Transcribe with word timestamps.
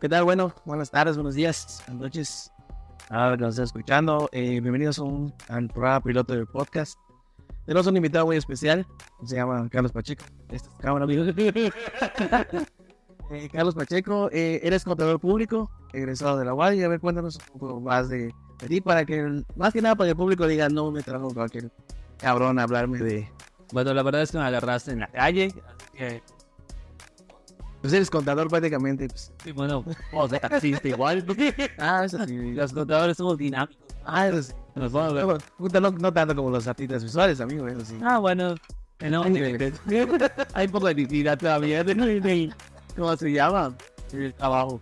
¿Qué 0.00 0.08
tal? 0.08 0.22
Bueno, 0.22 0.54
buenas 0.64 0.92
tardes, 0.92 1.16
buenos 1.16 1.34
días, 1.34 1.82
buenas 1.88 2.02
noches. 2.02 2.52
A 3.08 3.30
ver, 3.30 3.40
nos 3.40 3.54
está 3.54 3.64
escuchando. 3.64 4.28
Eh, 4.30 4.60
bienvenidos 4.60 5.00
a 5.00 5.02
un, 5.02 5.34
al 5.48 5.66
programa 5.66 6.00
piloto 6.00 6.34
del 6.34 6.46
podcast. 6.46 6.96
Tenemos 7.66 7.84
un 7.88 7.96
invitado 7.96 8.26
muy 8.26 8.36
especial. 8.36 8.86
Se 9.24 9.34
llama 9.34 9.68
Carlos 9.68 9.90
Pacheco. 9.90 10.24
Esta 10.50 10.70
es 10.70 10.78
cámara, 10.78 11.04
amigos. 11.04 11.34
Eh, 13.30 13.50
Carlos 13.52 13.74
Pacheco, 13.74 14.30
eh, 14.32 14.58
eres 14.62 14.84
contador 14.84 15.20
público, 15.20 15.70
egresado 15.92 16.38
de 16.38 16.46
la 16.46 16.54
UAD. 16.54 16.72
Y 16.72 16.82
a 16.82 16.88
ver, 16.88 16.98
cuéntanos 16.98 17.38
un 17.52 17.60
poco 17.60 17.78
más 17.78 18.08
de, 18.08 18.32
de 18.58 18.68
ti 18.68 18.80
para 18.80 19.04
que, 19.04 19.44
más 19.54 19.74
que 19.74 19.82
nada, 19.82 19.96
para 19.96 20.06
que 20.06 20.12
el 20.12 20.16
público 20.16 20.46
diga, 20.46 20.70
no 20.70 20.90
me 20.90 21.02
trajo 21.02 21.28
cualquier 21.34 21.70
cabrón 22.16 22.58
a 22.58 22.62
hablarme 22.62 23.00
de. 23.00 23.30
Bueno, 23.70 23.92
la 23.92 24.02
verdad 24.02 24.22
es 24.22 24.32
que 24.32 24.38
me 24.38 24.44
agarraste 24.44 24.92
en 24.92 25.00
la 25.00 25.08
calle. 25.08 25.52
Así 25.66 25.90
que, 25.92 26.22
Pues 27.80 27.92
eres 27.92 28.10
contador 28.10 28.48
prácticamente. 28.48 29.08
Pues. 29.08 29.32
sí, 29.42 29.52
bueno, 29.52 29.84
o 30.12 30.28
sea, 30.28 30.40
taxista 30.40 30.88
igual. 30.88 31.24
Ah, 31.78 32.04
eso 32.04 32.24
sí. 32.26 32.52
Los 32.52 32.72
contadores 32.72 33.16
somos 33.16 33.38
dinámicos. 33.38 33.76
Ah, 34.04 34.28
eso 34.28 34.42
sí. 34.42 34.52
Nos 34.74 34.92
vamos 34.92 35.12
a 35.12 35.14
ver. 35.26 35.42
No, 35.58 35.80
no, 35.80 35.90
no 35.92 36.12
tanto 36.12 36.34
como 36.34 36.50
los 36.50 36.66
artistas 36.66 37.04
visuales, 37.04 37.40
amigo, 37.40 37.68
eso 37.68 37.84
sí. 37.84 37.98
Ah, 38.02 38.18
bueno. 38.18 38.54
No, 39.00 39.22
Hay 40.54 40.68
poco 40.72 40.88
de 40.88 40.94
dignidad 40.94 41.38
todavía. 41.38 41.84
¿Cómo 42.96 43.16
se 43.16 43.32
llama? 43.32 43.76
El 44.12 44.34
trabajo. 44.34 44.80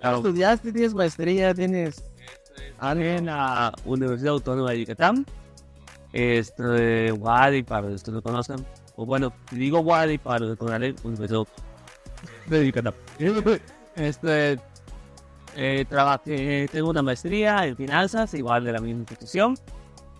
Claro. 0.00 0.16
Estudiaste, 0.16 0.72
tienes 0.72 0.94
maestría, 0.94 1.54
tienes. 1.54 2.02
en 2.82 3.26
la 3.26 3.72
Universidad 3.84 4.32
Autónoma 4.32 4.72
de 4.72 4.80
Yucatán. 4.80 5.24
Este, 6.12 7.12
Wadi, 7.12 7.62
para 7.62 7.88
los 7.88 8.02
que 8.02 8.10
lo 8.10 8.22
conozcan. 8.22 8.64
O 8.96 9.04
bueno, 9.04 9.32
digo 9.50 9.80
Wadi 9.80 10.18
para 10.18 10.40
los 10.40 10.50
que 10.50 10.56
conocen, 10.56 10.96
Universidad 11.04 11.46
de. 12.48 13.60
Este, 13.94 14.58
eh, 15.54 15.84
trabajé, 15.88 16.68
tengo 16.70 16.90
una 16.90 17.02
maestría 17.02 17.66
en 17.66 17.76
finanzas, 17.76 18.34
igual 18.34 18.64
de 18.64 18.72
la 18.72 18.80
misma 18.80 19.00
institución. 19.00 19.56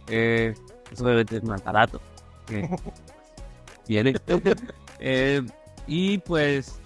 Eh, 0.09 0.55
es 0.91 1.01
obviamente 1.01 1.41
más 1.43 1.63
barato. 1.63 2.01
que 2.47 2.69
Viene. 3.89 4.15
Eh, 4.99 5.43
y 5.87 6.19
pues 6.19 6.81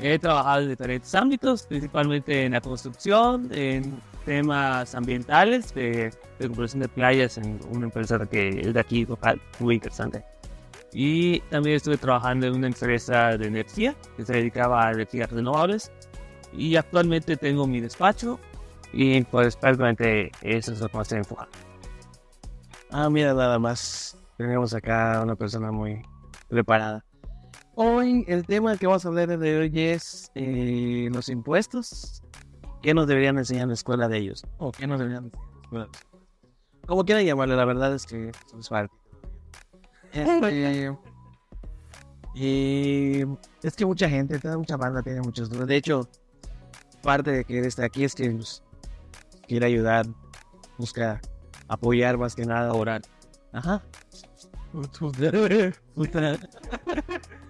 he 0.00 0.18
trabajado 0.18 0.62
en 0.62 0.70
diferentes 0.70 1.14
ámbitos, 1.14 1.62
principalmente 1.64 2.44
en 2.44 2.52
la 2.52 2.60
construcción, 2.60 3.48
en 3.52 4.00
temas 4.24 4.94
ambientales, 4.94 5.72
de 5.74 6.12
recuperación 6.38 6.82
de 6.82 6.88
playas 6.88 7.38
en 7.38 7.60
una 7.70 7.86
empresa 7.86 8.18
que 8.26 8.60
es 8.60 8.74
de 8.74 8.80
aquí 8.80 9.06
local, 9.06 9.40
muy 9.60 9.76
interesante. 9.76 10.24
Y 10.92 11.40
también 11.40 11.76
estuve 11.76 11.96
trabajando 11.96 12.46
en 12.46 12.54
una 12.54 12.66
empresa 12.66 13.36
de 13.36 13.46
energía 13.46 13.96
que 14.16 14.24
se 14.24 14.34
dedicaba 14.34 14.86
a 14.86 14.92
energías 14.92 15.30
renovables. 15.30 15.90
Y 16.52 16.76
actualmente 16.76 17.36
tengo 17.36 17.66
mi 17.66 17.80
despacho 17.80 18.38
y 18.92 19.22
pues 19.24 19.56
prácticamente 19.56 20.30
eso 20.42 20.72
es 20.72 20.80
lo 20.80 20.88
que 20.88 20.98
más 20.98 21.10
estoy. 21.10 21.36
Ah, 22.90 23.08
mira, 23.08 23.32
nada 23.32 23.58
más. 23.58 24.18
Tenemos 24.36 24.74
acá 24.74 25.20
una 25.22 25.34
persona 25.34 25.72
muy 25.72 26.02
preparada. 26.48 27.04
Hoy, 27.74 28.24
el 28.28 28.44
tema 28.44 28.76
que 28.76 28.86
vamos 28.86 29.04
a 29.06 29.08
hablar 29.08 29.38
de 29.38 29.58
hoy 29.58 29.72
es 29.80 30.30
eh, 30.34 31.08
los 31.10 31.30
impuestos. 31.30 32.22
¿Qué 32.82 32.92
nos 32.92 33.06
deberían 33.06 33.38
enseñar 33.38 33.62
en 33.62 33.68
la 33.68 33.74
escuela 33.74 34.08
de 34.08 34.18
ellos? 34.18 34.44
¿O 34.58 34.72
qué 34.72 34.86
nos 34.86 34.98
deberían 34.98 35.24
enseñar 35.24 35.44
en 35.44 35.60
la 35.60 35.62
escuela 35.62 35.84
de 35.84 35.90
ellos? 35.90 36.86
Como 36.86 37.04
quieran 37.04 37.24
llamarle, 37.24 37.56
la 37.56 37.64
verdad 37.64 37.94
es 37.94 38.04
que 38.04 38.30
es 38.58 38.68
parte. 38.68 39.01
Este, 40.12 40.96
y 42.34 43.22
es 43.62 43.76
que 43.76 43.84
mucha 43.86 44.08
gente, 44.08 44.40
mucha 44.56 44.76
banda 44.76 45.02
tiene 45.02 45.20
muchas 45.20 45.50
dudas. 45.50 45.66
De 45.66 45.76
hecho, 45.76 46.08
parte 47.02 47.30
de 47.30 47.44
que 47.44 47.60
esté 47.60 47.84
aquí 47.84 48.04
es 48.04 48.14
que 48.14 48.30
pues, 48.30 48.62
quiere 49.46 49.66
ayudar, 49.66 50.06
busca 50.78 51.20
apoyar 51.68 52.16
más 52.18 52.34
que 52.34 52.44
nada, 52.44 52.72
orar. 52.72 53.02
Ajá. 53.52 53.82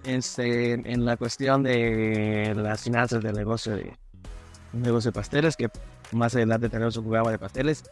Este, 0.03 0.73
en 0.73 1.05
la 1.05 1.15
cuestión 1.15 1.63
de 1.63 2.53
las 2.55 2.81
finanzas 2.81 3.23
del 3.23 3.35
negocio 3.35 3.73
de 3.77 3.93
negocio 4.73 5.11
de 5.11 5.15
pasteles, 5.15 5.55
que 5.55 5.69
más 6.11 6.35
adelante 6.35 6.67
tenemos 6.67 6.97
un 6.97 7.05
programa 7.05 7.31
de 7.31 7.39
pasteles. 7.39 7.83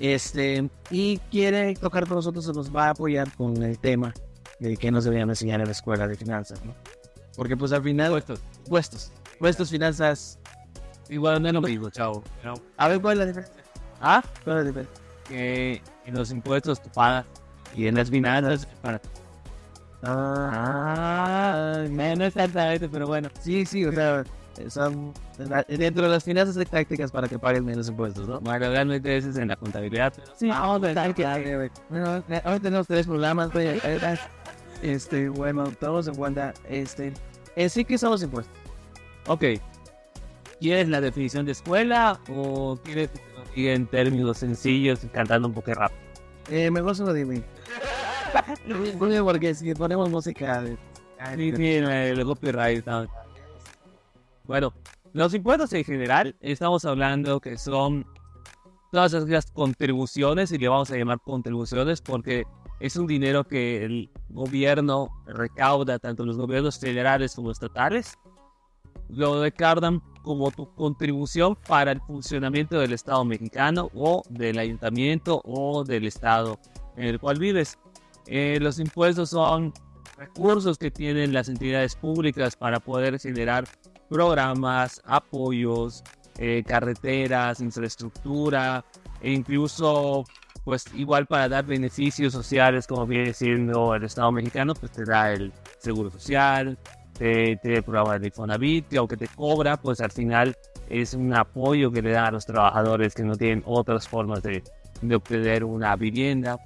Este, 0.00 0.68
y 0.90 1.18
quiere 1.30 1.74
tocar 1.74 2.06
con 2.06 2.16
nosotros, 2.16 2.44
se 2.44 2.52
nos 2.52 2.74
va 2.74 2.86
a 2.86 2.90
apoyar 2.90 3.30
con 3.36 3.62
el 3.62 3.78
tema 3.78 4.12
de 4.58 4.76
qué 4.76 4.90
nos 4.90 5.04
deberían 5.04 5.28
enseñar 5.30 5.60
en 5.60 5.66
la 5.66 5.72
escuela 5.72 6.06
de 6.08 6.16
finanzas, 6.16 6.64
¿no? 6.64 6.74
Porque 7.36 7.56
pues 7.56 7.72
al 7.72 7.82
final, 7.82 8.10
Puestos. 8.10 8.40
puestos, 8.68 9.12
puestos, 9.38 9.70
finanzas. 9.70 10.38
Igual 11.08 11.42
no 11.42 11.48
es 11.48 11.54
lo 11.54 11.60
mismo, 11.60 11.90
chavo. 11.90 12.22
¿no? 12.44 12.54
A 12.76 12.88
ver, 12.88 13.00
¿cuál 13.00 13.14
es 13.14 13.18
la 13.20 13.26
diferencia? 13.26 13.62
Ah, 14.00 14.22
¿Cuál 14.44 14.58
es 14.58 14.62
la 14.64 14.68
diferencia? 14.68 15.04
que 15.28 15.80
en 16.04 16.14
los 16.14 16.30
impuestos 16.30 16.82
tú 16.82 16.90
pagas 16.94 17.24
y 17.74 17.86
en 17.86 17.94
las 17.94 18.10
finanzas 18.10 18.66
para... 18.82 19.00
Ah, 20.02 21.84
No, 21.90 22.16
no 22.16 22.24
exactamente, 22.24 22.88
pero 22.88 23.06
bueno. 23.06 23.28
sí, 23.40 23.64
sí, 23.64 23.84
o 23.86 23.92
sea, 23.92 24.22
son 24.68 25.12
dentro 25.68 26.04
de 26.04 26.08
las 26.08 26.24
finanzas 26.24 26.56
hay 26.56 26.64
tácticas 26.64 27.10
para 27.10 27.28
que 27.28 27.38
paguen 27.38 27.64
menos 27.64 27.88
impuestos, 27.88 28.28
¿no? 28.28 28.40
Bueno, 28.40 28.68
realmente 28.70 29.16
eso 29.16 29.30
es 29.30 29.36
en 29.36 29.48
la 29.48 29.56
contabilidad, 29.56 30.12
pero 30.16 30.32
Sí, 30.36 30.48
vamos 30.48 30.82
a 30.84 31.12
qué 31.14 31.22
eh, 31.22 31.70
ahora 32.44 32.60
tenemos 32.60 32.86
tres 32.86 33.06
programas, 33.06 33.52
güey. 33.52 33.68
eh, 33.82 34.18
Este, 34.82 35.28
bueno, 35.28 35.64
tomamos 35.80 36.06
en 36.08 36.14
cuenta, 36.14 36.52
este, 36.68 37.12
en 37.56 37.70
sí 37.70 37.84
que 37.84 37.96
son 37.98 38.10
los 38.10 38.22
impuestos. 38.22 38.54
Ok. 39.26 39.44
¿Quieres 40.60 40.88
la 40.88 41.00
definición 41.00 41.44
de 41.46 41.52
escuela 41.52 42.18
o 42.28 42.78
quieres 42.82 43.10
que 43.10 43.18
te 43.18 43.32
lo 43.38 43.44
diga 43.54 43.72
en 43.72 43.86
términos 43.86 44.38
sencillos 44.38 45.04
y 45.04 45.08
cantando 45.08 45.48
un 45.48 45.54
poco 45.54 45.74
rápido? 45.74 46.00
Eh, 46.50 46.70
mejor 46.70 46.94
se 46.94 47.02
lo 47.04 47.12
dime. 47.12 47.42
Porque 49.24 49.54
si 49.54 49.74
ponemos 49.74 50.10
música. 50.10 50.62
Sí, 51.36 51.52
sí, 51.56 51.74
el, 51.74 51.84
el 51.90 52.24
copyright. 52.24 52.84
no. 52.86 53.06
Bueno, 54.44 54.74
los 55.14 55.32
impuestos 55.32 55.72
en 55.72 55.84
general, 55.84 56.36
estamos 56.40 56.84
hablando 56.84 57.40
que 57.40 57.56
son 57.56 58.06
todas 58.92 59.14
esas 59.14 59.50
contribuciones, 59.50 60.52
y 60.52 60.58
le 60.58 60.68
vamos 60.68 60.90
a 60.90 60.96
llamar 60.96 61.18
contribuciones 61.20 62.02
porque 62.02 62.44
es 62.78 62.96
un 62.96 63.06
dinero 63.06 63.44
que 63.44 63.84
el 63.84 64.10
gobierno 64.28 65.08
recauda, 65.26 65.98
tanto 65.98 66.26
los 66.26 66.36
gobiernos 66.36 66.78
federales 66.78 67.34
como 67.34 67.50
estatales, 67.50 68.18
lo 69.08 69.42
recaudan 69.42 70.02
como 70.22 70.50
tu 70.50 70.72
contribución 70.74 71.56
para 71.66 71.92
el 71.92 72.00
funcionamiento 72.02 72.78
del 72.78 72.92
Estado 72.92 73.24
mexicano 73.24 73.90
o 73.94 74.22
del 74.28 74.58
ayuntamiento 74.58 75.40
o 75.44 75.84
del 75.84 76.06
Estado 76.06 76.58
en 76.96 77.06
el 77.06 77.18
cual 77.18 77.38
vives. 77.38 77.78
Eh, 78.26 78.58
los 78.60 78.78
impuestos 78.78 79.30
son 79.30 79.72
recursos 80.16 80.78
que 80.78 80.90
tienen 80.90 81.32
las 81.32 81.48
entidades 81.48 81.96
públicas 81.96 82.56
para 82.56 82.80
poder 82.80 83.18
generar 83.18 83.64
programas, 84.08 85.00
apoyos, 85.04 86.02
eh, 86.38 86.62
carreteras, 86.66 87.60
infraestructura 87.60 88.84
e 89.20 89.32
incluso 89.32 90.24
pues 90.64 90.84
igual 90.94 91.26
para 91.26 91.48
dar 91.48 91.66
beneficios 91.66 92.32
sociales 92.32 92.86
como 92.86 93.06
viene 93.06 93.32
siendo 93.34 93.94
el 93.94 94.04
Estado 94.04 94.32
mexicano 94.32 94.74
pues 94.74 94.92
te 94.92 95.04
da 95.04 95.32
el 95.32 95.52
seguro 95.78 96.10
social, 96.10 96.78
te, 97.16 97.56
te 97.56 97.76
el 97.76 97.82
programa 97.82 98.18
de 98.18 98.28
Infonavit 98.28 98.88
que 98.88 98.96
aunque 98.96 99.16
te 99.16 99.28
cobra 99.28 99.76
pues 99.76 100.00
al 100.00 100.10
final 100.10 100.56
es 100.88 101.14
un 101.14 101.34
apoyo 101.34 101.90
que 101.92 102.02
le 102.02 102.12
da 102.12 102.26
a 102.26 102.30
los 102.30 102.46
trabajadores 102.46 103.14
que 103.14 103.22
no 103.22 103.36
tienen 103.36 103.62
otras 103.66 104.08
formas 104.08 104.42
de, 104.42 104.62
de 105.02 105.14
obtener 105.14 105.64
una 105.64 105.94
vivienda 105.96 106.58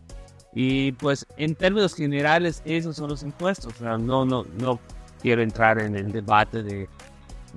y 0.54 0.92
pues 0.92 1.26
en 1.36 1.54
términos 1.54 1.94
generales 1.94 2.62
esos 2.64 2.96
son 2.96 3.10
los 3.10 3.22
impuestos. 3.22 3.80
No, 3.80 4.24
no, 4.24 4.44
no 4.58 4.80
quiero 5.20 5.42
entrar 5.42 5.80
en 5.80 5.96
el 5.96 6.10
debate 6.10 6.62
de, 6.62 6.88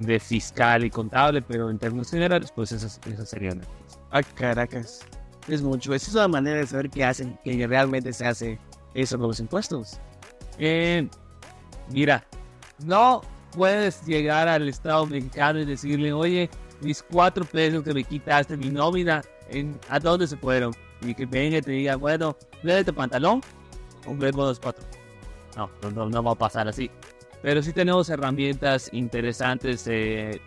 de 0.01 0.19
fiscal 0.19 0.83
y 0.83 0.89
contable, 0.89 1.41
pero 1.41 1.69
en 1.69 1.77
términos 1.77 2.09
generales 2.09 2.51
pues 2.53 2.71
esas, 2.71 2.99
esas 3.05 3.29
serían. 3.29 3.61
Ah, 4.11 4.21
caracas. 4.23 5.01
Es 5.47 5.61
mucho. 5.61 5.93
Esa 5.93 6.09
es 6.09 6.15
una 6.15 6.27
manera 6.27 6.57
de 6.57 6.67
saber 6.67 6.89
qué 6.89 7.03
hacen, 7.03 7.37
que 7.43 7.65
realmente 7.67 8.13
se 8.13 8.25
hace 8.25 8.59
eso 8.93 9.17
con 9.17 9.27
los 9.27 9.39
impuestos. 9.39 9.99
Eh, 10.57 11.07
mira, 11.91 12.25
no 12.83 13.21
puedes 13.51 14.05
llegar 14.05 14.47
al 14.47 14.67
Estado 14.67 15.05
mexicano 15.05 15.59
y 15.59 15.65
decirle, 15.65 16.13
oye, 16.13 16.49
mis 16.81 17.01
cuatro 17.01 17.45
pesos 17.45 17.83
que 17.83 17.93
me 17.93 18.03
quitaste 18.03 18.57
mi 18.57 18.69
nómina, 18.69 19.21
¿en, 19.49 19.79
¿a 19.89 19.99
dónde 19.99 20.27
se 20.27 20.37
fueron? 20.37 20.73
Y 21.01 21.13
que 21.13 21.25
venga 21.25 21.57
y 21.57 21.61
te 21.61 21.71
diga, 21.71 21.95
bueno, 21.95 22.35
tu 22.85 22.93
pantalón, 22.93 23.41
compremos 24.05 24.47
los 24.47 24.59
cuatro. 24.59 24.85
No, 25.57 25.69
no, 25.91 26.09
no 26.09 26.23
va 26.23 26.31
a 26.31 26.35
pasar 26.35 26.67
así. 26.67 26.89
Pero 27.41 27.61
sí 27.63 27.73
tenemos 27.73 28.09
herramientas 28.09 28.89
interesantes 28.93 29.85
eh, 29.87 30.39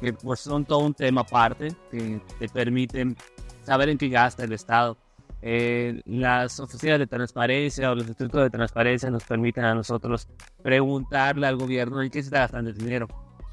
que 0.00 0.12
pues 0.12 0.40
son 0.40 0.64
todo 0.64 0.78
un 0.80 0.94
tema 0.94 1.22
aparte, 1.22 1.74
que 1.90 2.20
te 2.38 2.48
permiten 2.48 3.16
saber 3.62 3.88
en 3.88 3.98
qué 3.98 4.08
gasta 4.08 4.44
el 4.44 4.52
Estado. 4.52 4.96
Eh, 5.40 6.00
las 6.04 6.58
oficinas 6.58 6.98
de 6.98 7.06
transparencia 7.06 7.90
o 7.90 7.94
los 7.94 8.08
institutos 8.08 8.42
de 8.42 8.50
transparencia 8.50 9.08
nos 9.10 9.22
permiten 9.24 9.64
a 9.64 9.74
nosotros 9.74 10.26
preguntarle 10.62 11.46
al 11.46 11.56
gobierno 11.56 12.02
en 12.02 12.10
qué 12.10 12.20
se 12.22 12.26
está 12.28 12.40
gastando 12.40 12.70
el 12.70 12.76
dinero. 12.78 13.06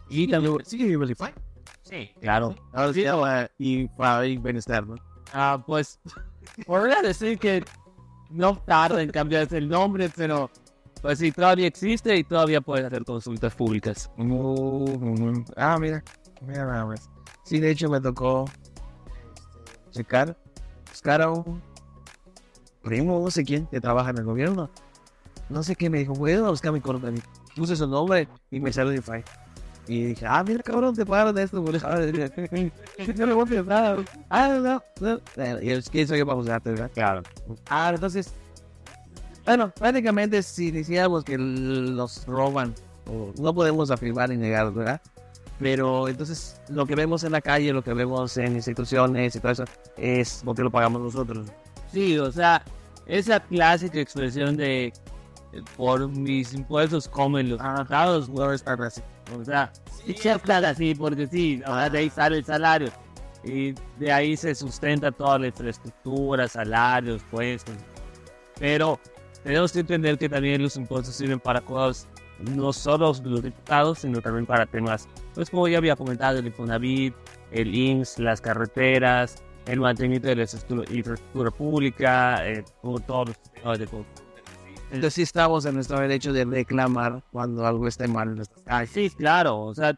Y 0.09 0.27
también, 0.27 0.57
Sí, 0.65 0.95
Verify. 0.95 1.31
sí, 1.81 2.11
claro. 2.21 2.55
Ahora 2.73 2.93
se 2.93 3.03
llama 3.03 3.49
Ify 3.57 4.37
Bienestar, 4.37 4.85
¿no? 4.85 4.95
Ah, 5.33 5.63
pues, 5.65 5.99
podría 6.65 7.01
decir 7.01 7.37
que 7.39 7.63
no 8.29 8.57
tarda 8.65 9.01
en 9.01 9.09
cambiarse 9.11 9.57
el 9.57 9.67
nombre, 9.67 10.09
pero 10.15 10.49
pues 11.05 11.19
sí, 11.19 11.31
todavía 11.31 11.67
existe 11.67 12.17
y 12.17 12.23
todavía 12.23 12.61
puedes 12.61 12.83
hacer 12.83 13.05
consultas 13.05 13.53
públicas. 13.53 14.09
Mm, 14.17 15.43
Ah, 15.55 15.77
mira. 15.79 16.03
Mira, 16.41 16.65
nada 16.65 16.83
más. 16.87 17.11
Sí, 17.43 17.59
de 17.59 17.69
hecho 17.69 17.91
me 17.91 18.01
tocó 18.01 18.45
checar, 19.91 20.35
buscar 20.89 21.21
a 21.21 21.29
un 21.29 21.61
primo, 22.81 23.19
no 23.19 23.29
sé 23.29 23.45
quién, 23.45 23.67
que 23.67 23.79
trabaja 23.79 24.09
en 24.09 24.17
el 24.17 24.23
gobierno. 24.23 24.67
No 25.47 25.61
sé 25.61 25.75
qué 25.75 25.91
me 25.91 25.99
dijo, 25.99 26.13
voy 26.13 26.31
a 26.31 26.41
buscar 26.41 26.71
mi 26.71 26.81
correo. 26.81 27.13
Puse 27.55 27.75
su 27.75 27.85
nombre 27.87 28.27
y 28.49 28.59
me 28.59 28.73
salió 28.73 28.89
Defy. 28.89 29.23
Y 29.87 30.05
dije, 30.05 30.25
ah, 30.27 30.43
mira, 30.43 30.63
cabrón, 30.63 30.95
te 30.95 31.05
pagaron 31.05 31.35
de 31.35 31.43
esto, 31.43 31.61
boludo. 31.61 31.87
No 33.15 33.27
me 33.27 33.33
voy 33.33 33.43
a 33.43 33.45
pensar. 33.45 34.05
Ah, 34.31 34.57
no, 34.59 34.81
no. 35.01 35.61
Y 35.61 35.69
es 35.69 35.87
que 35.87 36.01
eso 36.01 36.15
yo 36.15 36.25
para 36.25 36.35
buscarte, 36.37 36.71
¿verdad? 36.71 36.89
Claro. 36.95 37.21
Ah, 37.69 37.91
entonces, 37.93 38.33
bueno, 39.45 39.71
prácticamente 39.71 40.41
si 40.41 40.71
decíamos 40.71 41.23
que 41.23 41.37
los 41.37 42.25
roban, 42.25 42.73
o 43.07 43.31
no 43.39 43.53
podemos 43.53 43.91
afirmar 43.91 44.29
ni 44.29 44.37
negar, 44.37 44.73
¿verdad? 44.73 45.01
Pero 45.59 46.07
entonces 46.07 46.59
lo 46.69 46.85
que 46.85 46.95
vemos 46.95 47.23
en 47.23 47.31
la 47.31 47.41
calle, 47.41 47.71
lo 47.71 47.83
que 47.83 47.93
vemos 47.93 48.35
en 48.37 48.55
instituciones 48.55 49.35
y 49.35 49.39
todo 49.39 49.51
eso, 49.51 49.65
es 49.97 50.41
porque 50.43 50.63
lo 50.63 50.71
pagamos 50.71 51.01
nosotros. 51.01 51.47
Sí, 51.91 52.17
o 52.17 52.31
sea, 52.31 52.63
esa 53.05 53.39
clásica 53.39 53.99
expresión 53.99 54.57
de 54.57 54.91
por 55.77 56.09
mis 56.09 56.53
impuestos 56.53 57.07
comen 57.07 57.49
los 57.49 57.61
es 58.53 58.63
para 58.63 58.87
así. 58.87 59.01
o 59.39 59.45
sea, 59.45 59.71
sí, 60.05 60.15
así, 60.27 60.95
porque 60.95 61.27
sí, 61.27 61.61
sea, 61.65 61.89
de 61.89 61.99
ahí 61.99 62.09
sale 62.09 62.37
el 62.37 62.45
salario 62.45 62.89
y 63.43 63.73
de 63.99 64.11
ahí 64.11 64.35
se 64.35 64.55
sustenta 64.55 65.11
toda 65.11 65.39
la 65.39 65.47
infraestructura, 65.47 66.47
salarios, 66.47 67.21
puestos. 67.29 67.75
Pero 68.59 68.99
tenemos 69.45 69.71
que 69.71 69.81
entender 69.81 70.17
que 70.17 70.27
también 70.27 70.59
los 70.63 70.75
impuestos 70.75 71.13
sirven 71.13 71.39
para 71.39 71.61
cosas 71.61 72.07
no 72.39 72.73
solo 72.73 73.13
los 73.23 73.43
diputados, 73.43 73.99
sino 73.99 74.19
también 74.19 74.47
para 74.47 74.65
temas, 74.65 75.07
pues 75.35 75.51
como 75.51 75.67
ya 75.67 75.77
había 75.77 75.95
comentado, 75.95 76.39
el 76.39 76.47
Infonavit, 76.47 77.13
el 77.51 77.73
IMSS, 77.73 78.19
las 78.19 78.41
carreteras, 78.41 79.43
el 79.67 79.79
mantenimiento 79.79 80.27
de 80.29 80.35
la 80.35 80.41
infraestructura, 80.41 81.51
pública, 81.51 82.47
eh, 82.47 82.65
todos 83.05 83.29
los 83.29 83.39
temas 83.53 83.77
de. 83.77 83.87
Entonces 84.85 85.13
sí 85.13 85.21
estamos 85.21 85.63
en 85.65 85.75
nuestro 85.75 85.99
derecho 85.99 86.33
de 86.33 86.43
reclamar 86.43 87.23
cuando 87.31 87.67
algo 87.67 87.87
esté 87.87 88.07
mal 88.07 88.29
en 88.29 88.35
nuestras 88.37 88.63
calles. 88.63 88.89
sí, 88.89 89.09
claro, 89.11 89.59
o 89.59 89.75
sea, 89.75 89.97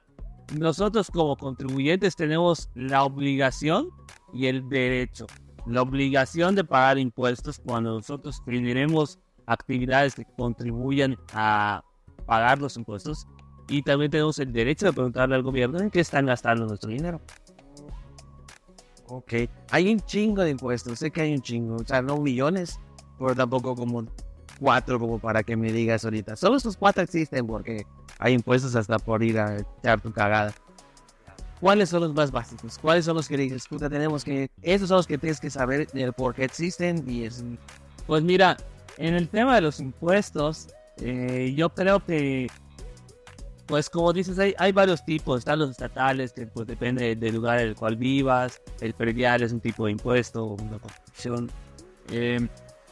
nosotros 0.58 1.10
como 1.10 1.38
contribuyentes 1.38 2.18
tenemos 2.18 2.70
la 2.76 3.04
obligación 3.04 3.90
y 4.34 4.48
el 4.48 4.68
derecho. 4.68 5.26
La 5.66 5.82
obligación 5.82 6.54
de 6.54 6.66
pagar 6.66 6.98
impuestos 6.98 7.60
cuando 7.66 7.94
nosotros 7.94 8.42
generemos 8.46 9.20
actividades 9.48 10.14
que 10.14 10.26
contribuyan 10.38 11.18
a 11.34 11.84
pagar 12.26 12.60
los 12.60 12.78
impuestos 12.78 13.26
y 13.70 13.82
también 13.82 14.12
tenemos 14.12 14.38
el 14.40 14.54
derecho 14.54 14.86
de 14.86 14.94
preguntarle 14.94 15.36
al 15.36 15.44
gobierno 15.44 15.80
en 15.80 15.90
qué 15.90 16.02
están 16.02 16.26
gastando 16.26 16.66
nuestro 16.66 16.90
dinero. 16.90 17.20
Ok. 19.08 19.34
Hay 19.72 19.92
un 19.92 20.00
chingo 20.02 20.44
de 20.44 20.52
impuestos, 20.52 21.00
sé 21.00 21.12
que 21.12 21.22
hay 21.22 21.34
un 21.34 21.42
chingo, 21.42 21.78
o 21.78 21.84
sea, 21.86 22.02
no 22.02 22.18
millones, 22.18 22.80
pero 23.18 23.34
tampoco 23.36 23.76
como 23.76 24.06
cuatro 24.60 25.00
como 25.00 25.20
para 25.20 25.44
que 25.44 25.56
me 25.56 25.72
digas 25.72 26.04
ahorita. 26.04 26.36
Solo 26.36 26.58
estos 26.58 26.78
cuatro 26.78 27.04
existen 27.04 27.48
porque 27.48 27.86
hay 28.20 28.34
impuestos 28.34 28.76
hasta 28.76 29.00
por 29.00 29.24
ir 29.24 29.40
a 29.40 29.58
echar 29.58 30.02
tu 30.02 30.12
cagada. 30.12 30.54
¿Cuáles 31.60 31.90
son 31.90 32.02
los 32.02 32.14
más 32.14 32.32
básicos? 32.32 32.78
¿Cuáles 32.78 33.06
son 33.06 33.16
los 33.16 33.28
que 33.28 33.36
dices, 33.36 33.68
puta, 33.68 33.90
tenemos 33.90 34.24
que... 34.24 34.52
Esos 34.62 34.90
son 34.90 34.98
los 34.98 35.08
que 35.08 35.18
tienes 35.18 35.40
que 35.40 35.50
saber 35.50 35.88
del 35.88 36.14
por 36.14 36.36
qué 36.36 36.44
existen 36.44 37.04
y 37.08 37.24
es... 37.24 37.44
Pues 38.06 38.24
mira, 38.24 38.58
en 38.98 39.16
el 39.16 39.30
tema 39.30 39.56
de 39.56 39.62
los 39.62 39.80
impuestos, 39.80 40.68
eh, 41.02 41.54
yo 41.56 41.70
creo 41.70 42.04
que, 42.04 42.48
pues 43.66 43.90
como 43.90 44.14
dices, 44.14 44.38
hay, 44.58 44.72
varios 44.72 45.04
tipos. 45.06 45.40
Están 45.40 45.60
los 45.60 45.72
estatales, 45.72 46.34
que 46.34 46.48
pues 46.48 46.68
depende 46.68 47.16
del 47.16 47.36
lugar 47.36 47.60
en 47.60 47.70
el 47.70 47.76
cual 47.76 47.96
vivas. 47.96 48.62
El 48.82 48.94
predial 48.94 49.44
es 49.44 49.52
un 49.52 49.60
tipo 49.60 49.86
de 49.86 49.92
impuesto, 49.92 50.46
una 50.46 50.80
contribución. 50.80 51.52
Eh, 52.12 52.48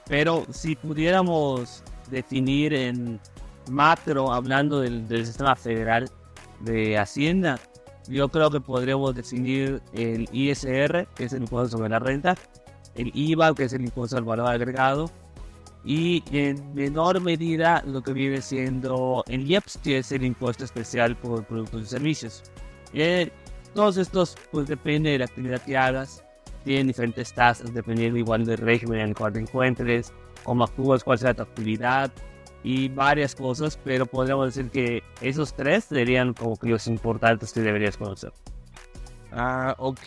pero 0.07 0.45
si 0.51 0.75
pudiéramos 0.75 1.83
definir 2.11 2.73
en 2.73 3.19
macro, 3.71 4.31
hablando 4.31 4.81
del, 4.81 5.07
del 5.07 5.25
sistema 5.25 5.55
federal 5.55 6.09
de 6.59 6.97
Hacienda, 6.97 7.59
yo 8.07 8.29
creo 8.29 8.51
que 8.51 8.61
podríamos 8.61 9.15
definir 9.15 9.81
el 9.93 10.29
ISR, 10.31 11.07
que 11.15 11.23
es 11.25 11.33
el 11.33 11.41
impuesto 11.41 11.77
sobre 11.77 11.89
la 11.89 11.97
renta, 11.97 12.35
el 12.93 13.11
IVA, 13.15 13.55
que 13.55 13.63
es 13.63 13.73
el 13.73 13.83
impuesto 13.83 14.17
al 14.17 14.23
valor 14.23 14.47
agregado, 14.47 15.09
y 15.85 16.23
en 16.31 16.73
menor 16.73 17.21
medida 17.21 17.83
lo 17.85 18.01
que 18.01 18.11
viene 18.11 18.41
siendo 18.41 19.23
el 19.27 19.49
IEPS, 19.49 19.77
que 19.83 19.99
es 19.99 20.11
el 20.11 20.23
impuesto 20.25 20.65
especial 20.65 21.15
por 21.15 21.45
productos 21.45 21.83
y 21.83 21.85
servicios. 21.85 22.43
Eh, 22.93 23.31
todos 23.75 23.97
estos, 23.97 24.35
pues 24.51 24.67
depende 24.67 25.11
de 25.11 25.19
la 25.19 25.25
actividad 25.25 25.61
que 25.61 25.77
hagas, 25.77 26.23
tienen 26.63 26.87
diferentes 26.87 27.31
tasas 27.33 27.71
dependiendo 27.73 28.17
igual 28.17 28.45
del 28.45 28.57
régimen 28.57 28.99
en 28.99 29.09
el 29.09 29.15
cual 29.15 29.33
te 29.33 29.39
encuentres, 29.39 30.11
cómo 30.43 30.63
actúas, 30.63 31.03
cuál 31.03 31.19
sea 31.19 31.33
tu 31.33 31.43
actividad 31.43 32.11
y 32.63 32.89
varias 32.89 33.35
cosas, 33.35 33.77
pero 33.83 34.07
podríamos 34.07 34.55
decir 34.55 34.71
que 34.71 35.03
esos 35.21 35.53
tres 35.53 35.83
serían 35.83 36.33
como 36.33 36.55
que 36.57 36.67
los 36.67 36.87
importantes 36.87 37.53
que 37.53 37.61
deberías 37.61 37.95
conocer. 37.95 38.33
Ah, 39.31 39.75
ok. 39.77 39.99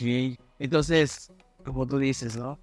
Entonces, 0.58 1.30
como 1.64 1.86
tú 1.86 1.98
dices, 1.98 2.36
¿no? 2.36 2.58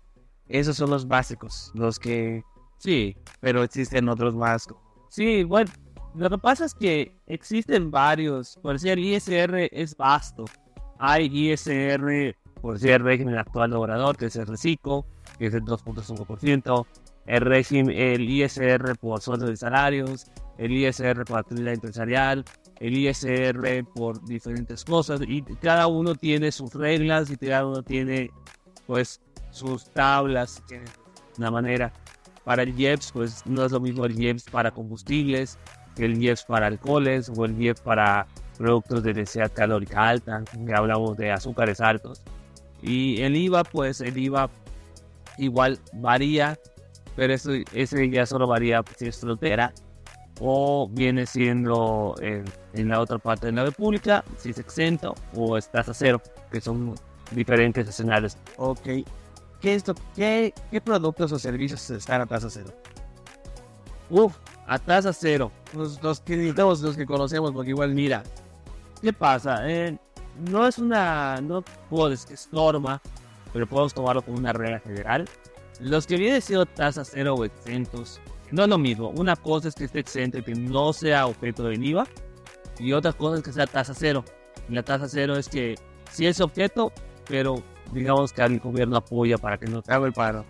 Esos 0.50 0.76
son 0.76 0.90
los 0.90 1.08
básicos, 1.08 1.72
los 1.74 1.98
que... 1.98 2.44
Sí, 2.78 3.16
Pero 3.40 3.64
existen 3.64 4.10
otros 4.10 4.36
más. 4.36 4.68
Sí, 5.10 5.44
bueno, 5.44 5.72
lo 6.16 6.30
que 6.30 6.38
pasa 6.38 6.66
es 6.66 6.74
que 6.74 7.18
existen 7.28 7.92
varios. 7.92 8.58
Por 8.62 8.74
decir, 8.74 8.92
el 8.92 9.00
ISR 9.00 9.70
es 9.72 9.96
vasto. 9.98 10.46
Hay 10.98 11.26
ISR, 11.26 12.36
por 12.62 12.76
decir, 12.76 12.92
el 12.92 13.04
régimen 13.04 13.38
actual 13.38 13.72
de 13.72 13.78
obrador, 13.78 14.18
que 14.18 14.28
es 14.28 14.36
el 14.36 14.48
reciclo, 14.48 15.06
que 15.38 15.48
es 15.48 15.54
el 15.54 15.64
2.5%. 15.64 16.86
El 17.26 17.42
régimen, 17.42 17.96
el 17.98 18.30
ISR 18.30 18.96
por 18.98 19.20
sueldos 19.20 19.50
y 19.52 19.58
salarios, 19.58 20.28
el 20.58 20.72
ISR 20.72 21.26
por 21.26 21.40
actividad 21.40 21.74
empresarial, 21.74 22.46
el 22.80 22.98
ISR 22.98 23.84
por 23.94 24.24
diferentes 24.26 24.86
cosas. 24.86 25.22
Y 25.28 25.42
cada 25.42 25.88
uno 25.88 26.16
tiene 26.16 26.52
sus 26.52 26.74
reglas 26.74 27.30
y 27.30 27.38
cada 27.38 27.66
uno 27.66 27.84
tiene, 27.84 28.32
pues, 28.86 29.22
sus 29.50 29.90
tablas, 29.92 30.62
tiene 30.68 30.86
una 31.38 31.52
manera. 31.52 31.92
Para 32.46 32.64
el 32.64 32.80
IEPS, 32.80 33.12
pues 33.12 33.46
no 33.46 33.66
es 33.66 33.72
lo 33.72 33.82
mismo 33.82 34.06
el 34.06 34.18
IEPS 34.18 34.46
para 34.52 34.72
combustibles, 34.72 35.58
que 35.96 36.06
el 36.06 36.22
IEPS 36.22 36.46
para 36.46 36.68
alcoholes 36.68 37.30
o 37.36 37.44
el 37.44 37.60
IEPS 37.62 37.82
para 37.82 38.28
productos 38.58 39.04
de 39.04 39.14
densidad 39.14 39.52
calórica 39.52 40.08
alta, 40.08 40.44
que 40.66 40.74
hablamos 40.74 41.18
de 41.18 41.32
azúcares 41.32 41.82
altos. 41.82 42.22
Y 42.82 43.22
el 43.22 43.36
IVA, 43.36 43.64
pues 43.64 44.00
el 44.02 44.18
IVA 44.18 44.50
igual 45.38 45.80
varía, 45.94 46.58
pero 47.16 47.34
eso, 47.34 47.52
ese 47.74 48.10
ya 48.10 48.26
solo 48.26 48.48
varía 48.48 48.84
si 48.98 49.08
es 49.08 49.20
frontera 49.20 49.74
o 50.40 50.88
viene 50.92 51.26
siendo 51.26 52.16
en, 52.22 52.46
en 52.74 52.90
la 52.90 53.00
otra 53.00 53.18
parte 53.18 53.48
de 53.48 53.54
la 53.54 53.64
República, 53.64 54.24
si 54.38 54.50
es 54.50 54.60
exento 54.60 55.16
o 55.34 55.58
es 55.58 55.70
tasa 55.72 55.94
cero, 55.94 56.22
que 56.52 56.62
son 56.62 56.94
diferentes 57.32 57.88
escenarios. 57.88 58.38
Ok. 58.58 58.88
¿Qué, 59.62 59.76
es 59.76 59.84
qué, 60.16 60.54
¿Qué 60.72 60.82
productos 60.82 61.32
o 61.32 61.40
servicios 61.40 61.90
están 61.90 62.22
a 62.22 62.26
tasa 62.26 62.50
cero? 62.50 62.70
Uf, 64.10 64.36
a 64.68 64.78
tasa 64.78 65.14
cero. 65.14 65.52
Los, 65.74 66.02
los 66.04 66.20
que 66.20 66.38
necesitamos, 66.38 66.82
los 66.82 66.96
que 66.96 67.06
conocemos, 67.06 67.52
porque 67.52 67.72
igual 67.72 67.94
Mira, 67.94 68.24
¿qué 69.02 69.12
pasa? 69.12 69.70
Eh, 69.70 69.98
no 70.50 70.68
es 70.68 70.78
una, 70.78 71.40
no 71.42 71.64
puedo 71.90 72.10
decir 72.10 72.34
es 72.34 72.50
norma, 72.52 73.02
pero 73.54 73.68
podemos 73.68 73.94
tomarlo 73.94 74.22
como 74.22 74.38
una 74.38 74.54
regla 74.54 74.80
general. 74.80 75.26
Los 75.80 76.06
que 76.08 76.18
vienen 76.18 76.42
siendo 76.42 76.66
tasa 76.66 77.04
cero 77.04 77.36
o 77.36 77.46
exentos, 77.46 78.20
no 78.52 78.64
es 78.64 78.70
lo 78.70 78.78
mismo. 78.78 79.10
Una 79.18 79.36
cosa 79.36 79.70
es 79.70 79.76
que 79.76 79.86
esté 79.86 80.00
exento 80.00 80.38
y 80.38 80.44
que 80.44 80.56
no 80.56 80.94
sea 80.94 81.28
objeto 81.28 81.64
del 81.64 81.84
IVA, 81.84 82.06
y 82.80 82.94
otra 82.94 83.14
cosa 83.14 83.38
es 83.38 83.44
que 83.44 83.52
sea 83.52 83.68
tasa 83.68 83.94
cero. 83.94 84.24
La 84.70 84.84
tasa 84.84 85.08
cero 85.08 85.36
es 85.36 85.48
que 85.50 85.76
sí 86.12 86.26
es 86.28 86.42
objeto, 86.42 86.92
pero 87.28 87.64
digamos 87.92 88.34
que 88.34 88.42
el 88.42 88.60
gobierno 88.60 88.98
apoya 88.98 89.38
para 89.38 89.58
que 89.58 89.68
no 89.68 89.82
te 89.82 89.94
hago 89.94 90.06
el 90.06 90.14
paro. 90.14 90.46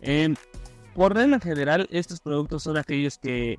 Em, 0.00 0.34
por 0.94 1.14
regla 1.14 1.40
general, 1.40 1.88
estos 1.90 2.20
productos 2.20 2.62
son 2.62 2.76
aquellos 2.76 3.18
que 3.18 3.58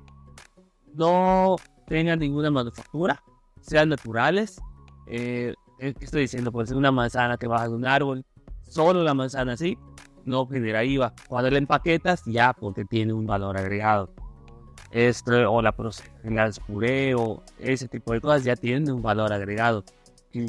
no 0.94 1.56
tengan 1.86 2.18
ninguna 2.18 2.50
manufactura, 2.50 3.22
sean 3.60 3.88
naturales. 3.90 4.60
Eh, 5.06 5.54
¿qué 5.78 5.94
estoy 6.00 6.22
diciendo? 6.22 6.52
Puede 6.52 6.68
ser 6.68 6.76
una 6.76 6.92
manzana 6.92 7.36
que 7.36 7.46
baja 7.46 7.68
de 7.68 7.74
un 7.74 7.86
árbol, 7.86 8.24
solo 8.68 9.02
la 9.02 9.14
manzana 9.14 9.52
así, 9.52 9.78
no 10.24 10.46
genera 10.46 10.84
IVA. 10.84 11.14
Cuando 11.28 11.50
la 11.50 11.58
empaquetas, 11.58 12.22
ya, 12.26 12.52
porque 12.52 12.84
tiene 12.84 13.12
un 13.12 13.26
valor 13.26 13.56
agregado. 13.56 14.10
este, 14.90 15.44
o 15.44 15.60
la 15.62 15.74
las 16.24 16.60
puré 16.60 17.14
o 17.14 17.42
ese 17.58 17.88
tipo 17.88 18.12
de 18.12 18.20
cosas 18.20 18.44
ya 18.44 18.56
tienen 18.56 18.90
un 18.90 19.02
valor 19.02 19.32
agregado. 19.32 19.84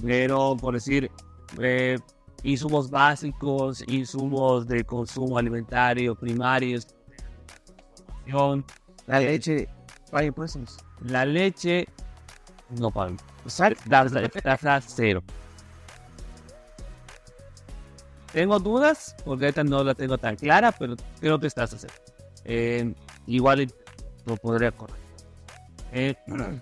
Pero, 0.03 0.55
por 0.59 0.73
decir, 0.73 1.11
eh, 1.59 1.97
insumos 2.43 2.89
básicos, 2.89 3.83
insumos 3.87 4.67
de 4.67 4.83
consumo 4.83 5.37
alimentario 5.37 6.15
primarios, 6.15 6.87
la 9.05 9.19
leche 9.19 9.67
paga 10.11 10.25
impuestos. 10.25 10.77
La 11.01 11.25
leche 11.25 11.87
no 12.69 12.91
paga. 12.91 13.15
Tasa 14.43 14.81
cero. 14.81 15.23
Tengo 18.33 18.59
dudas, 18.59 19.15
porque 19.23 19.47
esta 19.47 19.63
no 19.63 19.83
la 19.83 19.95
tengo 19.95 20.17
tan 20.17 20.35
clara, 20.35 20.71
pero 20.71 20.95
creo 21.19 21.39
que 21.39 21.47
estás 21.47 21.73
a 21.73 21.77
cero. 21.77 21.93
Eh, 22.43 22.93
igual 23.25 23.71
lo 24.25 24.35
podría 24.35 24.71
correr. 24.71 24.97
Eh, 25.93 26.15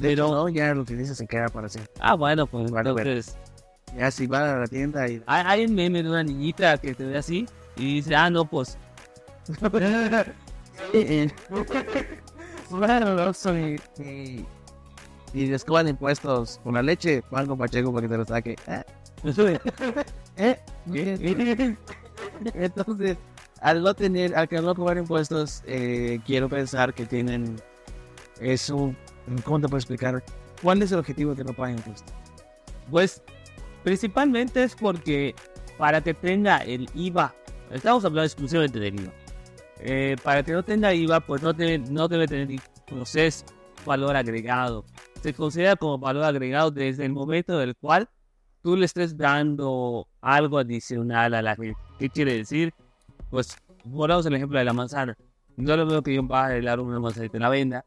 pero 0.00 0.28
no, 0.28 0.48
ya 0.48 0.74
lo 0.74 0.80
utilizas 0.82 1.18
se 1.18 1.26
queda 1.26 1.48
para 1.48 1.68
siempre. 1.68 1.92
Ah, 2.00 2.14
bueno, 2.14 2.46
pues 2.46 2.70
entonces. 2.70 3.36
Ya 3.94 4.10
si 4.10 4.26
va 4.26 4.54
a 4.54 4.58
la 4.58 4.66
tienda 4.66 5.08
y. 5.08 5.22
Hay, 5.26 5.44
hay 5.46 5.64
un 5.66 5.74
meme 5.74 6.02
de 6.02 6.08
una 6.08 6.22
niñita 6.22 6.78
que 6.78 6.94
te 6.94 7.04
ve 7.04 7.18
así 7.18 7.46
y 7.76 7.96
dice, 7.96 8.14
ah, 8.14 8.30
no, 8.30 8.44
pues. 8.44 8.78
bueno, 12.70 13.14
no 13.14 13.32
soy. 13.32 13.80
Y, 13.98 14.44
y 15.32 15.46
descuban 15.48 15.88
impuestos 15.88 16.60
con 16.64 16.74
la 16.74 16.82
leche, 16.82 17.22
Juan 17.30 17.46
Pacheco 17.56 17.92
para 17.92 18.06
que 18.06 18.12
te 18.12 18.18
lo 18.18 18.24
saque. 18.24 18.56
¿Eh? 20.36 20.56
¿Eh? 20.92 21.76
Entonces, 22.54 23.16
al 23.60 23.82
no 23.82 23.94
tener, 23.94 24.34
al 24.34 24.48
que 24.48 24.60
no 24.60 24.74
cobrar 24.74 24.98
impuestos, 24.98 25.62
eh, 25.66 26.20
quiero 26.26 26.48
pensar 26.48 26.92
que 26.94 27.06
tienen 27.06 27.60
eso. 28.40 28.94
¿Cómo 29.44 29.60
te 29.60 29.68
puedo 29.68 29.78
explicar? 29.78 30.22
¿Cuál 30.62 30.82
es 30.82 30.92
el 30.92 30.98
objetivo 30.98 31.30
de 31.32 31.38
que 31.38 31.44
no 31.44 31.52
paguen 31.52 31.78
impuestos? 31.78 32.14
Pues 32.90 33.22
principalmente 33.86 34.64
es 34.64 34.74
porque 34.74 35.32
para 35.78 36.00
que 36.00 36.12
tenga 36.12 36.56
el 36.64 36.90
IVA, 36.92 37.32
estamos 37.70 38.04
hablando 38.04 38.24
exclusivamente 38.24 38.80
del 38.80 38.98
IVA, 38.98 39.12
eh, 39.78 40.16
para 40.24 40.42
que 40.42 40.50
no 40.50 40.64
tenga 40.64 40.92
IVA, 40.92 41.20
pues 41.20 41.40
no 41.40 41.52
debe, 41.52 41.78
no 41.78 42.08
debe 42.08 42.26
tener 42.26 42.60
proceso 42.84 43.44
valor 43.84 44.16
agregado. 44.16 44.84
Se 45.22 45.32
considera 45.32 45.76
como 45.76 45.98
valor 45.98 46.24
agregado 46.24 46.72
desde 46.72 47.04
el 47.04 47.12
momento 47.12 47.58
del 47.58 47.76
cual 47.76 48.08
tú 48.60 48.76
le 48.76 48.86
estés 48.86 49.16
dando 49.16 50.08
algo 50.20 50.58
adicional 50.58 51.34
a 51.34 51.40
la 51.42 51.54
gente. 51.54 51.78
¿Qué 52.00 52.10
quiere 52.10 52.38
decir? 52.38 52.74
Pues, 53.30 53.56
volvamos 53.84 54.26
el 54.26 54.34
ejemplo 54.34 54.58
de 54.58 54.64
la 54.64 54.72
manzana. 54.72 55.16
No 55.56 55.76
lo 55.76 55.86
veo 55.86 56.02
que 56.02 56.12
yo 56.12 56.24
baje 56.24 56.58
el 56.58 56.66
árbol 56.66 56.88
una 56.88 56.98
manzana 56.98 57.26
y 57.26 57.28
te 57.28 57.38
la 57.38 57.50
venda, 57.50 57.84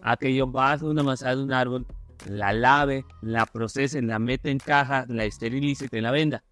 a 0.00 0.16
que 0.16 0.34
yo 0.34 0.46
baje 0.46 0.86
una 0.86 1.02
manzana 1.02 1.36
de 1.36 1.42
un 1.42 1.52
árbol, 1.52 1.86
la 2.28 2.52
lave, 2.52 3.04
la 3.22 3.46
procese, 3.46 4.02
la 4.02 4.18
mete 4.18 4.50
en 4.50 4.58
caja, 4.58 5.04
la 5.08 5.24
esterilice 5.24 5.86
y 5.86 5.88
te 5.88 6.00
la 6.00 6.10
venda. 6.10 6.42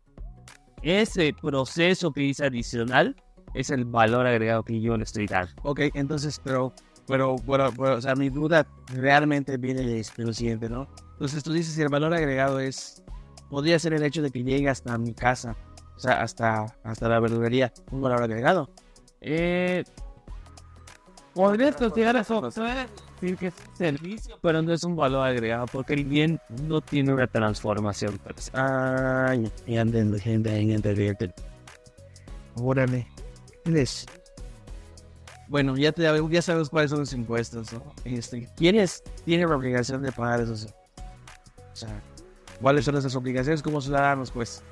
Ese 0.83 1.35
proceso 1.41 2.13
que 2.13 2.23
hice 2.23 2.47
adicional 2.47 3.17
es 3.55 3.71
el 3.71 3.85
valor 3.85 4.27
agregado 4.27 4.65
que 4.65 4.81
yo 4.81 4.97
le 4.97 5.05
estoy 5.05 5.27
dando. 5.27 5.53
Ok, 5.63 5.81
entonces, 5.95 6.41
pero, 6.45 6.73
pero, 7.07 7.37
bueno, 7.37 7.73
o 7.79 8.01
sea, 8.01 8.15
mi 8.15 8.29
duda 8.29 8.67
realmente 8.89 9.57
viene 9.57 9.83
de 9.83 10.05
lo 10.19 10.33
siguiente, 10.33 10.69
¿no? 10.69 10.89
Entonces 11.13 11.43
tú 11.43 11.53
dices 11.53 11.75
si 11.75 11.83
el 11.83 11.89
valor 11.89 12.13
agregado 12.13 12.61
es, 12.61 13.03
podría 13.49 13.79
ser 13.79 13.95
el 13.95 14.03
hecho 14.03 14.21
de 14.21 14.31
que 14.31 14.43
llegue 14.43 14.69
hasta 14.69 14.99
mi 14.99 15.15
casa, 15.15 15.57
o 15.97 16.01
sea, 16.01 16.21
hasta, 16.21 16.67
hasta 16.83 17.09
la 17.09 17.21
verdulería, 17.21 17.73
un 17.91 18.03
valor 18.03 18.23
agregado. 18.23 18.69
Eh, 19.21 19.85
podría 21.33 21.73
considerar 21.73 22.17
eso, 22.17 22.51
decir 23.25 23.39
que 23.39 23.47
es 23.49 23.55
servicio, 23.75 24.39
pero 24.43 24.63
no 24.63 24.73
es 24.73 24.85
un 24.85 24.97
valor 24.97 25.27
agregado, 25.27 25.67
porque 25.67 25.95
el 25.95 26.05
bien 26.05 26.41
no 26.69 26.81
tiene 26.81 27.13
una 27.13 27.27
transformación. 27.27 28.19
Ay, 28.53 29.51
y 29.67 29.77
entiendo, 29.77 30.19
gente. 30.19 31.35
Órale. 32.57 33.07
Bueno, 35.49 35.77
ya, 35.77 35.93
te, 35.93 36.03
ya 36.31 36.43
sabes 36.43 36.69
cuáles 36.69 36.91
son 36.91 37.01
los 37.01 37.13
impuestos, 37.13 37.73
¿no? 37.73 37.83
Este, 38.05 38.49
¿Quiénes 38.57 39.03
tienen 39.25 39.49
la 39.49 39.57
obligación 39.57 40.03
de 40.03 40.13
pagar 40.13 40.41
esos? 40.41 40.67
O 40.67 41.77
sea, 41.77 42.03
¿cuáles 42.61 42.85
son 42.85 42.97
esas 42.97 43.15
obligaciones 43.15 43.63
como 43.63 43.81
ciudadanos, 43.81 44.31
pues? 44.31 44.63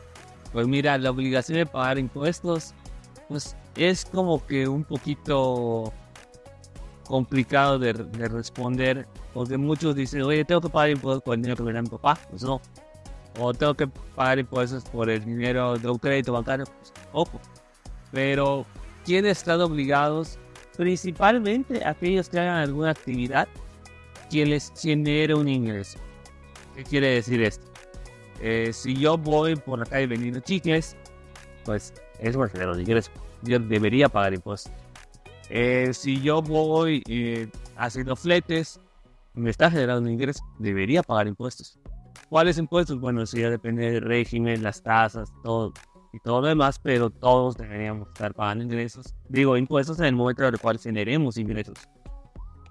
Pues 0.52 0.66
mira, 0.66 0.98
la 0.98 1.10
obligación 1.10 1.58
de 1.58 1.66
pagar 1.66 1.98
impuestos, 1.98 2.74
pues 3.28 3.56
es 3.76 4.04
como 4.04 4.44
que 4.46 4.68
un 4.68 4.84
poquito 4.84 5.92
complicado 7.06 7.78
de, 7.78 7.92
responder, 7.92 9.06
porque 9.34 9.56
muchos 9.56 9.94
dicen, 9.94 10.22
oye, 10.22 10.44
tengo 10.44 10.60
que 10.60 10.68
pagar 10.68 10.90
impuestos 10.90 11.22
por 11.22 11.34
el 11.34 11.42
dinero 11.42 11.56
que 11.56 11.62
me 11.62 11.72
da 11.72 11.82
mi 11.82 11.88
papá, 11.88 12.18
pues 12.30 12.42
no. 12.42 12.60
O 13.38 13.52
tengo 13.54 13.74
que 13.74 13.86
pagar 13.86 14.38
impuestos 14.38 14.84
por 14.84 15.08
el 15.08 15.24
dinero 15.24 15.78
de 15.78 15.88
un 15.88 15.98
crédito 15.98 16.32
bancario, 16.32 16.66
pues 16.66 16.92
ojo. 17.12 17.40
Pero 18.10 18.66
¿Quiénes 19.04 19.38
están 19.38 19.60
obligados? 19.60 20.38
Principalmente 20.76 21.84
aquellos 21.84 22.28
que 22.28 22.38
hagan 22.38 22.58
alguna 22.58 22.90
actividad 22.90 23.48
que 24.30 24.46
les 24.46 24.72
genere 24.76 25.34
un 25.34 25.48
ingreso. 25.48 25.98
¿Qué 26.76 26.84
quiere 26.84 27.08
decir 27.08 27.42
esto? 27.42 27.66
Eh, 28.40 28.70
si 28.72 28.96
yo 28.96 29.18
voy 29.18 29.56
por 29.56 29.80
la 29.80 29.86
calle 29.86 30.06
vendiendo 30.06 30.40
chicles, 30.40 30.96
pues 31.64 31.92
es 32.18 32.36
bueno 32.36 32.52
los 32.66 32.78
ingresos. 32.78 33.12
Yo 33.42 33.58
debería 33.58 34.08
pagar 34.08 34.34
impuestos. 34.34 34.72
Eh, 35.50 35.90
si 35.92 36.20
yo 36.20 36.42
voy 36.42 37.02
eh, 37.08 37.48
haciendo 37.76 38.16
fletes, 38.16 38.80
me 39.34 39.50
está 39.50 39.70
generando 39.70 40.02
un 40.02 40.10
ingreso, 40.14 40.44
debería 40.58 41.02
pagar 41.02 41.26
impuestos. 41.26 41.78
¿Cuáles 42.28 42.58
impuestos? 42.58 42.98
Bueno, 42.98 43.22
eso 43.22 43.36
ya 43.36 43.50
depende 43.50 43.90
del 43.90 44.02
régimen, 44.02 44.62
las 44.62 44.82
tasas, 44.82 45.32
todo 45.42 45.72
y 46.12 46.18
todo 46.20 46.42
lo 46.42 46.48
demás, 46.48 46.78
pero 46.78 47.10
todos 47.10 47.56
deberíamos 47.56 48.08
estar 48.08 48.34
pagando 48.34 48.64
ingresos, 48.64 49.14
digo, 49.28 49.56
impuestos 49.56 49.98
en 49.98 50.06
el 50.06 50.14
momento 50.14 50.42
en 50.42 50.54
el 50.54 50.60
cual 50.60 50.78
generemos 50.78 51.38
ingresos. 51.38 51.78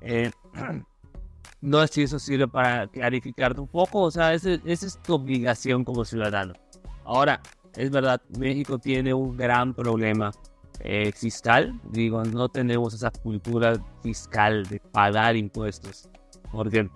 Eh, 0.02 0.32
no 1.62 1.82
sé 1.82 1.94
si 1.94 2.04
eso 2.04 2.20
sirve 2.20 2.48
para 2.48 2.88
clarificarte 2.88 3.60
un 3.60 3.68
poco, 3.68 4.02
o 4.02 4.12
sea, 4.12 4.34
esa 4.34 4.52
es 4.64 5.00
tu 5.02 5.16
obligación 5.16 5.84
como 5.84 6.06
ciudadano. 6.06 6.54
Ahora, 7.04 7.42
es 7.76 7.90
verdad, 7.90 8.22
México 8.38 8.78
tiene 8.78 9.14
un 9.14 9.36
gran 9.36 9.74
problema 9.74 10.32
eh, 10.84 11.12
fiscal, 11.12 11.80
digo, 11.92 12.24
no 12.24 12.50
tenemos 12.50 12.94
esa 12.94 13.12
cultura 13.12 13.80
fiscal 14.02 14.66
de 14.66 14.80
pagar 14.80 15.36
impuestos, 15.36 16.10
porque 16.52 16.90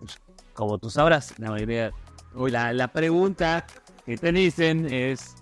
como 0.54 0.78
tú 0.78 0.90
sabrás, 0.90 1.38
la 1.40 1.52
mayoría, 1.52 1.92
la, 2.36 2.74
la 2.74 2.88
pregunta 2.88 3.66
que 4.06 4.18
te 4.18 4.32
dicen 4.32 4.92
es, 4.92 5.36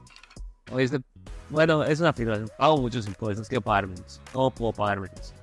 bueno, 1.49 1.83
es 1.83 1.99
una 1.99 2.09
afirmación. 2.09 2.49
Pago 2.57 2.77
muchos 2.77 3.05
impuestos, 3.07 3.47
quiero 3.47 3.61
pagar 3.61 3.87
menos. 3.87 4.19
¿Cómo 4.31 4.51
puedo 4.51 4.73
pagar 4.73 4.99
menos? 4.99 5.33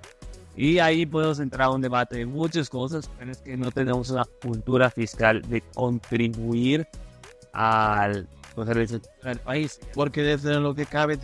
Y 0.57 0.79
ahí 0.79 1.07
podemos 1.07 1.39
entrar 1.39 1.69
a 1.69 1.71
un 1.71 1.81
debate 1.81 2.19
de 2.19 2.27
muchas 2.27 2.69
cosas, 2.69 3.09
pero 3.19 3.31
es 3.31 3.39
que 3.39 3.57
no 3.57 3.71
tenemos 3.71 4.11
una 4.11 4.25
cultura 4.43 4.91
fiscal 4.91 5.41
de 5.49 5.63
contribuir 5.75 6.87
al, 7.53 8.27
pues, 8.55 9.01
al 9.23 9.39
país. 9.39 9.81
Porque 9.95 10.23
dentro 10.23 10.51
de 10.51 10.61
lo 10.61 10.75
que 10.75 10.87
cabe, 10.87 11.19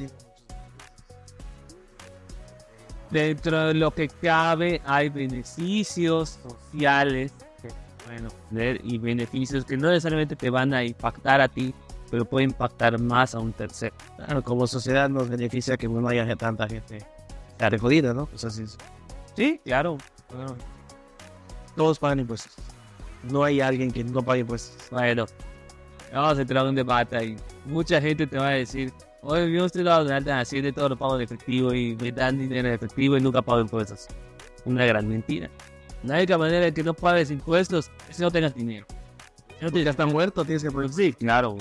dentro 3.11 3.69
de 3.69 3.75
lo 3.75 3.91
que 3.91 4.09
cabe 4.09 4.81
hay 4.85 5.09
beneficios 5.09 6.39
sociales 6.43 7.33
bueno, 8.07 8.29
y 8.85 8.99
beneficios 8.99 9.65
que 9.65 9.77
no 9.77 9.89
necesariamente 9.89 10.37
te 10.37 10.49
van 10.51 10.73
a 10.73 10.85
impactar 10.85 11.41
a 11.41 11.49
ti, 11.49 11.75
pero 12.11 12.25
puede 12.25 12.45
impactar 12.45 12.99
más 13.01 13.35
a 13.35 13.41
un 13.41 13.53
tercero. 13.53 13.95
Claro, 14.17 14.43
como 14.43 14.67
sociedad 14.67 15.09
nos 15.09 15.29
beneficia 15.29 15.77
que 15.77 15.89
no 15.89 16.07
haya 16.07 16.37
tanta 16.37 16.69
gente 16.69 17.05
tan 17.57 17.77
jodida, 17.79 18.15
¿no? 18.15 18.29
Sí, 18.37 18.65
sí 19.35 19.61
claro. 19.65 19.99
todos 21.75 21.99
pagan 21.99 22.21
impuestos. 22.21 22.53
No 23.25 23.43
hay 23.43 23.61
alguien 23.61 23.91
que 23.91 24.05
no 24.05 24.23
pague 24.23 24.41
impuestos. 24.41 24.89
Bueno, 24.91 25.27
vamos 26.13 26.39
a 26.39 26.43
entrar 26.43 26.63
en 26.63 26.71
un 26.71 26.75
debate 26.77 27.17
ahí. 27.17 27.37
Mucha 27.65 28.01
gente 28.01 28.27
te 28.27 28.39
va 28.39 28.49
a 28.49 28.53
decir, 28.53 28.93
oye, 29.27 29.53
yo 29.53 29.67
estoy 29.67 29.87
alta 29.87 30.41
así 30.41 30.61
de 30.61 30.73
todo 30.73 30.91
lo 30.91 30.97
pago 30.97 31.17
en 31.17 31.23
efectivo 31.23 31.73
y 31.75 31.97
me 31.97 32.13
dan 32.13 32.39
dinero 32.39 32.69
en 32.69 32.75
efectivo 32.75 33.17
y 33.17 33.21
nunca 33.21 33.43
pago 33.43 33.61
impuestos. 33.61 34.07
Una 34.65 34.85
gran 34.85 35.09
mentira. 35.09 35.51
La 36.03 36.17
única 36.17 36.39
manera 36.39 36.67
de 36.67 36.75
que 36.75 36.83
no 36.83 36.95
pagues 36.95 37.31
impuestos 37.31 37.91
es 38.09 38.17
que 38.17 38.23
no 38.23 38.31
tengas 38.31 38.55
dinero. 38.55 38.87
No 39.61 39.69
ya 39.69 39.91
está 39.91 40.07
muerto, 40.07 40.45
tienes 40.45 40.63
que 40.63 40.71
producir. 40.71 41.13
Sí, 41.13 41.13
claro. 41.13 41.57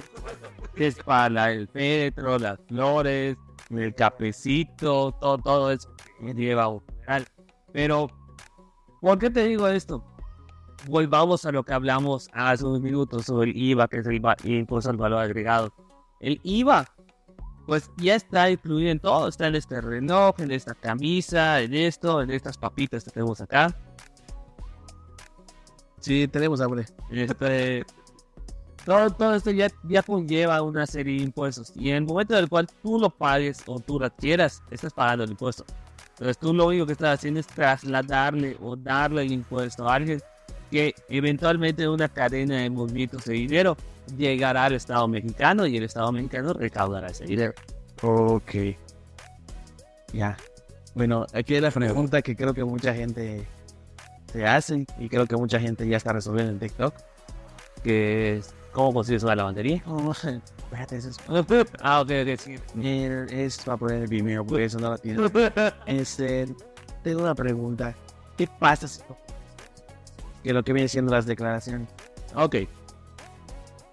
Es 0.76 0.96
para 0.96 1.52
el 1.52 1.68
petro, 1.68 2.38
las 2.38 2.60
flores, 2.68 3.38
el 3.70 3.96
cafecito, 3.96 5.16
todo, 5.20 5.38
todo 5.38 5.72
eso 5.72 5.90
lleva 6.20 6.68
un. 6.68 6.82
Pero, 7.72 8.10
¿por 9.02 9.18
qué 9.20 9.30
te 9.30 9.46
digo 9.46 9.68
esto? 9.68 10.04
Volvamos 10.88 11.46
a 11.46 11.52
lo 11.52 11.64
que 11.64 11.74
hablamos 11.74 12.30
hace 12.34 12.66
unos 12.66 12.82
minutos 12.82 13.26
sobre 13.26 13.52
el 13.52 13.58
IVA, 13.58 13.88
que 13.88 14.00
es 14.00 14.06
el 14.06 14.22
impuesto 14.44 14.90
al 14.90 14.98
valor 14.98 15.24
agregado. 15.24 15.74
El 16.20 16.40
IVA 16.44 16.86
pues 17.66 17.90
ya 17.98 18.16
está 18.16 18.50
incluido 18.50 18.92
en 18.92 19.00
todo. 19.00 19.28
Está 19.28 19.48
en 19.48 19.56
este 19.56 19.82
reloj, 19.82 20.36
en 20.40 20.52
esta 20.52 20.74
camisa, 20.76 21.62
en 21.62 21.74
esto, 21.74 22.22
en 22.22 22.32
estas 22.32 22.58
papitas 22.58 23.04
que 23.04 23.12
tenemos 23.12 23.42
acá. 23.42 23.76
Sí, 26.00 26.28
tenemos 26.28 26.62
hambre. 26.62 26.86
Este, 27.12 27.84
todo, 28.86 29.10
todo 29.10 29.36
esto 29.36 29.50
ya, 29.50 29.68
ya 29.84 30.04
conlleva 30.04 30.62
una 30.62 30.86
serie 30.86 31.18
de 31.18 31.24
impuestos. 31.24 31.72
Y 31.76 31.90
en 31.90 31.96
el 31.96 32.04
momento 32.04 32.36
en 32.36 32.44
el 32.44 32.50
cual 32.50 32.68
tú 32.84 33.00
lo 33.00 33.10
pagues 33.10 33.64
o 33.66 33.80
tú 33.80 34.00
lo 34.00 34.06
adquieras, 34.06 34.62
estás 34.70 34.94
pagando 34.94 35.24
el 35.24 35.32
impuesto. 35.32 35.66
Entonces 36.12 36.38
tú 36.38 36.54
lo 36.54 36.68
único 36.68 36.86
que 36.86 36.94
estás 36.94 37.18
haciendo 37.18 37.40
es 37.40 37.48
trasladarle 37.48 38.56
o 38.62 38.76
darle 38.76 39.24
el 39.24 39.32
impuesto 39.32 39.90
a 39.90 39.96
alguien 39.96 40.22
que 40.72 40.94
eventualmente 41.10 41.84
en 41.84 41.90
una 41.90 42.08
cadena 42.08 42.58
de 42.58 42.70
movimientos 42.70 43.26
de 43.26 43.34
dinero 43.34 43.76
llegará 44.18 44.66
al 44.66 44.74
Estado 44.74 45.08
mexicano 45.08 45.66
y 45.66 45.78
el 45.78 45.84
Estado 45.84 46.12
mexicano 46.12 46.54
recaudará 46.54 47.08
ese 47.08 47.26
dinero. 47.26 47.54
Ok. 48.02 48.52
Ya. 50.14 50.38
Bueno, 50.94 51.26
aquí 51.34 51.56
hay 51.56 51.62
la 51.62 51.72
pregunta 51.72 52.22
que 52.22 52.36
creo 52.36 52.54
que 52.54 52.64
mucha 52.64 52.94
gente 52.94 53.46
se 54.32 54.46
hace 54.46 54.86
y 54.98 55.10
creo 55.10 55.26
que 55.26 55.36
mucha 55.36 55.60
gente 55.60 55.88
ya 55.88 55.98
está 55.98 56.14
resolviendo 56.14 56.52
en 56.54 56.60
TikTok. 56.60 56.94
Que 57.84 58.38
es, 58.38 58.54
¿Cómo 58.72 58.94
consigues 58.94 59.24
una 59.24 59.36
lavandería? 59.36 59.82
Oh, 59.88 60.12
espérate, 60.12 60.98
eso 60.98 61.10
es, 61.10 61.18
Ah, 61.82 62.02
ok, 62.02 62.12
ok, 62.24 62.40
sí. 62.40 62.56
es 62.84 63.58
para 63.60 63.78
poner 63.78 64.02
el 64.02 64.08
Vimeo 64.08 64.46
porque 64.46 64.66
eso 64.66 64.80
no 64.80 64.90
lo 64.92 64.98
tiene. 64.98 65.30
Este, 65.86 66.48
tengo 67.04 67.22
una 67.22 67.36
pregunta. 67.36 67.96
¿Qué 68.38 68.48
pasa 68.60 68.88
si? 68.88 69.02
Que 70.44 70.52
lo 70.52 70.64
que 70.64 70.74
viene 70.74 70.90
siendo 70.90 71.14
las 71.14 71.26
declaraciones. 71.26 71.88
Ok. 72.36 72.56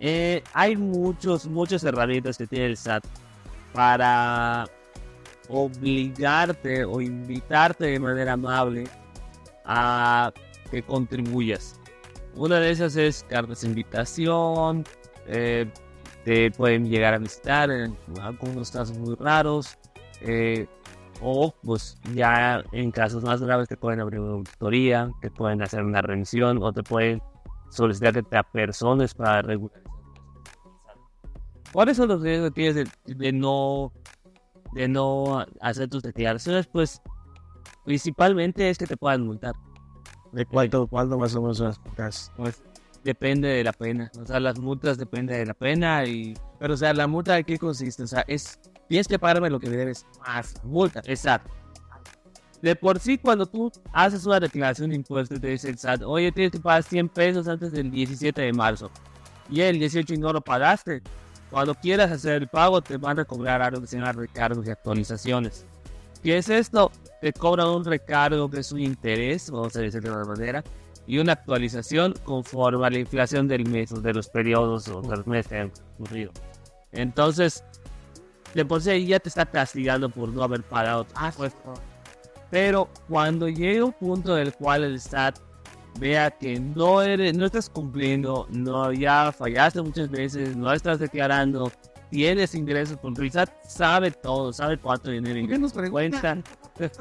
Eh, 0.04 0.42
hay 0.52 0.76
muchos, 0.76 1.46
muchas 1.46 1.84
herramientas 1.84 2.36
que 2.36 2.48
tiene 2.48 2.66
el 2.66 2.76
SAT 2.76 3.04
para 3.72 4.66
obligarte 5.48 6.84
o 6.84 7.00
invitarte 7.00 7.84
de 7.84 8.00
manera 8.00 8.32
amable 8.32 8.88
a 9.64 10.32
que 10.72 10.82
contribuyas. 10.82 11.78
Una 12.34 12.58
de 12.58 12.72
esas 12.72 12.96
es 12.96 13.24
cartas 13.28 13.60
de 13.60 13.68
invitación, 13.68 14.84
eh, 15.28 15.70
te 16.24 16.50
pueden 16.50 16.88
llegar 16.88 17.14
a 17.14 17.18
visitar 17.18 17.70
en 17.70 17.96
algunos 18.20 18.72
casos 18.72 18.98
muy 18.98 19.14
raros, 19.14 19.78
eh, 20.20 20.66
o 21.20 21.54
pues 21.62 21.96
ya 22.12 22.64
en 22.72 22.90
casos 22.90 23.22
más 23.22 23.40
graves 23.40 23.68
te 23.68 23.76
pueden 23.76 24.00
abrir 24.00 24.18
una 24.18 24.32
auditoría, 24.32 25.12
te 25.20 25.30
pueden 25.30 25.62
hacer 25.62 25.84
una 25.84 26.02
remisión 26.02 26.60
o 26.60 26.72
te 26.72 26.82
pueden 26.82 27.22
solicitar 27.70 28.14
que 28.14 28.24
te 28.24 28.36
apersones 28.36 29.14
para 29.14 29.42
regularizar. 29.42 29.81
¿Cuáles 31.72 31.96
son 31.96 32.08
los 32.08 32.22
riesgos 32.22 32.50
que 32.50 32.54
tienes 32.54 32.74
de, 32.74 33.14
de 33.14 33.32
no 33.32 33.92
de 34.72 34.88
no 34.88 35.44
hacer 35.60 35.88
tus 35.88 36.02
declaraciones? 36.02 36.66
Pues 36.66 37.00
principalmente 37.84 38.68
es 38.68 38.78
que 38.78 38.86
te 38.86 38.96
puedan 38.96 39.22
multar. 39.22 39.54
¿De 40.32 40.46
cuánto, 40.46 40.86
cuánto 40.86 41.18
más 41.18 41.34
o 41.34 41.42
menos 41.42 41.58
son 41.58 41.68
las 41.68 41.80
multas? 41.80 42.32
Pues 42.36 42.62
depende 43.04 43.48
de 43.48 43.64
la 43.64 43.72
pena. 43.72 44.10
O 44.20 44.26
sea, 44.26 44.40
las 44.40 44.58
multas 44.58 44.98
dependen 44.98 45.38
de 45.38 45.46
la 45.46 45.54
pena 45.54 46.04
y 46.04 46.34
Pero, 46.58 46.74
o 46.74 46.76
sea, 46.76 46.92
¿la 46.94 47.06
multa 47.06 47.34
de 47.34 47.44
qué 47.44 47.58
consiste? 47.58 48.02
O 48.02 48.06
sea, 48.06 48.24
es... 48.26 48.58
Tienes 48.88 49.08
que 49.08 49.18
pagarme 49.18 49.48
lo 49.48 49.58
que 49.58 49.70
me 49.70 49.76
debes 49.76 50.06
más 50.26 50.54
multa. 50.64 51.00
Exacto. 51.06 51.50
De 52.60 52.76
por 52.76 53.00
sí, 53.00 53.18
cuando 53.18 53.46
tú 53.46 53.72
haces 53.92 54.24
una 54.24 54.38
declaración 54.38 54.90
de 54.90 54.96
impuestos, 54.96 55.40
te 55.40 55.48
dice 55.48 55.68
el 55.68 55.78
SAT, 55.78 56.02
oye, 56.02 56.30
tienes 56.30 56.52
que 56.52 56.60
pagar 56.60 56.82
100 56.82 57.08
pesos 57.08 57.48
antes 57.48 57.72
del 57.72 57.90
17 57.90 58.40
de 58.40 58.52
marzo. 58.52 58.90
Y 59.50 59.62
el 59.62 59.78
18 59.78 60.14
y 60.14 60.18
no 60.18 60.32
lo 60.32 60.40
pagaste. 60.40 61.02
Cuando 61.52 61.74
quieras 61.74 62.10
hacer 62.10 62.40
el 62.40 62.48
pago, 62.48 62.80
te 62.80 62.96
van 62.96 63.20
a 63.20 63.26
cobrar 63.26 63.60
algo 63.60 63.82
que 63.82 63.86
se 63.86 63.98
llama 63.98 64.12
recargos 64.12 64.66
y 64.66 64.70
actualizaciones. 64.70 65.66
¿Qué 66.22 66.38
es 66.38 66.48
esto? 66.48 66.90
Te 67.20 67.30
cobran 67.34 67.68
un 67.68 67.84
recargo 67.84 68.48
que 68.48 68.60
es 68.60 68.72
un 68.72 68.80
interés, 68.80 69.50
vamos 69.50 69.76
a 69.76 69.80
decirlo 69.80 70.12
de 70.12 70.16
alguna 70.16 70.34
manera, 70.34 70.64
y 71.06 71.18
una 71.18 71.34
actualización 71.34 72.14
conforme 72.24 72.86
a 72.86 72.90
la 72.90 72.98
inflación 72.98 73.48
del 73.48 73.68
mes, 73.68 73.92
o 73.92 74.00
de 74.00 74.14
los 74.14 74.30
periodos 74.30 74.88
o 74.88 75.02
de 75.02 75.14
los 75.14 75.26
meses 75.26 75.48
que 75.48 75.58
han 75.58 75.72
ocurrido. 75.98 76.32
Entonces, 76.90 77.62
de 78.54 78.64
por 78.64 78.80
sí 78.80 79.06
ya 79.06 79.20
te 79.20 79.28
está 79.28 79.44
castigando 79.44 80.08
por 80.08 80.30
no 80.30 80.42
haber 80.42 80.62
pagado 80.62 81.04
tu 81.04 81.22
impuesto. 81.22 81.74
Pero 82.50 82.88
cuando 83.10 83.46
llega 83.50 83.84
un 83.84 83.92
punto 83.92 84.38
en 84.38 84.46
el 84.46 84.54
cual 84.54 84.84
el 84.84 84.98
SAT 84.98 85.38
vea 85.98 86.30
que 86.30 86.58
no 86.58 87.02
eres, 87.02 87.36
no 87.36 87.46
estás 87.46 87.68
cumpliendo, 87.68 88.46
no 88.50 88.92
ya 88.92 89.32
fallaste 89.32 89.82
muchas 89.82 90.10
veces, 90.10 90.56
no 90.56 90.72
estás 90.72 90.98
declarando, 90.98 91.70
tienes 92.10 92.54
ingresos, 92.54 92.98
porque 93.00 93.22
el 93.22 93.30
SAT 93.32 93.50
sabe 93.66 94.10
todo, 94.10 94.52
sabe 94.52 94.78
cuánto 94.78 95.10
dinero 95.10 95.40
¿Por 95.40 95.48
qué 95.48 95.58
nos 95.58 95.72
cuenta. 95.90 96.38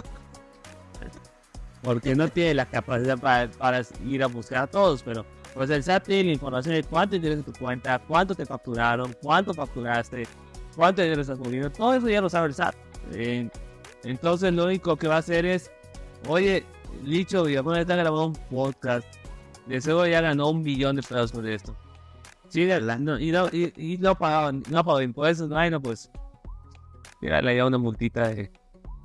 Porque 1.83 2.13
no 2.13 2.27
tiene 2.27 2.53
la 2.53 2.67
capacidad 2.67 3.17
para, 3.17 3.49
para 3.49 3.81
ir 4.05 4.21
a 4.23 4.27
buscar 4.27 4.63
a 4.63 4.67
todos, 4.67 5.01
pero 5.01 5.25
pues 5.55 5.67
el 5.71 5.83
SAT 5.83 6.05
tiene 6.05 6.25
la 6.25 6.33
información 6.33 6.75
de 6.75 6.83
cuánto 6.83 7.15
dinero 7.15 7.33
en 7.33 7.43
tu 7.43 7.53
cuenta, 7.53 7.97
cuánto 8.07 8.35
te 8.35 8.45
facturaron, 8.45 9.15
cuánto 9.21 9.51
facturaste, 9.51 10.27
cuánto 10.75 11.01
dinero 11.01 11.21
estás 11.21 11.39
moviendo, 11.39 11.71
todo 11.71 11.95
eso 11.95 12.07
ya 12.07 12.21
lo 12.21 12.29
sabe 12.29 12.49
el 12.49 12.53
SAT. 12.53 12.75
Eh, 13.13 13.49
entonces 14.03 14.53
lo 14.53 14.65
único 14.65 14.95
que 14.95 15.07
va 15.07 15.15
a 15.15 15.19
hacer 15.19 15.45
es, 15.45 15.71
oye, 16.27 16.63
Licho 17.03 17.43
Villanueva 17.43 17.81
está 17.81 17.95
grabando 17.95 18.27
un 18.27 18.33
podcast, 18.49 19.07
de 19.65 19.81
seguro 19.81 20.07
ya 20.07 20.21
ganó 20.21 20.49
un 20.49 20.63
billón 20.63 20.95
de 20.95 21.01
pesos 21.01 21.31
por 21.31 21.47
esto. 21.47 21.75
Sí, 22.49 22.67
no, 22.99 23.19
y, 23.19 23.31
no, 23.31 23.47
y, 23.47 23.73
y 23.77 23.97
no 23.97 24.15
pagaban, 24.15 24.63
no 24.69 24.83
pagó 24.83 25.01
impuestos, 25.01 25.47
no, 25.49 25.69
no, 25.69 25.81
pues, 25.81 26.11
mira, 27.21 27.41
le 27.41 27.53
dio 27.53 27.67
una 27.67 27.77
multita 27.77 28.27
de 28.27 28.51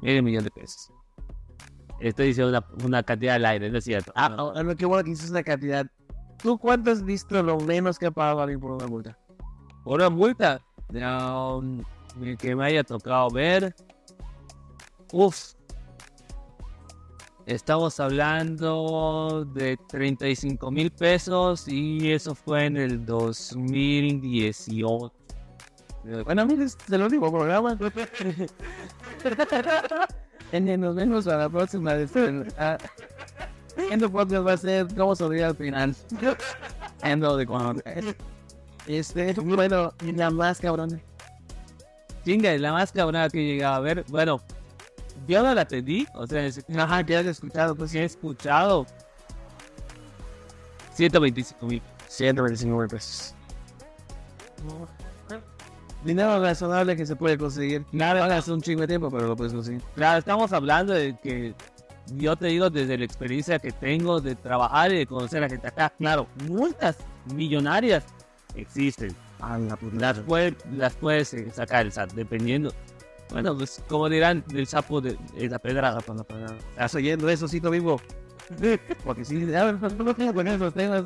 medio 0.03 0.23
millón 0.23 0.45
de 0.45 0.51
pesos. 0.51 0.91
Estoy 2.01 2.29
diciendo 2.29 2.51
una, 2.51 2.85
una 2.85 3.03
cantidad 3.03 3.37
al 3.37 3.47
aire, 3.47 3.71
no 3.71 3.79
es 3.79 3.85
cierto. 3.85 4.13
Ah, 4.15 4.29
No. 4.29 4.49
oh, 4.49 4.63
lo 4.63 4.77
que 4.77 4.85
bueno 4.85 5.05
que 5.05 5.11
dices 5.11 5.31
la 5.31 5.43
cantidad. 5.43 5.87
¿Tú 6.43 6.59
cuánto 6.59 6.91
has 6.91 7.03
visto 7.03 7.43
lo 7.43 7.59
menos 7.61 7.99
que 7.99 8.07
ha 8.07 8.11
pagado 8.11 8.43
alguien 8.43 8.61
por 8.61 8.73
una 8.73 8.87
multa? 8.87 9.19
Por 9.83 10.01
una 10.01 10.11
multa 10.11 10.61
no, 10.91 11.63
que 12.39 12.55
me 12.55 12.67
haya 12.67 12.85
tocado 12.85 13.31
ver. 13.31 13.75
Uf. 15.13 15.56
Estamos 17.47 17.99
hablando 18.01 19.47
de 19.55 19.77
35 19.77 20.69
mil 20.73 20.91
pesos 20.91 21.69
y 21.69 22.11
eso 22.11 22.35
fue 22.35 22.65
en 22.65 22.77
el 22.77 23.07
2018. 23.07 25.13
Bueno, 26.25 26.45
mira, 26.45 26.65
este 26.65 26.83
es 26.87 26.93
el 26.93 27.03
último 27.03 27.31
programa. 27.31 27.79
en 30.51 30.69
en 30.69 30.81
los 30.81 30.97
menos 30.97 31.29
a 31.29 31.37
la 31.37 31.49
próxima. 31.49 31.93
Ah, 32.59 32.79
siguiente 33.77 34.09
podcast 34.09 34.45
va 34.45 34.53
a 34.53 34.57
ser 34.57 34.89
cómo 34.97 35.15
sobrevivir 35.15 35.45
al 35.45 35.55
final. 35.55 35.95
Endo 37.05 37.37
de 37.37 37.47
cuando. 37.47 37.81
Este, 38.89 39.35
bueno, 39.35 39.93
la 40.01 40.31
más 40.31 40.59
cabrón. 40.59 41.01
Chinga, 42.25 42.59
la 42.59 42.73
más 42.73 42.91
cabrona 42.91 43.29
que 43.29 43.45
llegaba 43.45 43.77
a 43.77 43.81
ver. 43.81 44.05
Bueno, 44.09 44.41
yo 45.27 45.43
no 45.43 45.55
la 45.55 45.63
atendí, 45.63 46.07
o 46.15 46.27
sea, 46.27 46.49
Ajá, 46.79 47.05
que 47.05 47.17
has 47.17 47.27
escuchado, 47.27 47.75
pues 47.75 47.95
he 47.95 48.05
escuchado 48.05 48.87
125 50.95 51.67
mil. 51.67 51.83
125 52.09 52.77
mil 52.79 52.89
pesos. 52.89 53.35
Dinero 56.05 56.41
razonable 56.41 56.97
que 56.97 57.05
se 57.05 57.17
puede 57.17 57.37
conseguir. 57.37 57.85
Claro. 57.87 58.23
Ahora 58.23 58.39
hace 58.39 58.53
un 58.53 58.61
chingo 58.63 58.83
de 58.83 58.87
tiempo, 58.87 59.11
pero 59.11 59.27
lo 59.27 59.37
puedes 59.37 59.53
conseguir. 59.53 59.83
Claro, 59.95 60.19
estamos 60.19 60.53
hablando 60.53 60.93
de 60.93 61.17
que 61.21 61.53
yo 62.15 62.37
te 62.37 62.47
digo 62.47 62.71
desde 62.71 62.97
la 62.97 63.05
experiencia 63.05 63.59
que 63.59 63.73
tengo 63.73 64.21
de 64.21 64.37
trabajar 64.37 64.93
y 64.93 64.99
de 64.99 65.07
conocer 65.07 65.43
a 65.43 65.49
gente 65.49 65.67
acá. 65.67 65.93
Claro, 65.99 66.29
multas 66.49 66.97
millonarias 67.35 68.05
existen. 68.55 69.15
A 69.41 69.59
la 69.59 69.77
puta. 69.77 69.97
Las, 69.97 70.19
puede- 70.21 70.57
las 70.77 70.95
puedes 70.95 71.35
sacar 71.53 71.85
el 71.87 71.93
SAT, 71.93 72.13
dependiendo. 72.13 72.73
Bueno, 73.31 73.57
pues 73.57 73.83
como 73.89 74.09
dirán, 74.09 74.45
del 74.49 74.67
sapo 74.67 75.01
de, 75.01 75.17
de 75.35 75.49
la 75.49 75.59
pedrada 75.59 76.01
para 76.01 76.19
la 76.19 76.25
pedrada. 76.25 76.57
¿Estás 76.71 76.95
oyendo 76.95 77.29
eso, 77.29 77.49
Cito 77.49 77.71
Vivo? 77.71 78.01
Porque 79.05 79.25
si 79.25 79.35
no 79.35 79.73
no 79.73 80.35
con 80.35 80.47
esos 80.47 80.75
temas. 80.75 81.05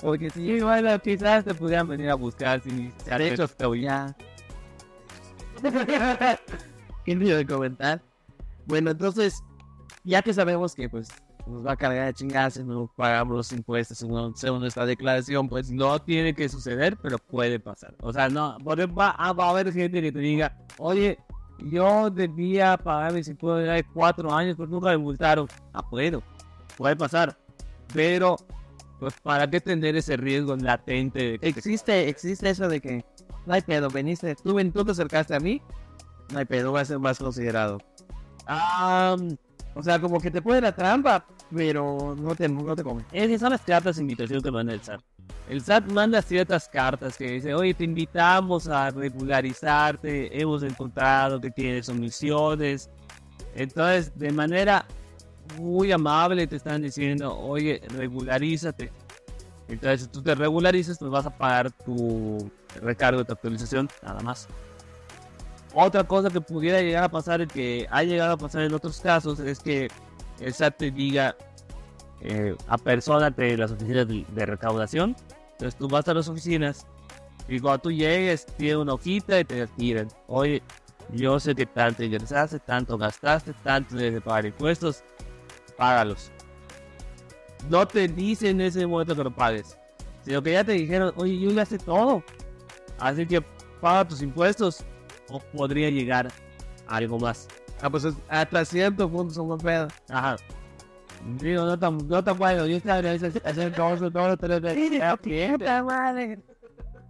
Porque 0.00 0.30
si 0.30 0.60
bueno, 0.60 0.98
quizás 1.00 1.44
te 1.44 1.54
pudieran 1.54 1.88
venir 1.88 2.10
a 2.10 2.14
buscar 2.14 2.60
si 2.62 2.92
se 3.02 3.12
han 3.12 3.18
De 3.18 3.32
hecho 3.32 3.44
hecho, 3.44 3.74
ya. 3.74 4.14
¿Qué 7.04 7.16
de 7.16 7.46
comentar? 7.46 8.02
Bueno, 8.66 8.90
entonces, 8.90 9.42
ya 10.04 10.20
que 10.22 10.34
sabemos 10.34 10.74
que 10.74 10.88
pues 10.88 11.08
nos 11.46 11.64
va 11.64 11.72
a 11.72 11.76
cargar 11.76 12.06
de 12.06 12.14
chingarse, 12.14 12.64
no 12.64 12.90
pagamos 12.96 13.36
los 13.36 13.52
impuestos 13.52 13.98
según, 13.98 14.36
según 14.36 14.60
nuestra 14.60 14.84
declaración, 14.84 15.48
pues 15.48 15.70
no 15.70 16.00
tiene 16.00 16.34
que 16.34 16.48
suceder, 16.48 16.96
pero 17.00 17.18
puede 17.18 17.60
pasar. 17.60 17.94
O 18.00 18.12
sea, 18.12 18.28
no, 18.28 18.58
va, 18.64 19.14
ah, 19.16 19.32
va 19.32 19.46
a 19.46 19.50
haber 19.50 19.72
gente 19.72 20.02
que 20.02 20.12
te 20.12 20.18
diga, 20.18 20.56
oye, 20.78 21.18
yo 21.58 22.10
debía 22.10 22.76
pagar 22.76 23.12
mis 23.12 23.28
impuestos 23.28 23.68
hace 23.68 23.84
cuatro 23.92 24.32
años, 24.32 24.56
pero 24.56 24.68
nunca 24.68 24.90
me 24.90 24.98
multaron. 24.98 25.48
Ah, 25.72 25.84
bueno, 25.90 26.22
puede 26.76 26.96
pasar. 26.96 27.36
Pero, 27.92 28.36
pues, 28.98 29.14
¿para 29.22 29.48
qué 29.48 29.60
tener 29.60 29.96
ese 29.96 30.16
riesgo 30.16 30.56
latente? 30.56 31.38
de 31.38 31.48
existe, 31.48 32.08
existe 32.08 32.50
eso 32.50 32.68
de 32.68 32.80
que 32.80 33.04
no 33.46 33.54
hay 33.54 33.62
pedo, 33.62 33.88
veniste, 33.88 34.34
tú, 34.36 34.56
tú 34.70 34.84
te 34.84 34.90
acercaste 34.90 35.34
a 35.34 35.40
mí, 35.40 35.62
no 36.32 36.38
hay 36.38 36.44
pedo, 36.44 36.72
voy 36.72 36.80
a 36.80 36.84
ser 36.84 36.98
más 36.98 37.18
considerado. 37.18 37.78
Ah, 38.46 39.16
o 39.74 39.82
sea, 39.82 40.00
como 40.00 40.20
que 40.20 40.30
te 40.30 40.42
pone 40.42 40.60
la 40.60 40.74
trampa, 40.74 41.24
pero 41.54 42.16
no 42.18 42.34
te, 42.34 42.48
no 42.48 42.74
te 42.74 42.82
come. 42.82 43.04
Esas 43.12 43.40
son 43.40 43.50
las 43.50 43.60
cartas 43.60 43.96
de 43.96 44.02
invitación 44.02 44.40
que 44.42 44.50
manda 44.50 44.72
el 44.72 44.82
SAT. 44.82 45.00
El 45.48 45.62
SAT 45.62 45.86
manda 45.92 46.20
ciertas 46.22 46.68
cartas 46.68 47.16
que 47.16 47.30
dice, 47.30 47.54
oye, 47.54 47.72
te 47.72 47.84
invitamos 47.84 48.66
a 48.66 48.90
regularizarte, 48.90 50.40
hemos 50.40 50.62
encontrado 50.64 51.40
que 51.40 51.50
tienes 51.50 51.88
omisiones. 51.88 52.90
Entonces, 53.54 54.12
de 54.18 54.32
manera 54.32 54.84
muy 55.58 55.92
amable 55.92 56.46
te 56.48 56.56
están 56.56 56.82
diciendo, 56.82 57.38
oye, 57.38 57.80
regularízate. 57.90 58.90
Entonces, 59.68 60.02
si 60.02 60.08
tú 60.08 60.22
te 60.22 60.34
regularizas, 60.34 60.98
pues 60.98 61.10
vas 61.10 61.26
a 61.26 61.30
pagar 61.30 61.70
tu 61.70 62.50
recargo 62.82 63.20
de 63.20 63.24
tu 63.24 63.32
actualización, 63.32 63.88
nada 64.02 64.20
más. 64.20 64.48
Otra 65.74 66.04
cosa 66.04 66.30
que 66.30 66.40
pudiera 66.40 66.80
llegar 66.80 67.04
a 67.04 67.08
pasar, 67.08 67.46
que 67.46 67.86
ha 67.90 68.02
llegado 68.02 68.32
a 68.32 68.36
pasar 68.36 68.62
en 68.62 68.74
otros 68.74 69.00
casos, 69.00 69.38
es 69.38 69.60
que 69.60 69.88
el 70.40 70.52
SAT 70.52 70.76
te 70.76 70.90
diga, 70.90 71.36
eh, 72.20 72.54
a 72.68 72.78
personas 72.78 73.34
de 73.36 73.56
las 73.56 73.70
oficinas 73.72 74.08
de, 74.08 74.24
de 74.28 74.46
recaudación. 74.46 75.16
Entonces 75.52 75.76
tú 75.78 75.88
vas 75.88 76.06
a 76.08 76.14
las 76.14 76.28
oficinas 76.28 76.86
y 77.48 77.60
cuando 77.60 77.78
tú 77.82 77.92
llegues, 77.92 78.46
tiene 78.58 78.76
una 78.78 78.94
hojita 78.94 79.38
y 79.40 79.44
te 79.44 79.66
tiran. 79.68 80.08
Oye, 80.26 80.62
yo 81.12 81.38
sé 81.38 81.54
que 81.54 81.64
tanto 81.66 82.02
ingresaste, 82.02 82.58
tanto 82.58 82.98
gastaste, 82.98 83.52
tanto 83.62 83.94
de 83.96 84.20
pagar 84.20 84.46
impuestos, 84.46 85.02
págalos. 85.76 86.30
No 87.70 87.86
te 87.86 88.06
dicen 88.08 88.60
en 88.60 88.66
ese 88.68 88.86
momento 88.86 89.14
que 89.16 89.24
lo 89.24 89.34
pagues, 89.34 89.78
sino 90.22 90.42
que 90.42 90.52
ya 90.52 90.64
te 90.64 90.72
dijeron, 90.72 91.12
oye, 91.16 91.38
yo 91.38 91.50
ya 91.50 91.64
sé 91.64 91.78
todo. 91.78 92.22
Así 92.98 93.26
que 93.26 93.40
paga 93.80 94.06
tus 94.06 94.22
impuestos 94.22 94.84
o 95.30 95.38
podría 95.38 95.90
llegar 95.90 96.28
algo 96.86 97.18
más. 97.18 97.48
Ah, 97.80 97.90
pues 97.90 98.04
es- 98.04 98.14
hasta 98.28 98.64
cierto 98.64 99.08
punto 99.10 99.34
son 99.34 99.48
buen 99.48 99.60
pedo. 99.60 99.88
Ajá. 100.08 100.36
Digo, 101.40 101.64
no 101.64 101.78
tan, 101.78 102.06
no 102.08 102.22
tan 102.22 102.38
bueno. 102.38 102.66
Yo 102.66 102.76
estaba 102.76 102.98
hacer 103.10 103.42
hacer 103.44 103.72
todo, 103.74 104.10
todo, 104.10 104.36
todo, 104.36 104.60
todo. 104.60 104.74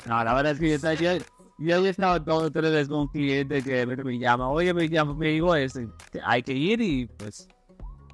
No, 0.07 0.23
la 0.25 0.35
verdad 0.35 0.53
es 0.53 0.59
que 0.61 0.69
yo, 0.69 0.75
estaba- 0.77 0.95
yo, 0.95 1.11
yo 1.59 1.87
estaba 1.87 2.25
todo 2.25 2.51
tres 2.51 2.71
veces 2.71 2.89
con 2.89 3.01
un 3.01 3.09
cliente 3.09 3.63
que 3.63 3.85
me, 3.87 4.19
llama, 4.19 4.49
oye, 4.49 4.73
me 4.73 4.89
llama, 4.89 5.15
me 5.15 5.29
digo, 5.29 5.55
que 5.55 6.21
hay 6.25 6.43
que 6.43 6.53
ir 6.53 6.81
y 6.81 7.07
pues 7.07 7.49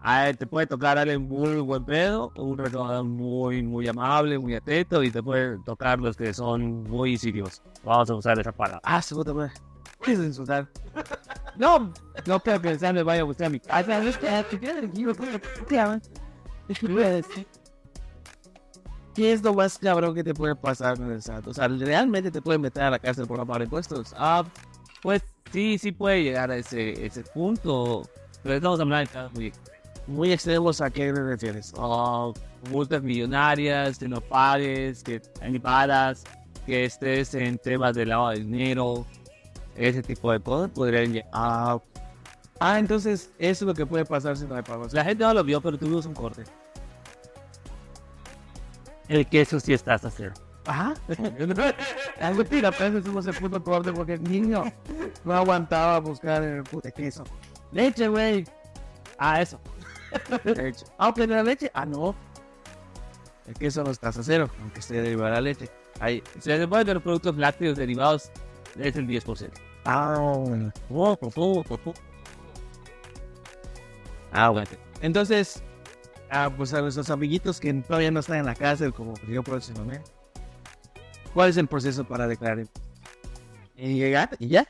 ah, 0.01 0.31
te 0.37 0.47
puede 0.47 0.67
tocar 0.67 0.99
alguien 0.99 1.23
muy 1.29 1.61
buen 1.61 1.85
pedo, 1.85 2.33
un 2.37 2.59
recaudador 2.59 3.05
muy, 3.05 3.63
muy 3.63 3.87
amable, 3.89 4.39
muy 4.39 4.55
atento 4.55 5.03
y 5.03 5.11
te 5.11 5.23
puede 5.23 5.59
tocar 5.65 5.99
los 6.01 6.17
que 6.17 6.33
son 6.35 6.83
muy 6.85 7.13
insidiosos. 7.13 7.63
Vamos 7.85 8.11
a 8.11 8.15
usar 8.15 8.39
esa 8.39 8.53
palabra. 8.53 8.81
Ah, 8.85 9.03
madre. 9.35 9.53
¿Qué 10.03 10.13
es 10.13 10.19
insultar? 10.19 10.69
No, 11.57 11.93
no 12.27 12.41
creo 12.41 12.61
que 12.61 12.71
el 12.71 12.79
Sam 12.79 12.95
me 12.97 13.03
vaya 13.03 13.21
a 13.21 13.25
gustar 13.25 13.51
mi 13.51 13.61
casa. 13.61 13.79
¿Qué 19.15 19.33
es 19.33 19.43
lo 19.43 19.53
más 19.53 19.77
cabrón 19.79 20.15
que 20.15 20.25
te 20.25 20.33
puede 20.33 20.57
pasar? 20.57 20.99
O 21.01 21.53
sea, 21.53 21.69
realmente 21.69 22.31
te 22.31 22.41
pueden 22.41 22.63
meter 22.63 22.85
a 22.85 22.91
la 22.91 22.99
cárcel 22.99 23.27
por 23.27 23.39
no 23.39 23.47
pagar 23.47 23.63
impuestos. 23.63 24.15
Ah, 24.17 24.45
pues 25.03 25.23
sí, 25.53 25.77
sí 25.79 25.93
puede 25.93 26.23
llegar 26.23 26.51
a 26.51 26.57
ese, 26.57 27.05
ese 27.05 27.23
punto. 27.25 28.09
Pero 28.43 28.55
estamos 28.55 28.81
hablando 28.81 29.11
de 29.13 29.29
muy 29.35 29.53
Muy 30.07 30.33
extremos, 30.33 30.81
¿a 30.81 30.91
qué 30.91 31.13
te 31.13 31.23
refieres? 31.23 31.73
ah, 31.77 32.33
multas 32.71 33.03
millonarias, 33.03 33.99
que 33.99 34.09
no 34.09 34.21
pagues, 34.21 35.03
que 35.03 35.21
ni 35.49 35.59
pagas, 35.59 36.25
que 36.65 36.85
estés 36.87 37.35
en 37.35 37.59
temas 37.59 37.95
de 37.95 38.07
lavado 38.07 38.31
de 38.31 38.39
dinero, 38.39 39.07
ese 39.77 40.03
tipo 40.03 40.33
de 40.33 40.41
cosas 40.41 40.71
podrían 40.71 41.13
llegar. 41.13 41.31
Ah, 41.33 41.81
ah, 42.61 42.79
entonces 42.79 43.31
eso 43.39 43.65
es 43.65 43.69
lo 43.69 43.75
que 43.75 43.87
puede 43.87 44.05
pasar 44.05 44.37
si 44.37 44.45
no 44.47 44.55
hay 44.55 44.63
pagos. 44.63 44.93
La 44.93 45.05
gente 45.05 45.25
no 45.25 45.35
lo 45.35 45.45
vio, 45.45 45.61
pero 45.61 45.79
tuvimos 45.79 46.07
un 46.07 46.15
corte. 46.15 46.45
El 49.09 49.27
queso 49.27 49.61
sí 49.61 49.73
está 49.73 49.95
hasta 49.95 50.11
cero. 50.11 50.33
Ajá. 50.65 50.95
Es 51.09 52.37
mentira, 52.37 52.71
pero 52.71 52.99
eso 52.99 53.31
el 53.31 53.37
puto 53.37 53.63
corte 53.63 53.93
porque 53.93 54.15
el 54.15 54.23
niño 54.23 54.65
no 55.25 55.35
aguantaba 55.35 55.99
buscar 55.99 56.43
el 56.43 56.63
puto 56.63 56.89
queso. 56.93 57.25
Leche, 57.73 58.09
güey. 58.09 58.45
Ah, 59.19 59.43
eso. 59.43 59.59
Leche. 60.45 60.87
Ah, 60.99 61.09
¿ok, 61.09 61.19
la 61.19 61.43
leche? 61.43 61.71
Ah, 61.75 61.85
no. 61.85 62.15
El 63.47 63.55
queso 63.55 63.83
no 63.83 63.91
está 63.91 64.09
a 64.09 64.13
cero, 64.13 64.49
aunque 64.61 64.81
esté 64.81 65.03
derivado 65.03 65.27
de 65.27 65.33
la 65.33 65.41
leche. 65.41 65.69
Ahí. 66.01 66.23
Se 66.39 66.69
puede 66.69 66.85
de 66.85 66.95
los 66.95 67.03
productos 67.03 67.37
lácteos 67.37 67.77
derivados, 67.77 68.31
es 68.79 68.97
el 68.97 69.07
10%. 69.07 69.51
Ah, 69.85 70.17
bueno. 70.19 70.73
Ah, 74.33 74.49
bueno. 74.51 74.71
Entonces, 75.01 75.63
ah, 76.31 76.51
pues 76.57 76.73
a 76.75 76.81
nuestros 76.81 77.11
amiguitos 77.11 77.61
que 77.61 77.73
todavía 77.75 78.11
no 78.11 78.21
están 78.21 78.39
en 78.39 78.47
la 78.47 78.55
cárcel, 78.55 78.93
como 78.93 79.15
yo 79.29 79.43
próximamente. 79.43 80.11
¿Cuál 81.35 81.51
es 81.51 81.57
el 81.57 81.67
proceso 81.67 82.05
para 82.05 82.27
declarar? 82.27 82.67
¿Y 83.77 83.95
llegar? 83.95 84.31
¿Y 84.39 84.49
ya? 84.49 84.67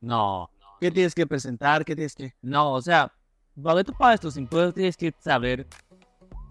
No, 0.00 0.50
¿Qué 0.80 0.90
tienes 0.90 1.14
que 1.14 1.26
presentar? 1.26 1.84
¿Qué 1.84 1.94
tienes 1.94 2.14
que...? 2.14 2.34
no, 2.42 2.74
o 2.74 2.82
sea, 2.82 3.12
cuando 3.60 3.82
tú 3.82 3.92
pagas 3.94 4.20
tus 4.20 4.36
impuestos 4.36 4.74
tienes 4.74 4.96
que 4.96 5.14
saber 5.18 5.66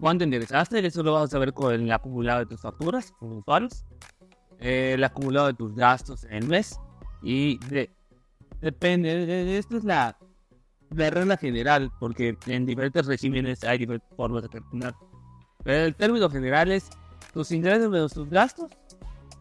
cuánto 0.00 0.24
ingresaste, 0.24 0.84
eso 0.84 1.02
lo 1.02 1.12
vas 1.12 1.24
a 1.24 1.28
saber 1.28 1.52
con 1.52 1.72
el 1.72 1.92
acumulado 1.92 2.40
de 2.40 2.46
tus 2.46 2.60
facturas, 2.60 3.12
con 3.12 3.32
usuarios, 3.32 3.84
eh, 3.90 3.95
el 4.60 5.02
acumulado 5.04 5.46
de 5.48 5.54
tus 5.54 5.74
gastos 5.74 6.24
en 6.24 6.32
el 6.34 6.48
mes, 6.48 6.78
y 7.22 7.58
de, 7.68 7.90
depende, 8.60 9.14
de- 9.26 9.44
de- 9.44 9.58
esto 9.58 9.76
es 9.76 9.84
la, 9.84 10.16
la 10.90 11.10
regla 11.10 11.36
general, 11.36 11.90
porque 11.98 12.36
en 12.46 12.66
diferentes 12.66 13.06
regímenes 13.06 13.64
hay 13.64 13.78
diferentes 13.78 14.08
formas 14.16 14.42
de 14.42 14.48
calcular, 14.48 14.94
pero 15.64 15.84
el 15.84 15.94
término 15.94 16.30
general 16.30 16.70
es 16.70 16.88
tus 17.32 17.50
ingresos 17.52 17.90
menos 17.90 18.12
tus 18.12 18.30
gastos 18.30 18.70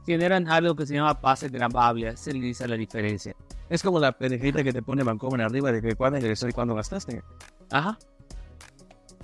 generan 0.06 0.48
algo 0.50 0.76
que 0.76 0.86
se 0.86 0.94
llama 0.96 1.14
base 1.14 1.50
grabable, 1.50 2.16
se 2.18 2.32
dice 2.34 2.68
la 2.68 2.76
diferencia. 2.76 3.36
Es 3.70 3.82
como 3.82 4.00
la 4.00 4.12
pendejita 4.12 4.64
que 4.64 4.72
te 4.72 4.84
pone 4.84 5.02
Bancomer 5.04 5.42
arriba 5.42 5.72
de 5.72 5.82
que 5.82 5.96
cuándo 5.96 6.20
ingresó 6.20 6.48
y 6.48 6.52
cuándo 6.52 6.76
gastaste. 6.76 7.24
Ajá. 7.72 7.98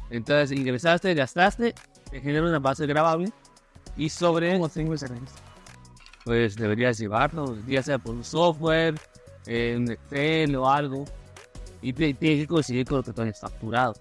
Entonces 0.10 0.52
ingresaste, 0.58 1.14
gastaste, 1.14 1.76
te 2.10 2.22
genera 2.22 2.46
una 2.48 2.58
base 2.60 2.88
grabable 2.88 3.32
y 3.96 4.10
sobre 4.10 4.54
¿Cómo 4.54 4.70
tengo 4.70 4.92
registro? 4.94 5.51
Pues 6.24 6.56
deberías 6.56 6.98
llevarlo, 6.98 7.58
ya 7.68 7.82
sea 7.82 7.98
por 7.98 8.16
un 8.16 8.24
software, 8.24 8.96
en 9.46 9.92
Excel 9.92 10.56
o 10.56 10.70
algo, 10.70 11.06
y 11.82 11.94
tienes 11.94 12.18
que 12.18 12.48
coincidir 12.48 12.86
con 12.86 12.98
lo 12.98 13.04
que 13.04 13.14
tú 13.14 13.22
hayas 13.22 13.40
facturado. 13.40 13.96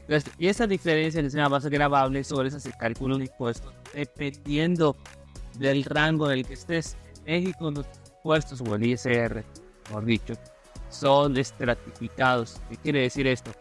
Entonces, 0.00 0.32
y 0.38 0.48
esa 0.48 0.66
diferencia 0.66 1.22
se 1.22 1.36
llama 1.36 1.56
base 1.56 1.68
grabable, 1.68 2.24
sobre 2.24 2.48
esa 2.48 2.60
se 2.60 2.72
calcula 2.72 3.16
un 3.16 3.22
impuesto 3.22 3.72
dependiendo 3.94 4.96
del 5.58 5.84
rango 5.84 6.30
en 6.30 6.38
el 6.38 6.46
que 6.46 6.54
estés. 6.54 6.96
En 7.26 7.44
México 7.44 7.70
los 7.70 7.86
impuestos 8.16 8.60
o 8.60 8.74
el 8.74 8.84
ISR, 8.84 9.44
mejor 9.88 10.04
dicho, 10.04 10.34
son 10.88 11.36
estratificados. 11.36 12.56
¿Qué 12.68 12.76
quiere 12.76 13.02
decir 13.02 13.26
esto? 13.26 13.52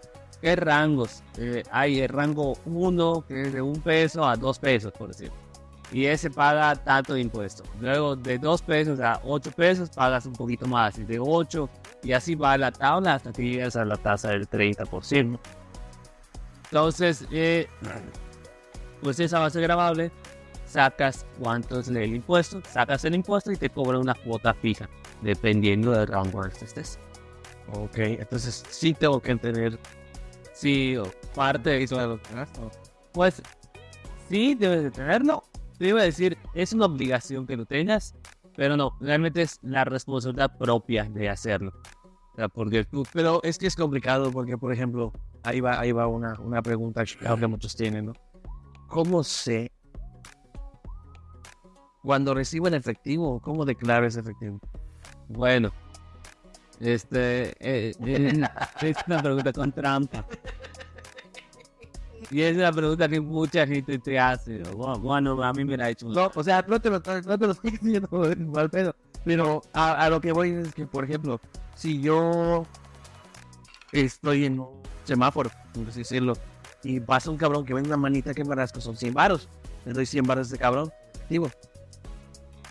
¿Qué 0.41 0.55
rangos? 0.55 1.21
Eh, 1.37 1.63
hay 1.71 1.99
el 1.99 2.09
rango 2.09 2.57
1, 2.65 3.25
que 3.27 3.41
es 3.43 3.53
de 3.53 3.61
1 3.61 3.81
peso 3.83 4.25
a 4.25 4.35
2 4.35 4.59
pesos, 4.59 4.93
por 4.93 5.09
decirlo 5.09 5.48
y 5.91 6.05
ese 6.05 6.29
paga 6.29 6.75
tanto 6.75 7.13
de 7.13 7.21
impuesto. 7.21 7.63
Luego 7.79 8.15
de 8.15 8.37
2 8.37 8.61
pesos 8.61 8.99
a 8.99 9.19
8 9.23 9.51
pesos 9.51 9.89
pagas 9.89 10.25
un 10.25 10.33
poquito 10.33 10.67
más, 10.67 10.97
y 10.99 11.03
de 11.03 11.19
8 11.19 11.69
y 12.03 12.11
así 12.13 12.35
va 12.35 12.57
la 12.57 12.71
tabla 12.71 13.15
hasta 13.15 13.31
que 13.31 13.43
llegas 13.43 13.75
a 13.75 13.85
la 13.85 13.97
tasa 13.97 14.29
del 14.29 14.47
30%. 14.47 15.39
Entonces, 16.65 17.25
eh, 17.31 17.67
pues 19.01 19.19
esa 19.19 19.39
base 19.39 19.59
grabable, 19.61 20.11
sacas 20.65 21.25
cuánto 21.39 21.79
es 21.79 21.87
el 21.87 22.15
impuesto, 22.15 22.61
sacas 22.69 23.03
el 23.05 23.15
impuesto 23.15 23.51
y 23.51 23.57
te 23.57 23.69
cobran 23.69 24.01
una 24.01 24.13
cuota 24.13 24.53
fija, 24.53 24.87
dependiendo 25.21 25.91
del 25.91 26.07
rango 26.07 26.43
que 26.43 26.65
estés. 26.65 26.99
Ok, 27.73 27.97
entonces 27.97 28.63
sí 28.69 28.93
tengo 28.93 29.19
que 29.19 29.35
tener 29.35 29.79
Sí, 30.53 30.97
o 30.97 31.03
parte 31.33 31.69
de 31.69 31.83
eso. 31.83 32.19
gasto. 32.33 32.69
Pues 33.13 33.41
sí, 34.27 34.55
debes 34.55 34.83
de 34.83 34.91
tenerlo. 34.91 35.43
Te 35.79 35.87
iba 35.87 36.01
a 36.01 36.03
decir, 36.03 36.37
es 36.53 36.73
una 36.73 36.85
obligación 36.87 37.47
que 37.47 37.55
lo 37.55 37.65
tengas, 37.65 38.13
pero 38.57 38.75
no, 38.75 38.97
realmente 38.99 39.41
es 39.41 39.59
la 39.63 39.85
responsabilidad 39.85 40.57
propia 40.57 41.05
de 41.05 41.29
hacerlo. 41.29 41.71
O 42.33 42.35
sea, 42.35 42.49
porque 42.49 42.83
tú, 42.83 43.03
Pero 43.13 43.41
es 43.43 43.57
que 43.57 43.67
es 43.67 43.77
complicado 43.77 44.29
porque, 44.29 44.57
por 44.57 44.73
ejemplo, 44.73 45.13
ahí 45.43 45.61
va, 45.61 45.79
ahí 45.79 45.93
va 45.93 46.07
una, 46.07 46.33
una 46.41 46.61
pregunta 46.61 47.05
que 47.05 47.47
muchos 47.47 47.77
tienen, 47.77 48.07
¿no? 48.07 48.13
¿Cómo 48.87 49.23
sé 49.23 49.71
cuando 52.03 52.33
recibo 52.33 52.67
en 52.67 52.73
efectivo? 52.73 53.39
¿Cómo 53.39 53.63
declaro 53.63 54.05
ese 54.05 54.19
efectivo? 54.19 54.59
bueno, 55.29 55.71
este, 56.79 57.51
eh, 57.59 57.93
eh, 58.05 58.43
es 58.81 58.97
una 59.07 59.21
pregunta 59.21 59.53
con 59.53 59.71
trampa. 59.71 60.25
Y 62.31 62.41
es 62.41 62.55
una 62.55 62.71
pregunta 62.71 63.09
que 63.09 63.19
mucha 63.19 63.65
gente 63.65 63.97
te 63.97 64.19
hace. 64.19 64.59
Bueno, 64.75 64.99
bueno, 64.99 65.43
a 65.43 65.51
mí 65.53 65.65
me 65.65 65.75
la 65.75 65.85
ha 65.85 65.89
hecho. 65.89 66.07
No, 66.07 66.31
o 66.33 66.43
sea, 66.43 66.63
no 66.67 66.79
te 66.79 66.89
lo, 66.89 66.99
no 66.99 67.37
te 67.39 67.45
lo 67.45 67.51
estoy 67.51 67.71
diciendo 67.71 68.09
mal 68.53 68.69
pedo. 68.69 68.95
Pero 69.25 69.61
a, 69.73 70.03
a 70.03 70.09
lo 70.09 70.21
que 70.21 70.31
voy 70.31 70.51
es 70.51 70.73
que, 70.73 70.85
por 70.85 71.03
ejemplo, 71.03 71.41
si 71.75 71.99
yo 72.01 72.65
estoy 73.91 74.45
en 74.45 74.59
un 74.59 74.81
semáforo, 75.03 75.49
por 75.73 75.87
así 75.87 75.99
decirlo, 75.99 76.33
y 76.83 76.99
pasa 76.99 77.29
un 77.31 77.37
cabrón 77.37 77.65
que 77.65 77.73
vende 77.73 77.89
una 77.89 77.97
manita 77.97 78.33
que 78.33 78.43
me 78.43 78.55
rasco, 78.55 78.79
son 78.79 78.95
100 78.95 79.13
varos. 79.13 79.49
Le 79.85 79.93
doy 79.93 80.05
100 80.05 80.25
varos 80.25 80.47
a 80.47 80.53
ese 80.53 80.57
cabrón. 80.57 80.91
Digo, 81.29 81.49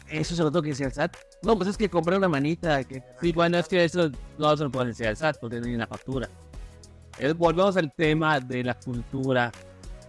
eso 0.09 0.35
se 0.35 0.43
lo 0.43 0.51
tengo 0.51 0.63
que 0.63 0.71
decir 0.71 0.87
al 0.87 0.93
SAT. 0.93 1.17
No, 1.43 1.57
pues 1.57 1.69
es 1.69 1.77
que 1.77 1.89
compré 1.89 2.17
una 2.17 2.29
manita 2.29 2.83
que... 2.85 3.03
Sí, 3.21 3.33
bueno, 3.33 3.59
es 3.59 3.69
que 3.69 3.85
eso 3.85 4.11
no 4.39 4.57
se 4.57 4.65
lo 4.65 4.71
pueden 4.71 4.89
decir 4.89 5.07
al 5.07 5.17
SAT 5.17 5.39
porque 5.41 5.61
no 5.61 5.67
hay 5.67 5.75
una 5.75 5.87
factura. 5.87 6.29
Volvemos 7.37 7.77
al 7.77 7.93
tema 7.93 8.41
de 8.41 8.65
la 8.65 8.75
cultura 8.75 9.53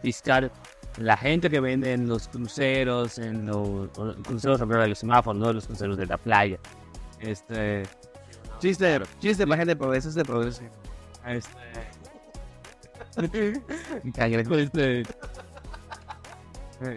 fiscal. 0.01 0.51
La 0.97 1.15
gente 1.15 1.49
que 1.49 1.59
vende 1.59 1.93
en 1.93 2.07
los 2.07 2.27
cruceros, 2.27 3.19
en 3.19 3.45
los, 3.45 3.89
cruceros 4.23 4.59
de 4.59 4.87
los 4.87 4.99
semáforos, 4.99 5.39
no 5.39 5.53
los 5.53 5.67
cruceros 5.67 5.97
de 5.97 6.05
la 6.05 6.17
playa. 6.17 6.57
Este, 7.19 7.83
Chiste, 8.59 8.99
chiste 9.19 9.47
para 9.47 9.57
gente 9.57 9.71
de 9.73 9.75
progreso, 9.77 10.09
es 10.09 10.15
de 10.15 10.25
progreso. 10.25 10.63
este, 11.25 11.57
este, 14.61 15.03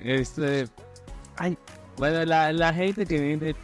este, 0.04 0.68
Ay, 1.36 1.56
Bueno, 1.96 2.24
la, 2.24 2.52
la 2.52 2.74
gente 2.74 3.06
que 3.06 3.20
viene, 3.20 3.54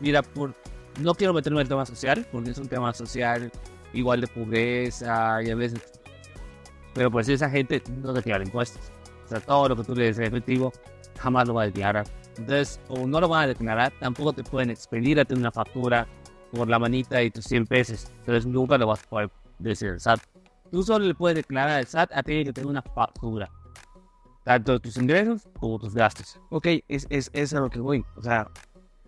mira, 0.00 0.22
por, 0.22 0.54
no 0.98 1.14
quiero 1.14 1.32
meterme 1.32 1.60
en 1.60 1.62
el 1.62 1.68
tema 1.68 1.86
social, 1.86 2.26
porque 2.32 2.50
es 2.50 2.58
un 2.58 2.68
tema 2.68 2.92
social 2.92 3.50
igual 3.92 4.20
de 4.20 4.26
pobreza 4.26 5.42
y 5.42 5.50
a 5.50 5.54
veces, 5.54 5.80
pero 6.94 7.10
pues 7.10 7.28
esa 7.28 7.50
gente 7.50 7.82
no 8.02 8.12
declara 8.12 8.44
impuestos. 8.44 8.92
O 9.24 9.28
sea, 9.28 9.40
todo 9.40 9.68
lo 9.68 9.76
que 9.76 9.84
tú 9.84 9.94
le 9.94 10.04
des 10.04 10.18
efectivo 10.18 10.72
jamás 11.18 11.46
lo 11.46 11.54
va 11.54 11.62
a 11.62 11.66
declarar. 11.66 12.06
Entonces, 12.36 12.80
como 12.88 13.06
no 13.06 13.20
lo 13.20 13.28
van 13.28 13.44
a 13.44 13.46
declarar, 13.48 13.92
tampoco 14.00 14.32
te 14.32 14.42
pueden 14.42 14.70
expedir 14.70 15.20
a 15.20 15.24
ti 15.24 15.34
una 15.34 15.52
factura 15.52 16.06
por 16.52 16.68
la 16.68 16.78
manita 16.78 17.22
y 17.22 17.30
tus 17.30 17.44
100 17.44 17.66
pesos. 17.66 18.10
Entonces, 18.20 18.46
nunca 18.46 18.78
lo 18.78 18.86
vas 18.86 19.04
a 19.04 19.08
poder 19.08 19.30
decir 19.58 19.90
al 19.90 20.00
SAT. 20.00 20.20
Tú 20.70 20.82
solo 20.82 21.04
le 21.04 21.14
puedes 21.14 21.36
declarar 21.36 21.78
al 21.78 21.86
SAT 21.86 22.10
a 22.12 22.22
ti 22.22 22.44
que 22.44 22.52
tener 22.52 22.68
una 22.68 22.82
factura. 22.82 23.50
Tanto 24.44 24.80
tus 24.80 24.96
ingresos 24.96 25.48
como 25.58 25.78
tus 25.78 25.94
gastos. 25.94 26.40
ok, 26.50 26.66
es, 26.88 27.06
es, 27.10 27.30
es 27.32 27.52
a 27.52 27.60
lo 27.60 27.70
que 27.70 27.78
voy. 27.78 28.04
O 28.16 28.22
sea, 28.22 28.48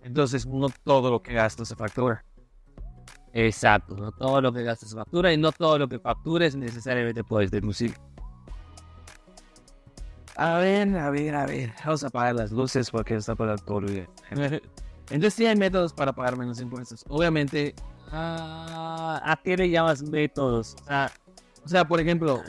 entonces 0.03 0.47
no 0.47 0.68
todo 0.85 1.11
lo 1.11 1.23
que 1.23 1.33
gasto 1.33 1.64
se 1.64 1.75
factura. 1.75 2.25
Exacto, 3.35 3.97
no 3.97 4.12
todo 4.12 4.40
lo 4.40 4.53
que 4.53 4.62
gastas 4.62 4.95
factura 4.95 5.33
y 5.33 5.37
no 5.37 5.53
todo 5.53 5.79
lo 5.79 5.88
que 5.88 5.99
factures 5.99 6.55
necesariamente 6.55 7.25
puedes 7.25 7.51
deducir. 7.51 7.95
A 10.37 10.59
ver, 10.59 10.97
a 10.97 11.11
ver, 11.11 11.35
a 11.35 11.47
ver. 11.47 11.73
Vamos 11.85 12.05
a 12.05 12.09
apagar 12.09 12.35
las 12.35 12.53
luces 12.53 12.90
porque 12.90 13.14
está 13.14 13.35
por 13.35 13.49
el 13.49 13.61
turbio. 13.62 14.07
Entonces 15.11 15.35
sí 15.35 15.47
hay 15.47 15.57
métodos 15.57 15.92
para 15.92 16.12
pagar 16.12 16.37
menos 16.37 16.61
impuestos. 16.61 17.05
Obviamente, 17.09 17.75
¿A 18.14 19.40
qué 19.42 19.57
le 19.57 19.71
llamas 19.71 20.03
métodos? 20.03 20.77
o 21.64 21.68
sea, 21.68 21.87
por 21.87 22.01
ejemplo, 22.01 22.42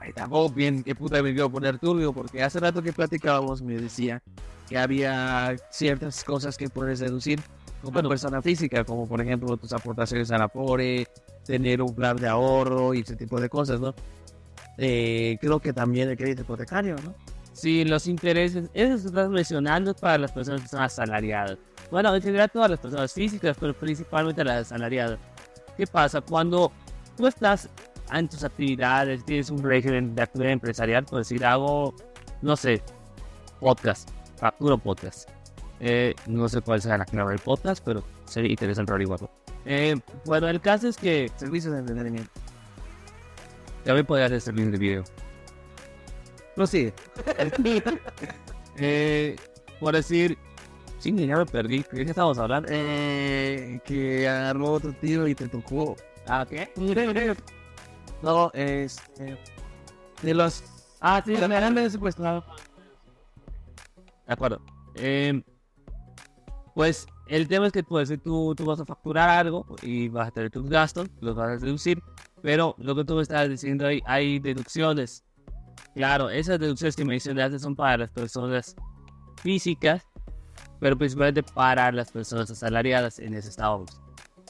ay, 0.00 0.12
tampoco 0.12 0.52
bien 0.52 0.82
qué 0.82 0.94
puta 0.94 1.22
me 1.22 1.32
quiero 1.32 1.50
poner 1.50 1.78
turbio 1.78 2.12
porque 2.12 2.42
hace 2.42 2.58
rato 2.58 2.82
que 2.82 2.92
platicábamos 2.92 3.62
me 3.62 3.78
decía 3.78 4.22
que 4.68 4.78
había 4.78 5.54
ciertas 5.70 6.24
cosas 6.24 6.56
que 6.56 6.68
puedes 6.68 6.98
deducir 6.98 7.40
como 7.82 7.92
Bueno. 7.94 8.08
persona 8.08 8.40
física, 8.40 8.84
como 8.84 9.06
por 9.06 9.20
ejemplo 9.20 9.56
tus 9.56 9.72
aportaciones 9.72 10.30
a 10.30 10.38
la 10.38 10.48
PORE, 10.48 11.06
tener 11.44 11.82
un 11.82 11.94
plan 11.94 12.16
de 12.16 12.28
ahorro 12.28 12.94
y 12.94 13.00
ese 13.00 13.16
tipo 13.16 13.40
de 13.40 13.48
cosas, 13.48 13.80
¿no? 13.80 13.94
Eh, 14.78 15.36
creo 15.40 15.60
que 15.60 15.72
también 15.72 16.08
el 16.08 16.16
crédito 16.16 16.42
hipotecario, 16.42 16.96
¿no? 17.04 17.14
Sí, 17.52 17.84
los 17.84 18.06
intereses, 18.06 18.70
eso 18.72 19.08
estás 19.08 19.28
mencionando 19.28 19.94
para 19.94 20.16
las 20.18 20.32
personas 20.32 20.62
que 20.62 20.68
son 20.68 20.80
asalariadas. 20.80 21.58
Bueno, 21.90 22.14
en 22.14 22.22
general 22.22 22.50
todas 22.50 22.70
las 22.70 22.80
personas 22.80 23.12
físicas, 23.12 23.56
pero 23.60 23.74
principalmente 23.74 24.42
las 24.42 24.72
asalariadas. 24.72 25.18
¿Qué 25.76 25.86
pasa? 25.86 26.20
Cuando 26.22 26.72
tú 27.16 27.26
estás 27.26 27.68
en 28.12 28.28
tus 28.28 28.44
actividades, 28.44 29.24
tienes 29.24 29.50
un 29.50 29.62
régimen 29.62 30.14
de 30.14 30.22
actividad 30.22 30.52
empresarial, 30.52 31.04
por 31.04 31.18
decir, 31.18 31.44
hago, 31.44 31.94
no 32.40 32.56
sé, 32.56 32.80
podcast, 33.60 34.08
facturo 34.36 34.78
podcast. 34.78 35.28
Eh, 35.84 36.14
no 36.28 36.48
sé 36.48 36.60
cuál 36.60 36.80
sea 36.80 36.96
la 36.96 37.04
clave 37.04 37.30
del 37.32 37.40
podcast, 37.40 37.82
pero 37.84 38.04
sería 38.24 38.50
interesante 38.52 38.92
averiguarlo. 38.92 39.28
Eh, 39.64 39.96
bueno, 40.24 40.48
el 40.48 40.60
caso 40.60 40.86
es 40.88 40.96
que 40.96 41.28
Servicios 41.36 41.72
de 41.74 41.80
entretenimiento. 41.80 42.30
también 43.84 44.06
podría 44.06 44.26
hacer 44.26 44.40
servicio 44.40 44.70
de 44.70 44.78
video. 44.78 45.04
Prosigue. 46.56 46.94
Eh, 48.78 49.36
por 49.80 49.92
decir, 49.94 50.38
sí, 50.98 51.14
ya 51.26 51.36
me 51.36 51.44
perdí. 51.44 51.84
¿De 51.92 52.04
qué 52.04 52.10
estamos 52.10 52.38
hablando? 52.38 52.68
Eh, 52.72 53.78
que 53.84 54.26
agarró 54.26 54.72
otro 54.72 54.94
tiro 54.94 55.28
y 55.28 55.34
te 55.34 55.46
tocó. 55.46 55.94
Ah, 56.26 56.46
¿qué? 56.48 56.72
No, 58.22 58.50
este. 58.54 59.36
De 60.22 60.32
los. 60.32 60.64
Ah, 61.00 61.20
sí, 61.26 61.36
la 61.36 61.48
grande 61.48 61.90
secuestrado. 61.90 62.44
de 64.26 64.32
acuerdo. 64.32 64.62
Eh, 64.94 65.42
pues 66.74 67.06
el 67.26 67.48
tema 67.48 67.66
es 67.66 67.72
que 67.72 67.82
pues, 67.82 68.12
tú, 68.22 68.54
tú 68.54 68.64
vas 68.64 68.80
a 68.80 68.84
facturar 68.84 69.28
algo 69.28 69.66
y 69.82 70.08
vas 70.08 70.28
a 70.28 70.30
tener 70.30 70.50
tus 70.50 70.68
gastos, 70.68 71.08
los 71.20 71.36
vas 71.36 71.48
a 71.48 71.64
deducir, 71.64 72.02
pero 72.42 72.74
lo 72.78 72.94
que 72.94 73.04
tú 73.04 73.14
me 73.14 73.22
estabas 73.22 73.48
diciendo 73.48 73.86
ahí, 73.86 74.02
hay 74.06 74.38
deducciones. 74.38 75.24
Claro, 75.94 76.30
esas 76.30 76.58
deducciones 76.58 76.96
que 76.96 77.04
mencionaste 77.04 77.58
son 77.58 77.76
para 77.76 77.98
las 77.98 78.10
personas 78.10 78.74
físicas, 79.42 80.06
pero 80.80 80.96
principalmente 80.96 81.42
para 81.42 81.92
las 81.92 82.10
personas 82.10 82.50
asalariadas 82.50 83.18
en 83.18 83.34
ese 83.34 83.50
estado. 83.50 83.84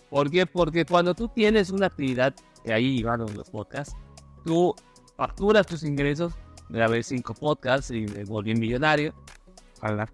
¿Por 0.08 0.30
qué? 0.30 0.46
Porque 0.46 0.84
cuando 0.84 1.14
tú 1.14 1.28
tienes 1.28 1.70
una 1.70 1.86
actividad, 1.86 2.34
que 2.64 2.72
ahí 2.72 3.02
van 3.02 3.20
los 3.20 3.50
podcasts, 3.50 3.96
tú 4.44 4.74
facturas 5.16 5.66
tus 5.66 5.82
ingresos, 5.82 6.32
grabé 6.68 7.02
cinco 7.02 7.34
podcasts 7.34 7.90
y 7.90 8.06
me 8.06 8.24
volví 8.24 8.54
millonario. 8.54 9.12
Ojalá. 9.78 10.08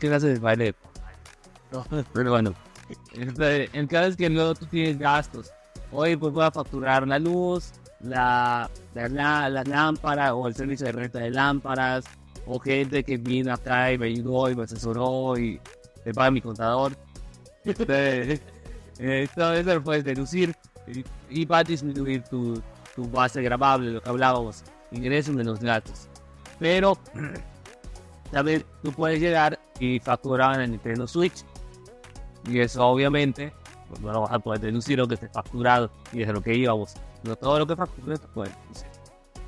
¿Qué 0.00 0.08
clase 0.08 0.28
de 0.28 0.38
baile? 0.38 0.74
No, 1.70 1.84
pero 2.14 2.30
bueno. 2.30 2.54
Este, 3.12 3.70
el 3.78 3.86
caso 3.86 4.08
es 4.08 4.16
que 4.16 4.30
luego 4.30 4.54
tú 4.54 4.66
tienes 4.66 4.98
gastos. 4.98 5.52
Hoy 5.92 6.16
pues 6.16 6.32
voy 6.32 6.44
a 6.44 6.50
facturar 6.50 7.06
la 7.06 7.18
luz, 7.18 7.72
la, 8.00 8.68
la, 8.94 9.48
la, 9.48 9.62
lámpara 9.64 10.34
o 10.34 10.48
el 10.48 10.54
servicio 10.54 10.86
de 10.86 10.92
renta 10.92 11.18
de 11.18 11.30
lámparas, 11.30 12.04
o 12.46 12.58
gente 12.58 13.04
que 13.04 13.16
vino 13.16 13.52
acá 13.52 13.92
y 13.92 13.98
me 13.98 14.06
ayudó 14.06 14.50
y 14.50 14.56
me 14.56 14.64
asesoró 14.64 15.36
y 15.38 15.60
me 16.04 16.14
paga 16.14 16.30
mi 16.30 16.40
contador. 16.40 16.96
Este, 19.02 19.28
todo 19.34 19.54
eso 19.54 19.74
lo 19.74 19.82
puedes 19.82 20.04
deducir 20.04 20.54
y, 20.86 21.04
y 21.30 21.44
va 21.46 21.58
a 21.58 21.64
disminuir 21.64 22.22
tu, 22.24 22.60
tu 22.94 23.08
base 23.10 23.40
grabable, 23.42 23.92
lo 23.92 24.02
que 24.02 24.08
hablábamos, 24.08 24.62
ingresos 24.90 25.36
de 25.36 25.44
los 25.44 25.60
gastos. 25.60 26.08
Pero 26.58 26.98
también 28.30 28.64
tú 28.82 28.92
puedes 28.92 29.20
llegar 29.20 29.58
y 29.78 29.98
facturar 29.98 30.60
en 30.60 30.72
Nintendo 30.72 31.06
Switch. 31.06 31.44
Y 32.48 32.60
eso 32.60 32.86
obviamente, 32.86 33.52
pues 33.88 34.00
no 34.00 34.12
lo 34.12 34.22
vas 34.22 34.32
a 34.32 34.38
poder 34.38 34.60
deducir 34.60 34.98
lo 34.98 35.06
que 35.06 35.14
esté 35.14 35.28
facturado 35.28 35.90
y 36.12 36.22
es 36.22 36.26
de 36.26 36.32
lo 36.32 36.40
que 36.40 36.54
íbamos. 36.54 36.94
No 37.24 37.36
todo 37.36 37.58
lo 37.58 37.66
que 37.66 37.76
factures. 37.76 38.20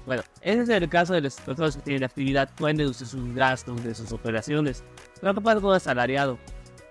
Bueno, 0.04 0.22
ese 0.40 0.62
es 0.62 0.68
el 0.68 0.88
caso 0.88 1.14
de 1.14 1.20
las 1.20 1.40
personas 1.40 1.76
que 1.76 1.82
tienen 1.82 2.04
actividad, 2.04 2.50
pueden 2.56 2.76
deducir 2.76 3.06
sus 3.06 3.34
gastos 3.34 3.82
de 3.84 3.94
sus 3.94 4.10
operaciones. 4.12 4.82
Pero 5.20 5.34
¿qué 5.34 5.40
pasa 5.40 5.60
con 5.60 5.70
un 5.70 5.76
asalariado? 5.76 6.38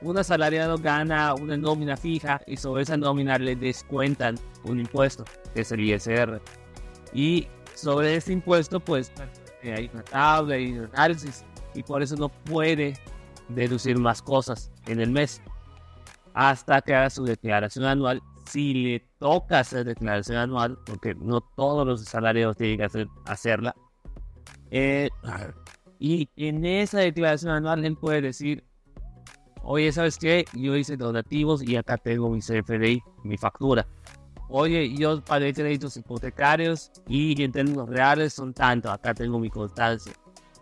Un 0.02 0.18
asalariado 0.18 0.78
gana 0.78 1.34
una 1.36 1.58
nómina 1.58 1.98
fija 1.98 2.42
y 2.48 2.58
sobre 2.58 2.84
esa 2.84 2.98
nómina 2.98 3.38
le 3.38 3.56
descuentan 3.56 4.36
un 4.64 4.80
impuesto, 4.80 5.26
que 5.54 5.62
es 5.62 5.72
el 5.72 5.82
ISR. 5.82 6.42
Y 7.14 7.48
sobre 7.76 8.16
ese 8.16 8.32
impuesto, 8.32 8.80
pues 8.80 9.12
hay 9.62 9.90
una 9.94 10.04
tabla 10.04 10.58
y 10.58 10.72
un 10.72 10.90
análisis 10.94 11.44
y 11.74 11.84
por 11.84 12.02
eso 12.02 12.16
no 12.16 12.30
puede 12.30 12.94
deducir 13.50 13.98
más 13.98 14.22
cosas 14.22 14.72
en 14.88 15.00
el 15.00 15.12
mes 15.12 15.42
hasta 16.34 16.82
que 16.82 16.96
haga 16.96 17.10
su 17.10 17.26
declaración 17.26 17.86
anual. 17.86 18.22
Si 18.46 18.74
le 18.74 19.00
toca 19.20 19.60
hacer 19.60 19.86
declaración 19.86 20.38
anual, 20.38 20.78
porque 20.86 21.16
no 21.16 21.42
todos 21.42 21.86
los 21.86 22.04
salarios 22.04 22.58
tienen 22.58 22.78
que 22.78 22.84
hacer, 22.84 23.08
hacerla, 23.26 23.76
eh, 24.72 25.10
y 26.00 26.30
en 26.36 26.66
esa 26.66 27.00
declaración 27.00 27.52
anual 27.52 27.86
él 27.86 27.96
puede 27.96 28.22
decir, 28.22 28.64
oye, 29.64 29.92
¿sabes 29.92 30.18
qué? 30.18 30.46
Yo 30.54 30.76
hice 30.76 30.98
donativos 30.98 31.62
y 31.62 31.76
acá 31.76 31.98
tengo 31.98 32.30
mi 32.30 32.40
CFDI, 32.40 33.02
mi 33.24 33.38
factura. 33.38 33.86
Oye, 34.50 34.94
yo 34.96 35.22
pagué 35.24 35.54
créditos 35.54 35.96
hipotecarios 35.96 36.92
y 37.08 37.42
en 37.42 37.52
términos 37.52 37.88
reales 37.88 38.34
son 38.34 38.54
tanto, 38.54 38.92
acá 38.92 39.14
tengo 39.14 39.40
mi 39.40 39.50
constancia. 39.50 40.14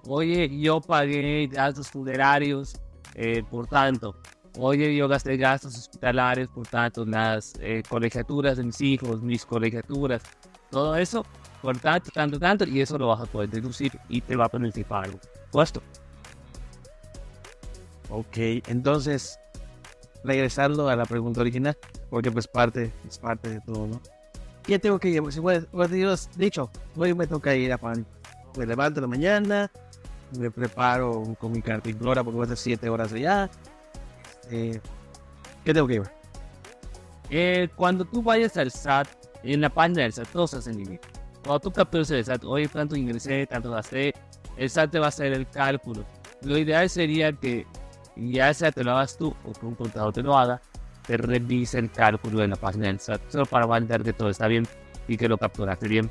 Oye, 0.08 0.50
yo 0.60 0.82
pagué 0.82 1.48
gastos 1.48 1.90
funerarios, 1.90 2.76
eh, 3.16 3.44
por 3.50 3.68
tanto. 3.68 4.16
Oye, 4.58 4.96
yo 4.96 5.08
gasté 5.08 5.38
gastos 5.38 5.78
hospitalarios, 5.78 6.50
por 6.50 6.68
tanto, 6.68 7.06
las 7.06 7.54
eh, 7.60 7.84
colegiaturas 7.88 8.58
de 8.58 8.64
mis 8.64 8.82
hijos, 8.82 9.22
mis 9.22 9.46
colegiaturas, 9.46 10.24
todo 10.70 10.96
eso 10.96 11.26
por 11.62 11.78
tanto, 11.78 12.10
tanto, 12.12 12.40
tanto, 12.40 12.66
y 12.66 12.82
eso 12.82 12.98
lo 12.98 13.08
vas 13.08 13.22
a 13.22 13.26
poder 13.26 13.50
deducir 13.50 13.92
y 14.08 14.22
te 14.22 14.36
va 14.36 14.46
a 14.46 14.50
permitir 14.50 14.86
pagar 14.86 15.10
un 15.10 15.20
impuesto. 15.46 15.82
Ok, 18.10 18.38
entonces, 18.68 19.40
regresando 20.24 20.90
a 20.90 20.96
la 20.96 21.06
pregunta 21.06 21.42
original, 21.42 21.78
porque 22.10 22.32
pues 22.32 22.48
parte, 22.48 22.92
es 23.08 23.18
parte 23.20 23.50
de 23.50 23.62
todo, 23.62 23.88
¿no? 23.88 24.02
Ya 24.68 24.80
tengo 24.80 25.00
que 25.00 25.10
ir, 25.10 25.22
pues, 25.22 25.92
Dios, 25.92 26.30
dicho, 26.36 26.70
hoy 26.96 27.14
me 27.14 27.28
toca 27.28 27.56
ir 27.56 27.74
a 27.74 27.78
pan. 27.78 28.06
Me 28.58 28.66
levanto 28.66 29.02
la 29.02 29.08
mañana, 29.08 29.72
me 30.38 30.52
preparo 30.52 31.36
con 31.40 31.52
mi 31.52 31.62
cartillora 31.62 32.24
porque 32.24 32.38
voy 32.38 32.44
a 32.44 32.46
hacer 32.46 32.58
7 32.58 32.90
horas 32.90 33.14
allá. 33.14 33.50
Eh, 34.50 34.80
¿Qué 35.64 35.74
tengo 35.74 35.88
que 35.88 35.96
ir? 35.96 36.04
Eh, 37.30 37.70
cuando 37.76 38.06
tú 38.06 38.24
vayas 38.24 38.58
al 38.58 38.72
SAT, 38.72 39.08
en 39.44 39.62
la 39.62 39.70
página 39.70 40.04
del 40.04 40.14
SAT, 40.14 40.28
todo 40.30 40.48
se 40.48 40.58
hace 40.58 40.72
en 40.72 40.78
línea. 40.78 41.00
Cuando 41.44 41.60
tú 41.60 41.72
capturas 41.72 42.12
el 42.12 42.26
SAT, 42.26 42.44
oye, 42.44 42.68
tanto 42.68 42.96
ingresé, 42.96 43.46
tanto 43.48 43.72
gasté, 43.72 44.14
el 44.58 44.70
SAT 44.70 44.92
te 44.92 45.00
va 45.00 45.06
a 45.06 45.10
hacer 45.10 45.34
el 45.34 45.48
cálculo. 45.48 46.06
Lo 46.42 46.58
ideal 46.58 46.90
sería 46.90 47.32
que 47.34 47.66
ya 48.16 48.54
sea 48.54 48.72
te 48.72 48.84
lo 48.84 48.92
hagas 48.92 49.18
tú 49.18 49.34
o 49.46 49.54
que 49.54 49.66
un 49.66 49.76
contador 49.76 50.14
te 50.14 50.22
lo 50.22 50.38
haga, 50.38 50.62
te 51.06 51.18
revise 51.18 51.80
el 51.80 51.92
cálculo 51.92 52.44
en 52.44 52.52
la 52.52 52.56
página 52.56 52.88
del 52.88 53.00
SAT, 53.00 53.22
solo 53.30 53.46
para 53.46 53.66
validar 53.66 54.04
que 54.04 54.14
todo 54.14 54.30
está 54.30 54.48
bien 54.48 54.68
y 55.08 55.18
que 55.18 55.28
lo 55.28 55.38
capturaste 55.38 55.88
bien. 55.88 56.10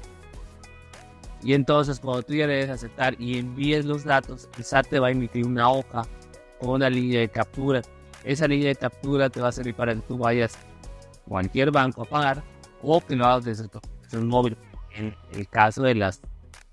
Y 1.43 1.55
entonces 1.55 2.01
cuando 2.01 2.23
tú 2.23 2.35
ya 2.35 2.47
le 2.47 2.55
des 2.55 2.71
aceptar 2.71 3.15
y 3.21 3.39
envíes 3.39 3.85
los 3.85 4.05
datos, 4.05 4.49
el 4.57 4.65
SAT 4.65 4.89
te 4.89 4.99
va 4.99 5.09
a 5.09 5.11
emitir 5.11 5.47
una 5.47 5.71
hoja 5.71 6.03
con 6.59 6.71
una 6.71 6.91
línea 6.91 7.21
de 7.21 7.29
captura. 7.29 7.83
Esa 8.25 8.49
línea 8.49 8.69
de 8.69 8.77
captura 8.77 9.31
te 9.31 9.41
va 9.41 9.49
a 9.49 9.53
servir 9.53 9.75
para 9.75 9.95
que 9.95 10.01
tú 10.03 10.19
vayas 10.19 10.57
a 10.57 11.29
cualquier 11.29 11.71
banco 11.71 12.03
a 12.03 12.05
pagar 12.05 12.43
o 12.83 13.01
que 13.01 13.15
lo 13.15 13.27
hagas 13.27 13.45
desde 13.45 13.69
tu 13.69 13.79
aplicación 13.79 14.27
móvil. 14.27 14.57
En 14.95 15.15
el 15.33 15.49
caso 15.49 15.83
de 15.83 15.95
las 15.95 16.21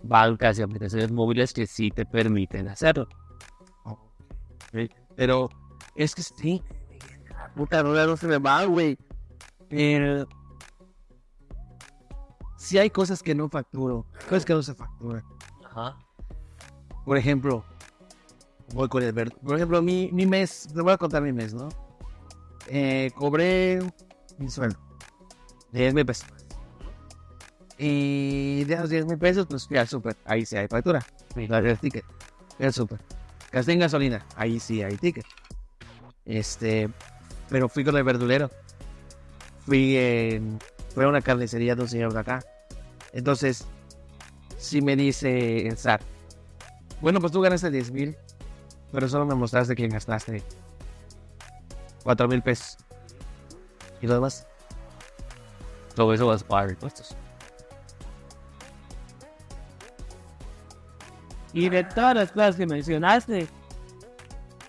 bancas 0.01 0.57
y 0.57 0.63
aplicaciones 0.63 1.11
móviles 1.11 1.53
que 1.53 1.67
sí 1.67 1.91
te 1.91 2.05
permiten 2.05 2.67
hacerlo. 2.67 3.07
Pero 5.15 5.49
es 5.95 6.15
que 6.15 6.23
sí, 6.23 6.61
puta, 7.55 7.83
no, 7.83 7.93
no 7.93 8.17
se 8.17 8.27
me 8.27 8.37
va, 8.37 8.65
güey. 8.65 8.97
Pero 9.69 10.27
si 12.57 12.77
hay 12.77 12.89
cosas 12.89 13.21
que 13.21 13.35
no 13.35 13.49
facturo, 13.49 14.05
cosas 14.29 14.45
que 14.45 14.53
no 14.53 14.63
se 14.63 14.73
facturan. 14.73 15.23
Ajá. 15.63 15.97
Por 17.05 17.17
ejemplo, 17.17 17.63
voy 18.73 18.89
con 18.89 19.03
el 19.03 19.13
verde. 19.13 19.35
Por 19.43 19.55
ejemplo, 19.55 19.81
mi, 19.81 20.09
mi 20.11 20.25
mes, 20.25 20.67
te 20.73 20.81
voy 20.81 20.93
a 20.93 20.97
contar 20.97 21.21
mi 21.21 21.33
mes, 21.33 21.53
¿no? 21.53 21.69
Eh, 22.67 23.11
cobré 23.15 23.79
mi 24.37 24.49
sueldo, 24.49 24.79
10 25.71 25.93
mil 25.93 26.05
pesos. 26.05 26.27
Y 27.77 28.63
de 28.63 28.73
esos 28.73 28.89
10 28.89 29.05
mil 29.05 29.17
pesos, 29.17 29.45
pues 29.47 29.67
fui 29.67 29.77
al 29.77 29.87
súper. 29.87 30.15
Ahí 30.25 30.45
sí 30.45 30.55
hay 30.55 30.67
factura. 30.67 31.05
Sí. 31.33 31.47
No 31.47 31.57
hay 31.57 31.75
ticket. 31.75 32.05
Fui 32.55 32.65
al 32.65 32.73
súper. 32.73 32.99
Gasté 33.51 33.73
en 33.73 33.79
gasolina. 33.79 34.25
Ahí 34.35 34.59
sí 34.59 34.81
hay 34.81 34.95
ticket. 34.97 35.25
Este, 36.23 36.89
pero 37.49 37.67
fui 37.67 37.83
con 37.83 37.97
el 37.97 38.03
verdulero. 38.03 38.49
Fui, 39.65 39.97
en, 39.97 40.57
fui 40.95 41.03
a 41.03 41.07
una 41.09 41.21
carnicería 41.21 41.75
de 41.75 41.81
un 41.83 41.87
señor 41.89 42.13
de 42.13 42.19
acá. 42.21 42.43
Entonces, 43.13 43.65
si 44.57 44.81
me 44.81 44.95
dice 44.95 45.67
el 45.67 45.77
SAT, 45.77 46.01
bueno, 47.01 47.19
pues 47.19 47.31
tú 47.31 47.41
ganaste 47.41 47.69
10 47.69 47.91
mil, 47.91 48.17
pero 48.91 49.07
solo 49.07 49.25
me 49.25 49.35
mostraste 49.35 49.75
que 49.75 49.87
gastaste 49.87 50.41
4 52.03 52.27
mil 52.27 52.41
pesos. 52.41 52.77
¿Y 54.01 54.07
lo 54.07 54.15
demás? 54.15 54.47
Todo 55.95 56.13
eso 56.13 56.27
vas 56.27 56.41
a 56.41 56.47
pagar 56.47 56.69
impuestos. 56.71 57.15
Y 61.53 61.69
de 61.69 61.83
todas 61.83 62.15
las 62.15 62.31
cosas 62.31 62.55
que 62.57 62.65
mencionaste, 62.65 63.47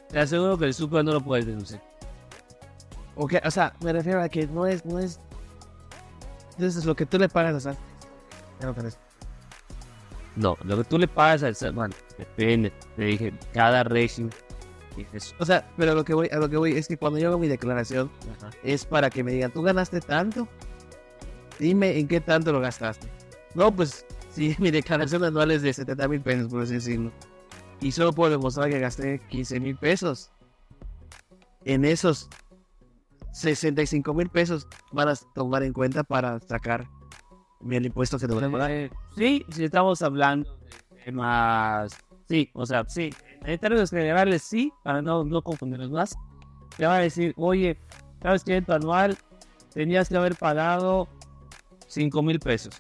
te 0.09 0.19
aseguro 0.21 0.57
que 0.57 0.67
el 0.67 0.75
super 0.75 1.05
no 1.05 1.13
lo 1.13 1.21
puedes 1.21 1.47
deducir. 1.47 1.81
O, 3.17 3.27
que- 3.27 3.43
o 3.45 3.51
sea, 3.51 3.73
me 3.81 3.93
refiero 3.93 4.23
a 4.23 4.29
que 4.29 4.47
no 4.47 4.67
es, 4.67 4.85
no 4.85 4.99
es. 5.01 5.19
Entonces, 6.57 6.85
lo 6.85 6.95
que 6.95 7.05
tú 7.05 7.19
le 7.19 7.29
pagas, 7.29 7.63
sea. 7.63 7.77
ya 8.61 8.67
no. 8.67 8.75
No, 10.37 10.57
lo 10.65 10.77
que 10.79 10.85
tú 10.85 10.99
le 10.99 11.09
pagas 11.09 11.43
al 11.43 11.55
SAT, 11.55 11.75
bueno, 11.75 11.95
depende. 12.19 12.73
Te 12.97 13.05
dije, 13.05 13.33
cada 13.53 13.85
régimen. 13.85 14.31
O 15.39 15.45
sea, 15.45 15.71
pero 15.77 15.95
lo 15.95 16.05
que 16.05 16.15
voy, 16.15 16.29
a 16.33 16.37
lo 16.37 16.49
que 16.49 16.57
voy 16.57 16.73
es 16.73 16.89
que 16.89 16.97
cuando 16.97 17.19
yo 17.19 17.29
hago 17.29 17.39
mi 17.39 17.49
declaración, 17.49 18.11
ajá. 18.39 18.51
es 18.63 18.87
para 18.87 19.11
que 19.11 19.23
me 19.23 19.33
digan, 19.33 19.51
¿tú 19.51 19.63
ganaste 19.63 20.01
tanto? 20.01 20.49
Dime 21.59 21.99
en 21.99 22.09
qué 22.09 22.21
tanto 22.21 22.53
lo 22.53 22.61
gastaste. 22.61 23.07
No, 23.55 23.75
pues, 23.75 24.07
si 24.31 24.57
mi 24.59 24.71
declaración 24.71 25.25
anual 25.25 25.51
es 25.51 25.63
de 25.63 25.73
70 25.73 26.09
mil 26.09 26.21
pesos, 26.21 26.49
por 26.49 26.63
así 26.63 26.75
decirlo. 26.75 27.13
Y 27.81 27.93
solo 27.93 28.13
puedo 28.13 28.31
demostrar 28.31 28.71
que 28.71 28.79
gasté 28.79 29.21
15 29.29 29.61
mil 29.61 29.77
pesos. 29.77 30.31
En 31.65 31.85
esos 31.85 32.29
65 33.37 34.15
mil 34.15 34.31
pesos 34.31 34.67
van 34.93 35.09
a 35.11 35.15
tomar 35.35 35.63
en 35.63 35.75
cuenta 35.75 36.03
para 36.03 36.41
sacar 36.41 36.89
el 37.69 37.85
impuesto 37.85 38.19
que 38.19 38.27
te. 38.27 38.35
Eh, 38.35 38.91
sí, 39.15 39.45
si 39.51 39.65
estamos 39.65 40.01
hablando 40.01 40.51
de 40.91 41.05
temas. 41.05 41.99
Sí, 42.29 42.51
o 42.55 42.65
sea, 42.65 42.85
sí. 42.89 43.11
En 43.45 43.59
términos 43.59 43.91
generales, 43.91 44.43
sí, 44.43 44.73
para 44.83 45.03
no, 45.03 45.23
no 45.23 45.43
confundirnos 45.43 45.91
más. 45.91 46.17
Te 46.79 46.87
va 46.87 46.97
a 46.97 47.01
decir, 47.01 47.35
oye, 47.37 47.79
¿sabes 48.23 48.43
qué? 48.43 48.57
En 48.57 48.65
tu 48.65 48.73
anual 48.73 49.19
tenías 49.75 50.09
que 50.09 50.17
haber 50.17 50.35
pagado 50.35 51.07
5 51.89 52.23
mil 52.23 52.41
pesos. 52.41 52.75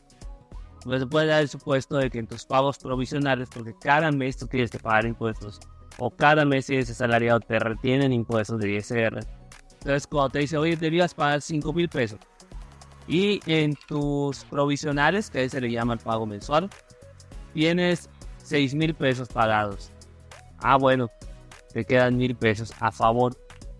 Pues 0.84 1.00
se 1.00 1.06
puede 1.06 1.26
dar 1.26 1.42
el 1.42 1.48
supuesto 1.50 1.98
de 1.98 2.08
que 2.08 2.18
en 2.18 2.26
tus 2.26 2.46
pagos 2.46 2.78
provisionales, 2.78 3.50
porque 3.52 3.74
cada 3.78 4.10
mes 4.10 4.38
tú 4.38 4.46
tienes 4.46 4.70
que 4.70 4.78
pagar 4.78 5.04
impuestos, 5.04 5.60
o 5.98 6.10
cada 6.10 6.46
mes 6.46 6.64
si 6.64 6.74
eres 6.74 6.90
asalariado 6.90 7.40
te 7.40 7.58
retienen 7.58 8.12
impuestos 8.12 8.58
de 8.58 8.72
ISR. 8.72 9.35
Entonces, 9.86 10.08
cuando 10.08 10.30
te 10.30 10.40
dice, 10.40 10.56
oye, 10.56 10.74
debías 10.74 11.14
pagar 11.14 11.40
5 11.40 11.72
mil 11.72 11.88
pesos, 11.88 12.18
y 13.06 13.40
en 13.46 13.76
tus 13.86 14.42
provisionales, 14.46 15.30
que 15.30 15.48
se 15.48 15.60
le 15.60 15.70
llama 15.70 15.94
el 15.94 16.00
pago 16.00 16.26
mensual, 16.26 16.68
tienes 17.54 18.10
6 18.42 18.74
mil 18.74 18.94
pesos 18.94 19.28
pagados. 19.28 19.92
Ah, 20.58 20.76
bueno, 20.76 21.08
te 21.72 21.84
quedan 21.84 22.16
mil 22.16 22.34
pesos 22.34 22.72
a 22.80 22.90
favor 22.90 23.36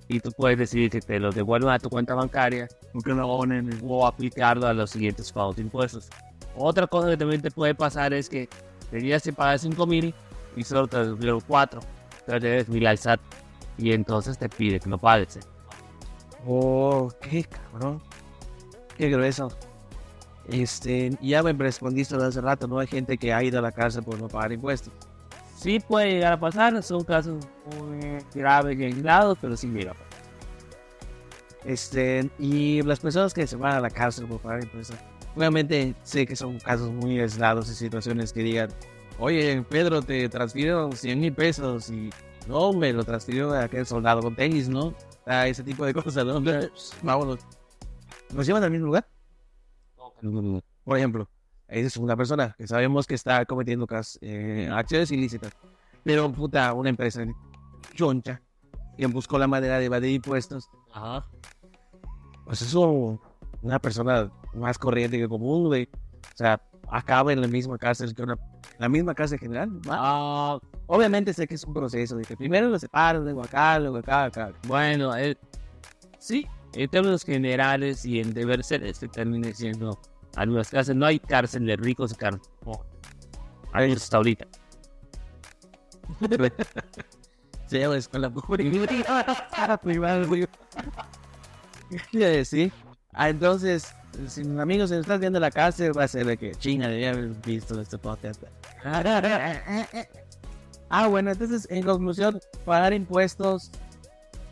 y 0.07 0.21
tú 0.21 0.31
puedes 0.31 0.57
decidir 0.59 0.93
que 0.93 1.01
te 1.01 1.19
los 1.19 1.35
devuelvan 1.35 1.75
a 1.75 1.81
tu 1.81 1.91
cuenta 1.91 2.15
bancaria 2.15 2.69
no 3.05 3.27
o 3.27 4.07
aplicarlo 4.07 4.69
a 4.69 4.75
los 4.75 4.91
siguientes 4.91 5.33
pagos 5.33 5.57
de 5.57 5.63
impuestos. 5.63 6.09
Otra 6.55 6.87
cosa 6.87 7.09
que 7.09 7.17
también 7.17 7.43
te 7.43 7.51
puede 7.51 7.75
pasar 7.75 8.15
es 8.15 8.29
que 8.29 8.49
tenías 8.93 9.25
que 9.25 9.33
pagar 9.33 9.59
5 9.59 9.85
mil 9.89 10.15
y 10.55 10.63
solo 10.63 10.87
te 10.87 10.99
devolvieron 10.99 11.41
4. 11.49 11.81
Entonces 12.21 12.43
debes 12.43 12.69
mil 12.69 12.87
al 12.87 12.97
SAT 12.97 13.21
y 13.77 13.91
entonces 13.91 14.39
te 14.39 14.49
pide 14.49 14.79
que 14.79 14.89
lo 14.89 14.99
pagues. 14.99 15.41
Oh, 16.45 17.11
qué 17.21 17.45
cabrón. 17.45 18.03
Qué 18.97 19.11
grueso. 19.11 19.51
Este, 20.49 21.17
ya 21.21 21.43
me 21.43 21.53
respondiste 21.53 22.15
hace 22.17 22.41
rato, 22.41 22.69
¿no? 22.69 22.79
Hay 22.79 22.87
gente 22.87 23.19
que 23.19 23.33
ha 23.33 23.43
ido 23.43 23.59
a 23.59 23.63
la 23.63 23.73
cárcel 23.73 24.05
por 24.05 24.19
no 24.19 24.29
pagar 24.29 24.53
impuestos. 24.53 24.93
Sí 25.57 25.81
puede 25.81 26.13
llegar 26.13 26.35
a 26.35 26.41
pasar, 26.41 26.81
son 26.83 27.03
casos 27.03 27.45
muy 27.77 28.19
graves 28.35 28.79
y 28.79 28.85
aislados, 28.85 29.39
pero 29.41 29.57
sí 29.57 29.67
mira. 29.67 29.95
Este, 31.65 32.31
y 32.39 32.83
las 32.83 33.01
personas 33.01 33.35
que 33.35 33.47
se 33.47 33.57
van 33.57 33.75
a 33.75 33.81
la 33.81 33.91
cárcel 33.91 34.27
por 34.27 34.39
pagar 34.41 34.63
impuestos, 34.63 34.97
obviamente 35.35 35.95
sé 36.05 36.27
que 36.27 36.37
son 36.37 36.61
casos 36.61 36.93
muy 36.93 37.19
aislados 37.19 37.69
y 37.69 37.75
situaciones 37.75 38.33
que 38.33 38.43
digan, 38.43 38.69
oye, 39.19 39.65
Pedro, 39.69 40.01
te 40.03 40.29
transfirieron 40.29 40.93
100 40.93 41.21
mil 41.21 41.33
pesos 41.33 41.91
y 41.91 42.11
no, 42.47 42.73
me 42.73 42.93
lo 42.93 43.03
transfirió 43.03 43.53
a 43.53 43.65
aquel 43.65 43.85
soldado 43.85 44.23
con 44.23 44.37
tenis, 44.37 44.69
¿no? 44.69 44.95
Ah, 45.27 45.49
ese 45.49 45.63
tipo 45.65 45.85
de 45.85 45.93
cosas, 45.93 46.25
¿no? 46.25 46.41
Vámonos. 47.03 47.41
¿Nos 48.33 48.47
llevan 48.47 48.63
al 48.63 48.71
mismo 48.71 48.87
lugar? 48.87 49.07
Por 50.85 50.97
ejemplo, 50.97 51.29
esa 51.69 51.87
es 51.89 51.97
una 51.97 52.17
persona 52.17 52.55
que 52.57 52.67
sabemos 52.67 53.07
que 53.07 53.15
está 53.15 53.45
cometiendo 53.45 53.87
eh, 54.21 54.71
acciones 54.73 55.11
ilícitas, 55.11 55.53
pero 56.05 56.31
puta, 56.33 56.73
una 56.73 56.91
empresa 56.91 57.25
choncha 57.95 58.41
que 58.97 59.07
buscó 59.07 59.39
la 59.39 59.47
manera 59.49 59.79
de 59.79 59.87
evadir 59.87 60.13
impuestos 60.15 60.69
Ajá. 60.93 61.27
pues 62.45 62.63
es 62.63 62.73
un- 62.75 63.21
una 63.63 63.79
persona 63.81 64.31
más 64.55 64.79
corriente 64.79 65.19
que 65.19 65.29
común, 65.29 65.67
güey. 65.67 65.89
O 65.93 66.37
sea, 66.37 66.61
acaba 66.91 67.33
en 67.33 67.41
la 67.41 67.49
misma 67.49 67.79
cárcel 67.79 68.15
que 68.15 68.23
una, 68.23 68.37
la 68.79 68.89
misma 68.89 69.15
cárcel 69.15 69.39
general. 69.39 69.71
Ah, 69.89 70.59
Obviamente 70.87 71.33
sé 71.33 71.47
que 71.49 71.55
es 71.55 71.65
un 71.65 71.75
proceso, 71.75 72.17
que 72.19 72.37
primero 72.37 72.69
lo 72.69 72.79
separan, 72.79 73.25
luego 73.25 73.43
acá, 73.43 73.79
luego 73.79 73.97
acá, 73.97 74.25
acá. 74.25 74.53
bueno, 74.69 75.17
eh, 75.17 75.37
sí, 76.19 76.47
en 76.75 76.89
términos 76.89 77.25
generales 77.25 78.05
y 78.05 78.21
en 78.21 78.33
deber 78.33 78.63
ser, 78.63 78.85
este 78.85 79.09
termina 79.09 79.53
siendo 79.53 79.99
algunas 80.37 80.71
cárceles. 80.71 80.99
No 80.99 81.07
hay 81.07 81.19
cárcel 81.19 81.67
de 81.67 81.77
ricos 81.77 82.13
y 82.13 82.15
cárcel. 82.15 82.43
No. 82.65 82.73
Hay 83.73 83.93
hasta 83.93 84.19
ahorita. 84.19 84.47
Se 87.67 87.81
llama 87.81 87.97
escuela 87.97 88.31
privada. 89.83 90.25
Sí. 92.45 92.73
Ah, 93.13 93.29
entonces, 93.29 93.95
si 94.29 94.43
amigos, 94.59 94.91
si 94.91 94.97
estás 94.97 95.21
viendo 95.21 95.41
la 95.41 95.51
cárcel, 95.51 95.97
va 95.97 96.05
a 96.05 96.09
ser 96.09 96.27
de 96.27 96.37
que 96.37 96.53
China 96.55 96.89
debía 96.89 97.11
haber 97.11 97.29
visto 97.45 97.81
este 97.81 97.99
podcast. 97.99 98.43
ah, 100.89 101.09
bueno, 101.09 101.31
entonces, 101.31 101.67
en 101.71 101.83
conclusión, 101.83 102.41
pagar 102.65 102.93
impuestos 102.93 103.71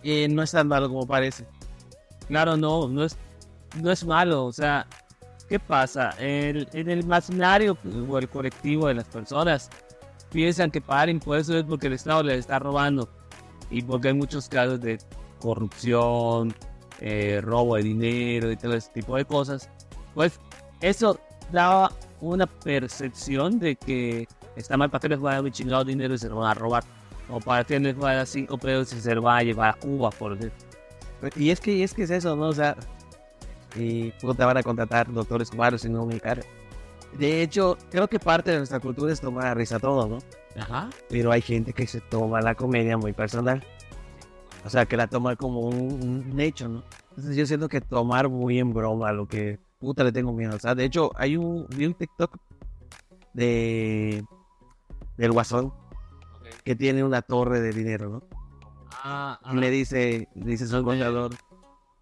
eh, 0.02 0.28
no 0.28 0.42
es 0.42 0.50
tan 0.52 0.68
malo 0.68 0.88
como 0.88 1.06
parece. 1.06 1.46
Claro, 2.28 2.56
no, 2.56 2.88
no 2.88 3.04
es, 3.04 3.16
no 3.80 3.90
es 3.90 4.04
malo. 4.04 4.44
O 4.44 4.52
sea, 4.52 4.86
¿qué 5.48 5.58
pasa? 5.58 6.10
El, 6.18 6.68
en 6.72 6.90
el 6.90 7.00
imaginario 7.00 7.76
o 8.08 8.18
el 8.18 8.28
colectivo 8.28 8.88
de 8.88 8.94
las 8.94 9.06
personas 9.06 9.70
piensan 10.30 10.70
que 10.70 10.80
pagar 10.80 11.08
impuestos 11.08 11.56
es 11.56 11.64
porque 11.64 11.86
el 11.86 11.94
Estado 11.94 12.22
les 12.22 12.40
está 12.40 12.58
robando 12.58 13.08
y 13.70 13.82
porque 13.82 14.08
hay 14.08 14.14
muchos 14.14 14.48
casos 14.48 14.80
de 14.80 14.98
corrupción, 15.40 16.54
eh, 17.00 17.40
robo 17.42 17.76
de 17.76 17.82
dinero 17.82 18.50
y 18.50 18.56
todo 18.56 18.74
ese 18.74 18.90
tipo 18.92 19.16
de 19.16 19.24
cosas. 19.24 19.68
Pues 20.14 20.38
eso 20.80 21.18
daba 21.52 21.92
una 22.20 22.46
percepción 22.46 23.58
de 23.58 23.76
que 23.76 24.28
está 24.56 24.76
mal 24.76 24.90
para 24.90 25.00
que 25.02 25.08
les 25.08 25.20
vaya 25.20 25.40
un 25.40 25.50
chingado 25.50 25.84
dinero 25.84 26.14
y 26.14 26.18
se 26.18 26.28
lo 26.28 26.36
van 26.36 26.50
a 26.50 26.54
robar. 26.54 26.84
O 27.30 27.40
para 27.40 27.64
que 27.64 27.80
les 27.80 27.96
vaya 27.96 28.26
cinco 28.26 28.58
pesos 28.58 28.92
y 28.92 29.00
se 29.00 29.14
lo 29.14 29.22
van 29.22 29.38
a 29.38 29.42
llevar 29.42 29.70
a 29.70 29.74
Cuba, 29.74 30.10
por 30.10 30.34
ejemplo. 30.34 30.58
Y 31.36 31.50
es 31.50 31.60
que, 31.60 31.72
y 31.72 31.82
es 31.82 31.94
que 31.94 32.02
es 32.02 32.10
eso, 32.10 32.36
¿no? 32.36 32.48
O 32.48 32.52
sea, 32.52 32.76
y 33.76 34.10
pues 34.20 34.36
te 34.36 34.44
van 34.44 34.56
a 34.56 34.62
contratar 34.62 35.10
doctores 35.12 35.50
cubanos 35.50 35.84
y 35.84 35.88
no 35.88 36.06
cara. 36.22 36.42
De 37.18 37.42
hecho, 37.42 37.78
creo 37.90 38.08
que 38.08 38.18
parte 38.18 38.50
de 38.50 38.58
nuestra 38.58 38.80
cultura 38.80 39.12
es 39.12 39.20
tomar 39.20 39.46
a 39.46 39.54
risa 39.54 39.78
todo, 39.78 40.06
¿no? 40.08 40.18
Ajá. 40.60 40.90
Pero 41.08 41.32
hay 41.32 41.40
gente 41.40 41.72
que 41.72 41.86
se 41.86 42.00
toma 42.00 42.40
la 42.40 42.54
comedia 42.54 42.96
muy 42.96 43.12
personal. 43.12 43.64
O 44.64 44.70
sea, 44.70 44.86
que 44.86 44.96
la 44.96 45.06
toma 45.06 45.36
como 45.36 45.60
un, 45.60 46.30
un 46.32 46.40
hecho, 46.40 46.68
¿no? 46.68 46.82
Entonces 47.10 47.36
yo 47.36 47.46
siento 47.46 47.68
que 47.68 47.80
tomar 47.80 48.28
muy 48.28 48.58
en 48.58 48.72
broma 48.72 49.12
lo 49.12 49.28
que 49.28 49.58
puta 49.78 50.02
le 50.04 50.12
tengo 50.12 50.32
miedo. 50.32 50.56
O 50.56 50.58
sea, 50.58 50.74
de 50.74 50.84
hecho, 50.84 51.10
hay 51.16 51.36
un, 51.36 51.66
vi 51.68 51.86
un 51.86 51.94
TikTok 51.94 52.36
de 53.34 54.24
del 55.16 55.32
Guasón 55.32 55.72
que 56.64 56.74
tiene 56.74 57.04
una 57.04 57.22
torre 57.22 57.60
de 57.60 57.72
dinero, 57.72 58.08
¿no? 58.10 58.22
Ah, 58.90 59.38
Y 59.52 59.56
le 59.56 59.70
dice, 59.70 60.28
le 60.34 60.46
dice 60.46 60.66
su 60.66 60.82
contador, 60.82 61.34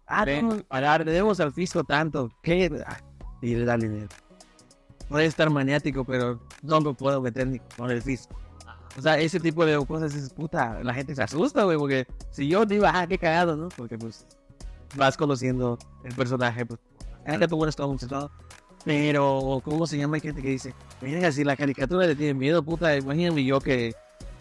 ah, 0.07 0.25
no, 0.25 0.63
pagar, 0.63 1.05
le 1.05 1.11
debemos 1.11 1.39
al 1.39 1.51
fisco 1.51 1.83
tanto, 1.83 2.29
¿qué? 2.41 2.71
Ah, 2.87 2.97
Y 3.41 3.55
le 3.55 3.65
da 3.65 3.75
el 3.75 3.81
dinero. 3.81 4.07
Puede 5.09 5.25
estar 5.25 5.49
maniático, 5.49 6.05
pero 6.05 6.39
no 6.61 6.79
me 6.79 6.93
puedo 6.93 7.21
meter 7.21 7.47
ni 7.47 7.59
con 7.77 7.91
el 7.91 8.01
fisco. 8.01 8.35
O 8.97 9.01
sea, 9.01 9.17
ese 9.17 9.39
tipo 9.39 9.65
de 9.65 9.83
cosas 9.85 10.13
es 10.13 10.29
puta, 10.29 10.79
la 10.83 10.93
gente 10.93 11.15
se 11.15 11.23
asusta, 11.23 11.63
güey, 11.63 11.77
porque 11.77 12.05
si 12.29 12.47
yo 12.47 12.65
digo, 12.65 12.85
ah, 12.87 13.05
qué 13.07 13.17
cagado, 13.17 13.55
¿no? 13.55 13.69
Porque 13.69 13.97
pues 13.97 14.25
vas 14.95 15.17
conociendo 15.17 15.79
el 16.03 16.13
personaje, 16.13 16.65
pues, 16.65 16.79
ah, 17.25 17.37
que 17.37 17.47
tú 17.47 17.61
eres 17.63 17.75
todo 17.75 17.87
un. 17.87 17.97
Pero, 18.85 19.61
¿cómo 19.63 19.87
se 19.87 19.97
llama? 19.97 20.15
Hay 20.15 20.21
gente 20.21 20.41
que 20.41 20.49
dice, 20.49 20.73
mira, 21.01 21.31
si 21.31 21.43
la 21.43 21.55
caricatura 21.55 22.05
le 22.05 22.15
tiene 22.15 22.33
miedo, 22.33 22.61
puta, 22.63 22.95
imagíname 22.95 23.43
yo 23.43 23.59
que... 23.59 23.93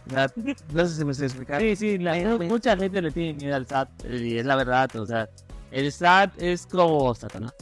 No 0.75 0.85
sé 0.87 0.97
si 0.97 1.05
me 1.05 1.13
estoy 1.13 1.27
explicando. 1.27 1.61
Sí, 1.61 1.77
sí, 1.77 1.99
la- 1.99 2.37
mucha 2.39 2.77
gente 2.77 3.01
le 3.01 3.13
tiene 3.13 3.35
miedo 3.35 3.55
al 3.55 3.67
SAT 3.67 3.89
y 4.11 4.39
es 4.39 4.45
la 4.45 4.57
verdad, 4.57 4.95
o 4.97 5.07
sea, 5.07 5.29
el 5.71 5.93
SAT 5.93 6.43
es 6.43 6.67
como 6.67 7.15
Satanás. 7.15 7.55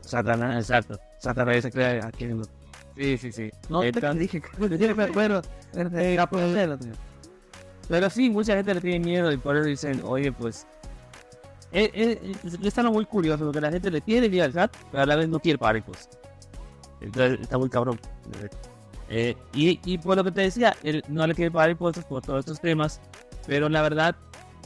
Satanás, 0.00 0.56
Exacto. 0.68 0.98
Satanás 1.18 1.62
se 1.62 1.70
cree 1.70 2.00
aquí 2.02 2.24
en 2.24 2.30
el 2.32 2.36
Sí, 2.96 3.18
sí, 3.18 3.32
sí. 3.32 3.50
No 3.68 3.80
te 3.80 4.14
dije 4.14 4.40
que 4.40 4.78
yo 4.78 4.96
me 4.96 5.04
acuerdo. 5.04 5.42
Eh, 5.74 6.18
tío. 6.80 6.92
Pero 7.88 8.10
sí, 8.10 8.30
mucha 8.30 8.56
gente 8.56 8.74
le 8.74 8.80
tiene 8.80 9.00
miedo 9.00 9.30
y 9.30 9.36
por 9.36 9.56
eso 9.56 9.66
dicen, 9.66 10.00
oye, 10.04 10.32
pues... 10.32 10.66
Eh, 11.72 11.90
eh, 11.92 12.20
eh, 12.22 12.58
está 12.62 12.82
muy 12.84 13.04
curioso 13.04 13.44
porque 13.44 13.60
la 13.60 13.70
gente 13.70 13.90
le 13.90 14.00
tiene 14.00 14.28
miedo 14.28 14.44
al 14.44 14.52
SAT, 14.52 14.76
pero 14.90 15.02
a 15.02 15.06
la 15.06 15.16
vez 15.16 15.28
no 15.28 15.38
quiere 15.38 15.58
pagar 15.58 15.76
impuestos. 15.76 16.18
Entonces 17.00 17.40
está 17.40 17.58
muy 17.58 17.68
cabrón. 17.68 18.00
Eh, 19.08 19.36
y, 19.52 19.78
y 19.84 19.98
por 19.98 20.16
lo 20.16 20.24
que 20.24 20.32
te 20.32 20.40
decía, 20.40 20.74
él 20.82 21.04
no 21.08 21.26
le 21.26 21.34
quiere 21.34 21.50
pagar 21.50 21.70
impuestos 21.70 22.04
por 22.04 22.22
todos 22.22 22.40
estos 22.40 22.60
temas, 22.60 23.00
pero 23.46 23.68
la 23.68 23.82
verdad 23.82 24.16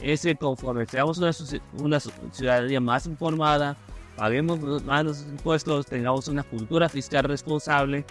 es 0.01 0.21
que 0.21 0.35
conforme 0.35 0.85
seamos 0.85 1.17
una, 1.17 1.31
una 1.79 1.99
ciudadanía 1.99 2.79
más 2.79 3.05
informada, 3.05 3.75
paguemos 4.15 4.83
más 4.83 5.05
los 5.05 5.21
impuestos, 5.21 5.85
tengamos 5.85 6.27
una 6.27 6.43
cultura 6.43 6.89
fiscal 6.89 7.25
responsable 7.25 8.05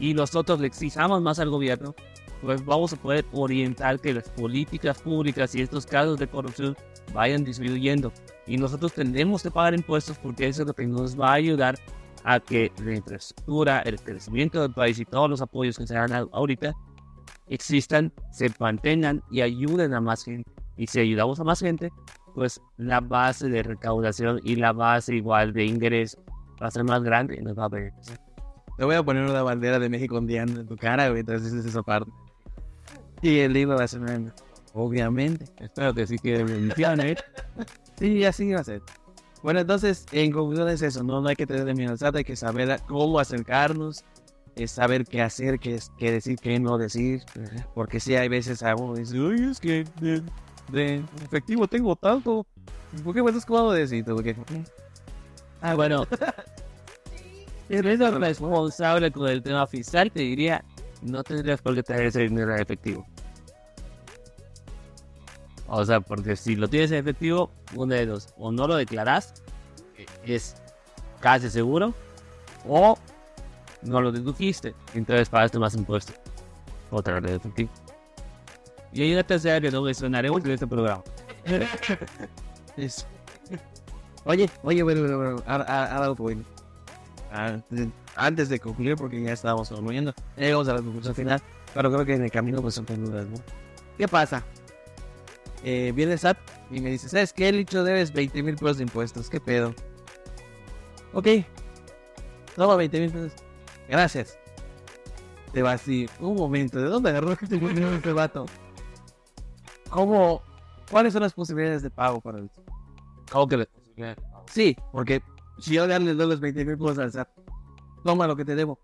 y 0.00 0.14
nosotros 0.14 0.58
le 0.58 0.66
exijamos 0.66 1.20
más 1.22 1.38
al 1.38 1.50
gobierno, 1.50 1.94
pues 2.40 2.64
vamos 2.64 2.92
a 2.94 2.96
poder 2.96 3.26
orientar 3.32 4.00
que 4.00 4.14
las 4.14 4.30
políticas 4.30 5.00
públicas 5.02 5.54
y 5.54 5.60
estos 5.60 5.84
casos 5.84 6.18
de 6.18 6.26
corrupción 6.26 6.74
vayan 7.12 7.44
disminuyendo. 7.44 8.10
Y 8.46 8.56
nosotros 8.56 8.94
tenemos 8.94 9.42
que 9.42 9.50
pagar 9.50 9.74
impuestos 9.74 10.18
porque 10.18 10.48
eso 10.48 10.62
es 10.62 10.68
lo 10.68 10.74
que 10.74 10.86
nos 10.86 11.20
va 11.20 11.30
a 11.30 11.34
ayudar 11.34 11.76
a 12.24 12.40
que 12.40 12.72
la 12.82 12.94
infraestructura, 12.96 13.80
el 13.80 14.00
crecimiento 14.00 14.62
del 14.62 14.72
país 14.72 14.98
y 14.98 15.04
todos 15.04 15.28
los 15.28 15.42
apoyos 15.42 15.78
que 15.78 15.86
se 15.86 15.94
dan 15.94 16.12
ahorita 16.32 16.72
existan, 17.48 18.12
se 18.30 18.50
mantengan 18.58 19.22
y 19.30 19.42
ayuden 19.42 19.92
a 19.92 20.00
más 20.00 20.24
gente. 20.24 20.50
Y 20.76 20.86
si 20.86 21.00
ayudamos 21.00 21.38
a 21.40 21.44
más 21.44 21.60
gente, 21.60 21.90
pues 22.34 22.60
la 22.78 23.00
base 23.00 23.48
de 23.48 23.62
recaudación 23.62 24.40
y 24.44 24.56
la 24.56 24.72
base 24.72 25.14
igual 25.14 25.52
de 25.52 25.66
ingresos 25.66 26.22
va 26.62 26.68
a 26.68 26.70
ser 26.70 26.84
más 26.84 27.02
grande 27.02 27.36
y 27.36 27.42
nos 27.42 27.58
va 27.58 27.64
a 27.64 27.68
beneficiar. 27.68 28.29
Te 28.80 28.86
voy 28.86 28.94
a 28.94 29.02
poner 29.02 29.28
una 29.28 29.42
bandera 29.42 29.78
de 29.78 29.90
México 29.90 30.16
ondeando 30.16 30.62
en 30.62 30.66
tu 30.66 30.74
cara, 30.74 31.10
güey. 31.10 31.20
Entonces 31.20 31.52
es 31.52 31.66
esa 31.66 31.82
parte. 31.82 32.10
Y 33.20 33.40
el 33.40 33.52
libro 33.52 33.76
va 33.76 33.84
a 33.84 33.88
ser. 33.88 34.00
Obviamente. 34.72 35.44
Espero 35.58 35.92
que 35.92 36.06
sí 36.06 36.16
que 36.16 36.42
benefician, 36.42 36.98
Sí, 37.98 38.24
así 38.24 38.50
va 38.50 38.60
a 38.60 38.64
ser. 38.64 38.80
Bueno, 39.42 39.60
entonces, 39.60 40.06
en 40.12 40.32
conclusión 40.32 40.66
es 40.70 40.80
eso. 40.80 41.02
No, 41.02 41.20
no 41.20 41.28
hay 41.28 41.36
que 41.36 41.46
tener 41.46 41.76
miedo 41.76 41.94
al 42.00 42.16
hay 42.16 42.24
que 42.24 42.36
saber 42.36 42.80
cómo 42.88 43.20
acercarnos, 43.20 44.02
es 44.56 44.70
saber 44.70 45.04
qué 45.04 45.20
hacer, 45.20 45.58
qué, 45.58 45.78
qué 45.98 46.12
decir, 46.12 46.38
qué 46.38 46.58
no 46.58 46.78
decir. 46.78 47.22
Porque 47.74 48.00
sí 48.00 48.14
hay 48.14 48.28
veces 48.30 48.62
a 48.62 48.74
uno 48.76 48.94
dice, 48.94 49.20
uy, 49.20 49.50
es 49.50 49.60
que 49.60 49.84
de, 50.00 50.22
de 50.72 51.04
efectivo 51.22 51.68
tengo 51.68 51.96
tanto. 51.96 52.46
¿Por 53.04 53.14
qué 53.14 53.22
me 53.22 53.28
estás 53.28 53.44
cobrando 53.44 53.72
de 53.72 53.80
decir? 53.80 54.06
Ah, 55.60 55.74
bueno. 55.74 56.06
Si 57.70 57.76
eres 57.76 58.00
responsable 58.00 59.12
con 59.12 59.28
el 59.28 59.42
tema 59.44 59.64
fiscal, 59.64 60.10
te 60.10 60.18
diría, 60.22 60.64
no 61.02 61.22
tendrías 61.22 61.62
por 61.62 61.72
qué 61.76 61.84
tener 61.84 62.06
ese 62.06 62.22
dinero 62.22 62.52
en 62.52 62.60
efectivo. 62.60 63.06
O 65.68 65.84
sea, 65.84 66.00
porque 66.00 66.34
si 66.34 66.56
lo 66.56 66.66
tienes 66.66 66.90
en 66.90 66.98
efectivo, 66.98 67.48
uno 67.76 67.94
de 67.94 68.06
dos. 68.06 68.34
O 68.38 68.50
no 68.50 68.66
lo 68.66 68.74
declaras, 68.74 69.34
que 70.24 70.34
es 70.34 70.56
casi 71.20 71.48
seguro, 71.48 71.94
o 72.66 72.98
no 73.82 74.00
lo 74.00 74.10
dedujiste, 74.10 74.74
entonces 74.94 75.28
pagaste 75.28 75.60
más 75.60 75.76
impuestos. 75.76 76.16
Otra 76.90 77.20
vez 77.20 77.30
de 77.30 77.36
efectivo. 77.36 77.70
Y 78.92 79.02
hay 79.02 79.12
una 79.12 79.22
tercera 79.22 79.60
que 79.60 79.70
no 79.70 79.82
mencionaremos 79.82 80.44
en 80.44 80.50
este 80.50 80.66
programa. 80.66 81.04
Es- 82.76 83.06
Oye, 84.24 84.50
oye, 84.64 84.82
bueno, 84.82 85.00
bueno, 85.02 85.16
bueno, 85.18 85.42
ahora- 85.46 85.96
ahora- 85.96 86.10
bueno. 86.10 86.42
Antes, 87.30 87.88
antes 88.16 88.48
de 88.48 88.58
concluir, 88.58 88.96
porque 88.96 89.22
ya 89.22 89.32
estábamos 89.32 89.68
concluyendo, 89.68 90.12
ya 90.36 90.42
llegamos 90.44 90.68
a 90.68 90.74
la 90.74 90.82
conclusión 90.82 91.14
final, 91.14 91.40
pero 91.72 91.90
creo 91.92 92.04
que 92.04 92.14
en 92.14 92.24
el 92.24 92.30
camino 92.30 92.60
pues 92.60 92.74
son 92.74 92.86
dudas, 92.86 93.26
¿no? 93.28 93.36
¿Qué 93.96 94.08
pasa? 94.08 94.44
Eh, 95.62 95.92
viene 95.94 96.12
el 96.14 96.18
SAT 96.18 96.38
y 96.70 96.80
me 96.80 96.90
dice, 96.90 97.08
¿sabes 97.08 97.32
qué? 97.32 97.52
Licho, 97.52 97.84
debes 97.84 98.12
20 98.12 98.42
mil 98.42 98.56
pesos 98.56 98.78
de 98.78 98.84
impuestos, 98.84 99.28
¿qué 99.30 99.40
pedo? 99.40 99.74
Ok, 101.12 101.26
toma 102.56 102.76
20 102.76 103.00
mil 103.00 103.10
pesos, 103.10 103.32
gracias. 103.88 104.38
Te 105.52 105.62
va 105.62 105.72
así, 105.72 106.08
un 106.20 106.36
momento, 106.36 106.78
¿de 106.80 106.86
dónde 106.88 107.10
agarró 107.10 107.32
este 107.32 107.46
dinero 107.58 107.92
este 107.94 108.12
vato? 108.12 108.46
¿Cómo? 109.88 110.42
¿Cuáles 110.90 111.12
son 111.12 111.22
las 111.22 111.32
posibilidades 111.32 111.82
de 111.82 111.90
pago 111.90 112.20
para 112.20 112.38
el 112.38 112.50
¿Cómo 113.30 113.46
que 113.46 113.56
le- 113.58 113.68
Sí, 114.46 114.76
porque 114.92 115.22
si 115.60 115.74
yo 115.74 115.86
le 115.86 116.14
doy 116.14 116.28
los 116.28 116.40
20 116.40 116.64
mil 116.64 116.78
pesos 116.78 116.98
al 116.98 117.12
SAT, 117.12 117.28
toma 118.04 118.26
lo 118.26 118.36
que 118.36 118.44
te 118.44 118.54
debo. 118.54 118.78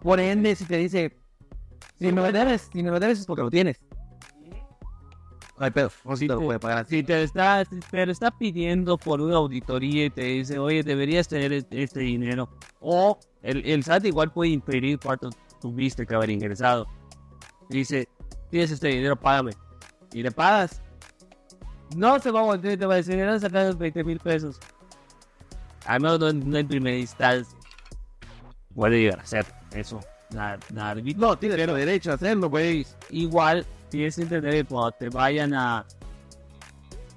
Por 0.00 0.20
ende, 0.20 0.54
si 0.54 0.64
te 0.64 0.76
dice, 0.76 1.16
si 1.98 2.06
me 2.06 2.22
lo 2.22 2.32
debes, 2.32 2.68
si 2.72 2.82
me 2.82 2.90
lo 2.90 3.00
debes 3.00 3.20
es 3.20 3.26
porque 3.26 3.42
lo 3.42 3.50
tienes. 3.50 3.80
Pedo, 5.72 5.90
no 6.04 6.16
Sí, 6.16 6.26
te 6.26 6.34
lo 6.34 6.40
puede 6.40 6.58
pagar. 6.58 6.84
Si 6.86 7.02
te 7.02 7.22
está, 7.22 7.64
si 7.64 7.78
te 7.78 8.04
lo 8.04 8.12
está 8.12 8.30
pidiendo 8.32 8.98
por 8.98 9.20
una 9.20 9.36
auditoría 9.36 10.06
y 10.06 10.10
te 10.10 10.22
dice, 10.22 10.58
oye, 10.58 10.82
deberías 10.82 11.28
tener 11.28 11.52
este, 11.70 12.00
dinero. 12.00 12.48
O 12.80 13.18
el, 13.42 13.64
el 13.64 13.84
SAT 13.84 14.06
igual 14.06 14.32
puede 14.32 14.50
impedir 14.50 14.98
cuánto 14.98 15.30
tuviste 15.60 16.06
que 16.06 16.14
haber 16.14 16.30
ingresado. 16.30 16.86
Dice, 17.70 18.08
tienes 18.50 18.72
este 18.72 18.88
dinero, 18.88 19.16
págame. 19.16 19.52
Y 20.12 20.22
le 20.22 20.32
pagas. 20.32 20.82
No 21.96 22.18
se 22.18 22.30
va 22.30 22.40
a 22.40 22.44
volver 22.44 22.72
y 22.72 22.76
te 22.76 22.86
va 22.86 22.94
a 22.94 22.96
decir, 22.96 23.14
eran 23.14 23.40
sacados 23.40 23.78
20 23.78 24.04
mil 24.04 24.18
pesos. 24.18 24.58
Al 25.86 26.00
menos 26.00 26.18
no, 26.20 26.28
en- 26.28 26.50
no 26.50 26.58
en 26.58 26.68
primera 26.68 26.96
instancia. 26.96 27.56
Puede 28.74 29.00
llegar 29.02 29.20
a 29.20 29.26
ser 29.26 29.46
eso. 29.72 30.00
Nada, 30.30 30.58
nada, 30.72 30.94
No, 31.16 31.36
tienes 31.38 31.58
el 31.60 31.74
derecho 31.74 32.10
a 32.10 32.14
hacerlo, 32.14 32.50
güey. 32.50 32.84
igual 33.10 33.64
tienes 33.88 34.16
que 34.16 34.22
entender 34.22 34.52
que 34.52 34.64
cuando 34.64 34.90
te 34.92 35.08
vayan 35.08 35.54
a. 35.54 35.84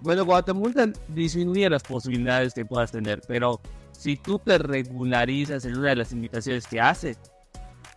Bueno, 0.02 0.26
cuando 0.26 0.44
te 0.46 0.54
multan, 0.54 0.94
disminuye 1.08 1.68
las 1.70 1.82
posibilidades 1.82 2.54
que 2.54 2.64
puedas 2.66 2.92
tener, 2.92 3.22
pero 3.28 3.60
si 3.92 4.16
tú 4.18 4.38
te 4.38 4.60
regularizas 4.60 5.66
en 5.66 5.78
una 5.80 5.90
de 5.90 5.96
las 5.96 6.12
invitaciones 6.12 6.68
que 6.68 6.80
haces, 6.80 7.18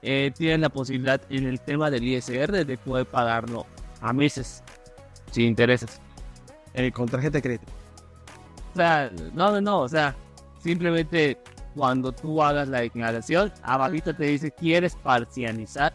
eh, 0.00 0.32
tienes 0.34 0.60
la 0.60 0.70
posibilidad 0.70 1.20
en 1.28 1.46
el 1.46 1.60
tema 1.60 1.90
del 1.90 2.04
ISR 2.04 2.64
de 2.64 2.78
poder 2.78 3.04
pagarlo 3.04 3.66
a 4.00 4.14
meses, 4.14 4.62
sin 5.30 5.44
intereses. 5.44 6.00
Eh, 6.72 6.90
con 6.92 7.06
tarjeta 7.06 7.36
de 7.38 7.42
crédito. 7.42 7.66
O 8.72 8.76
sea, 8.76 9.10
no, 9.34 9.50
no, 9.50 9.60
no, 9.60 9.80
o 9.80 9.88
sea, 9.88 10.16
simplemente 10.60 11.38
cuando 11.74 12.12
tú 12.12 12.42
hagas 12.42 12.68
la 12.68 12.80
declaración, 12.80 13.52
abajito 13.62 14.14
te 14.14 14.24
dice, 14.24 14.50
¿quieres 14.50 14.94
parcializar? 14.96 15.92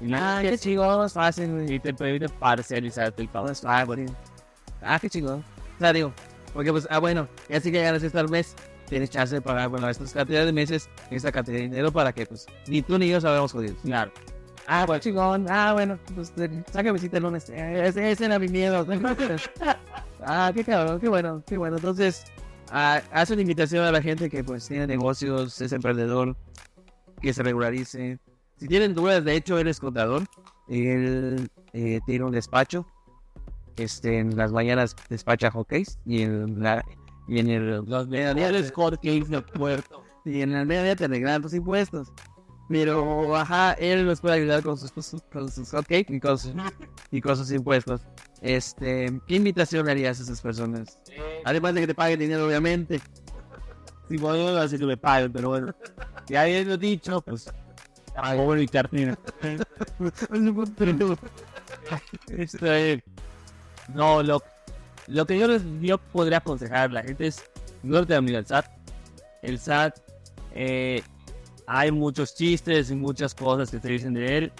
Y 0.00 0.12
Ah, 0.14 0.38
que 0.40 0.56
qué 0.56 1.04
es 1.04 1.12
fácil, 1.12 1.70
y 1.70 1.78
te 1.78 1.92
permite 1.92 2.28
parcializarte 2.28 3.22
el 3.22 3.28
pago. 3.28 3.48
Ah, 3.64 3.84
bonito. 3.84 4.14
Ah, 4.82 4.98
qué 4.98 5.10
chingón. 5.10 5.44
O 5.76 5.78
sea, 5.78 5.92
digo, 5.92 6.12
porque 6.54 6.72
pues, 6.72 6.86
ah, 6.90 6.98
bueno, 6.98 7.28
ya 7.48 7.60
sí 7.60 7.70
que 7.70 7.82
ganas 7.82 8.02
esto 8.02 8.18
al 8.18 8.28
mes, 8.30 8.54
tienes 8.88 9.10
chance 9.10 9.34
de 9.34 9.42
pagar, 9.42 9.68
bueno, 9.68 9.88
estas 9.88 10.12
cantidades 10.12 10.46
de 10.46 10.52
meses, 10.52 10.88
esta 11.10 11.30
cantidad 11.30 11.56
de 11.58 11.62
dinero 11.64 11.92
para 11.92 12.12
que, 12.12 12.24
pues, 12.26 12.46
ni 12.66 12.80
tú 12.80 12.98
ni 12.98 13.08
yo 13.08 13.20
sabemos 13.20 13.52
jodidos. 13.52 13.76
Claro. 13.82 14.10
Ah, 14.66 14.84
bueno, 14.86 15.00
chingón. 15.02 15.46
Ah, 15.50 15.72
bueno, 15.74 15.98
pues, 16.14 16.32
sácame 16.72 16.98
cita 16.98 17.18
el 17.18 17.24
lunes. 17.24 17.50
Eh, 17.50 17.82
Ese, 17.86 18.10
ese 18.10 18.24
era 18.24 18.38
mi 18.38 18.48
miedo. 18.48 18.86
ah, 20.24 20.50
qué 20.54 20.64
cabrón, 20.64 21.00
qué 21.00 21.08
bueno, 21.08 21.42
qué 21.46 21.58
bueno. 21.58 21.76
Entonces, 21.76 22.24
ah, 22.70 23.02
hace 23.12 23.32
una 23.32 23.42
invitación 23.42 23.84
a 23.84 23.92
la 23.92 24.02
gente 24.02 24.28
que, 24.30 24.42
pues, 24.44 24.66
tiene 24.68 24.86
negocios, 24.86 25.60
es 25.60 25.72
emprendedor, 25.72 26.36
que 27.20 27.32
se 27.32 27.42
regularice. 27.42 28.18
Si 28.56 28.68
tienen 28.68 28.94
dudas, 28.94 29.24
de 29.24 29.36
hecho, 29.36 29.58
él 29.58 29.68
es 29.68 29.80
contador. 29.80 30.24
Él 30.68 31.50
eh, 31.72 32.00
tiene 32.06 32.24
un 32.24 32.32
despacho. 32.32 32.86
Este, 33.76 34.18
en 34.18 34.36
las 34.36 34.52
mañanas 34.52 34.94
despacha 35.08 35.50
hockeys 35.50 35.98
y 36.04 36.22
en 36.22 36.62
la 36.62 36.84
y 37.28 37.38
en 37.38 37.48
el 37.48 37.84
Los 37.86 38.08
mediodía 38.08 38.34
mejores 38.34 38.72
hotcakes 38.72 39.28
de 39.28 39.40
puerto. 39.40 40.02
y 40.24 40.42
en 40.42 40.52
el 40.52 40.66
mediodía 40.66 40.96
te 40.96 41.04
arreglan 41.04 41.40
tus 41.40 41.54
impuestos. 41.54 42.12
Pero, 42.70 43.34
ajá, 43.34 43.72
él 43.72 44.06
nos 44.06 44.20
puede 44.20 44.36
ayudar 44.36 44.62
con 44.62 44.78
sus, 44.78 44.92
con 45.32 45.50
sus 45.50 45.70
hotcakes 45.70 46.14
y 46.14 46.20
con 46.20 46.38
sus, 46.38 46.52
y 47.10 47.20
con 47.20 47.36
sus 47.36 47.50
impuestos. 47.50 48.00
Este, 48.42 49.10
¿qué 49.26 49.34
invitación 49.34 49.86
le 49.86 49.92
harías 49.92 50.20
a 50.20 50.22
esas 50.22 50.40
personas? 50.40 50.96
Además 51.44 51.74
de 51.74 51.80
que 51.80 51.86
te 51.88 51.94
paguen 51.96 52.20
dinero, 52.20 52.46
obviamente. 52.46 53.00
Si 54.08 54.16
puedo 54.18 54.56
así 54.56 54.78
que 54.78 54.86
me 54.86 54.96
paguen, 54.96 55.32
pero 55.32 55.48
bueno. 55.48 55.74
Ya 56.28 56.42
habiendo 56.42 56.76
dicho, 56.76 57.20
pues. 57.22 57.52
Hago 58.14 58.44
bueno 58.44 58.62
y 58.62 58.68
termina. 58.68 59.18
Este, 62.28 63.02
no, 63.94 64.22
lo, 64.22 64.42
lo 65.06 65.26
que 65.26 65.38
yo, 65.38 65.48
les, 65.48 65.62
yo 65.80 65.98
podría 65.98 66.38
aconsejar 66.38 66.90
a 66.90 66.92
la 66.92 67.02
gente 67.02 67.26
es 67.28 67.42
no 67.82 68.06
te 68.06 68.14
amigo 68.14 68.38
el 68.38 68.46
SAT. 68.46 68.66
El 69.42 69.58
SAT, 69.58 69.98
eh, 70.54 71.02
hay 71.72 71.92
muchos 71.92 72.34
chistes 72.34 72.90
y 72.90 72.96
muchas 72.96 73.32
cosas 73.32 73.70
que 73.70 73.78
se 73.78 73.88
dicen 73.88 74.14
de 74.14 74.38
él. 74.38 74.52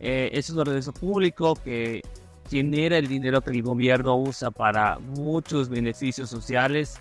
Eh, 0.00 0.30
es 0.32 0.50
un 0.50 0.58
organismo 0.58 0.92
público 0.92 1.54
que 1.54 2.02
genera 2.50 2.98
el 2.98 3.06
dinero 3.06 3.40
que 3.40 3.52
el 3.52 3.62
gobierno 3.62 4.16
usa 4.16 4.50
para 4.50 4.98
muchos 4.98 5.68
beneficios 5.68 6.28
sociales 6.28 6.98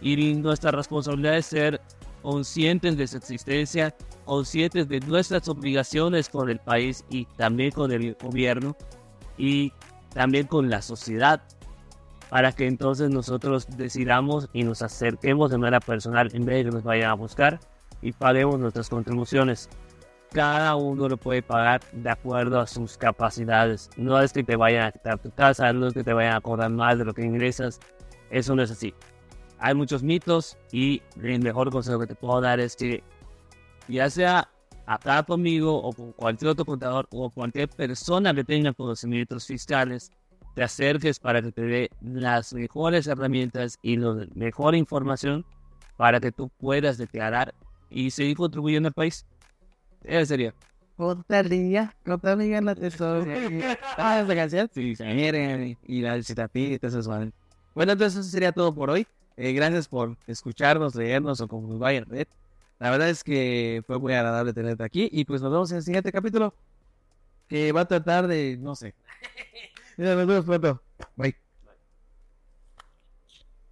y 0.00 0.34
nuestra 0.34 0.70
responsabilidad 0.70 1.36
es 1.36 1.46
ser 1.46 1.80
conscientes 2.22 2.96
de 2.96 3.08
su 3.08 3.16
existencia, 3.16 3.96
conscientes 4.26 4.88
de 4.88 5.00
nuestras 5.00 5.48
obligaciones 5.48 6.28
con 6.28 6.48
el 6.48 6.60
país 6.60 7.04
y 7.10 7.24
también 7.36 7.72
con 7.72 7.90
el 7.90 8.14
gobierno 8.14 8.76
y 9.36 9.72
también 10.12 10.46
con 10.46 10.70
la 10.70 10.80
sociedad 10.82 11.42
para 12.30 12.52
que 12.52 12.68
entonces 12.68 13.10
nosotros 13.10 13.66
decidamos 13.76 14.48
y 14.52 14.62
nos 14.62 14.82
acerquemos 14.82 15.50
de 15.50 15.58
manera 15.58 15.80
personal 15.80 16.30
en 16.32 16.44
vez 16.44 16.58
de 16.58 16.70
que 16.70 16.76
nos 16.76 16.84
vayan 16.84 17.10
a 17.10 17.14
buscar 17.14 17.58
y 18.04 18.12
paguemos 18.12 18.60
nuestras 18.60 18.90
contribuciones. 18.90 19.68
Cada 20.30 20.76
uno 20.76 21.08
lo 21.08 21.16
puede 21.16 21.42
pagar 21.42 21.80
de 21.92 22.10
acuerdo 22.10 22.60
a 22.60 22.66
sus 22.66 22.98
capacidades. 22.98 23.88
No 23.96 24.20
es 24.20 24.32
que 24.32 24.44
te 24.44 24.56
vayan 24.56 24.84
a 24.84 24.92
quitar 24.92 25.18
tu 25.18 25.30
casa, 25.30 25.72
no 25.72 25.86
es 25.86 25.94
que 25.94 26.04
te 26.04 26.12
vayan 26.12 26.34
a 26.34 26.40
cobrar 26.40 26.70
más 26.70 26.98
de 26.98 27.06
lo 27.06 27.14
que 27.14 27.24
ingresas. 27.24 27.80
Eso 28.30 28.54
no 28.54 28.62
es 28.62 28.70
así. 28.70 28.92
Hay 29.58 29.74
muchos 29.74 30.02
mitos 30.02 30.58
y 30.70 31.00
el 31.22 31.40
mejor 31.40 31.70
consejo 31.70 32.00
que 32.00 32.08
te 32.08 32.14
puedo 32.14 32.42
dar 32.42 32.60
es 32.60 32.76
que 32.76 33.02
ya 33.88 34.10
sea 34.10 34.50
acá 34.84 35.22
conmigo 35.22 35.74
o 35.74 35.92
con 35.92 36.12
cualquier 36.12 36.50
otro 36.50 36.66
contador 36.66 37.08
o 37.10 37.30
cualquier 37.30 37.70
persona 37.70 38.34
que 38.34 38.44
tenga 38.44 38.74
conocimientos 38.74 39.46
fiscales, 39.46 40.12
te 40.54 40.62
acerques 40.62 41.18
para 41.18 41.40
que 41.40 41.52
te 41.52 41.62
dé 41.62 41.90
las 42.02 42.52
mejores 42.52 43.06
herramientas 43.06 43.78
y 43.80 43.96
la 43.96 44.26
mejor 44.34 44.74
información 44.74 45.46
para 45.96 46.20
que 46.20 46.32
tú 46.32 46.50
puedas 46.58 46.98
declarar 46.98 47.54
y 47.94 48.10
seguir 48.10 48.36
contribuyendo 48.36 48.88
al 48.88 48.92
país. 48.92 49.24
Eso 50.02 50.26
sería. 50.26 50.52
Contaría, 50.96 51.94
contaría 52.04 52.60
la 52.60 52.74
tesorería. 52.74 53.78
Ah, 53.96 54.20
esa 54.20 54.34
canción. 54.34 54.70
Sí, 54.74 54.96
sí. 54.96 55.04
Miren, 55.04 55.78
y 55.86 56.00
la 56.02 56.14
del 56.14 56.24
Citapita, 56.24 56.88
eso 56.88 56.98
es. 56.98 57.06
Bueno, 57.74 57.92
entonces 57.92 58.20
eso 58.20 58.28
sería 58.28 58.52
todo 58.52 58.74
por 58.74 58.90
hoy. 58.90 59.06
Eh, 59.36 59.52
gracias 59.52 59.88
por 59.88 60.16
escucharnos, 60.26 60.94
leernos 60.94 61.40
o 61.40 61.48
como 61.48 61.68
nos 61.68 61.78
vaya 61.78 61.98
en 61.98 62.06
red. 62.06 62.26
La 62.80 62.90
verdad 62.90 63.08
es 63.08 63.22
que 63.22 63.82
fue 63.86 63.98
muy 63.98 64.12
agradable 64.12 64.52
tenerte 64.52 64.82
aquí 64.82 65.08
y 65.10 65.24
pues 65.24 65.40
nos 65.40 65.52
vemos 65.52 65.70
en 65.70 65.78
el 65.78 65.82
siguiente 65.84 66.12
capítulo 66.12 66.54
que 67.48 67.72
va 67.72 67.82
a 67.82 67.88
tratar 67.88 68.26
de, 68.26 68.56
no 68.60 68.74
sé. 68.74 68.94
Nos 69.96 70.16
vemos 70.16 70.44
pronto. 70.44 70.82
Bye. 71.14 71.43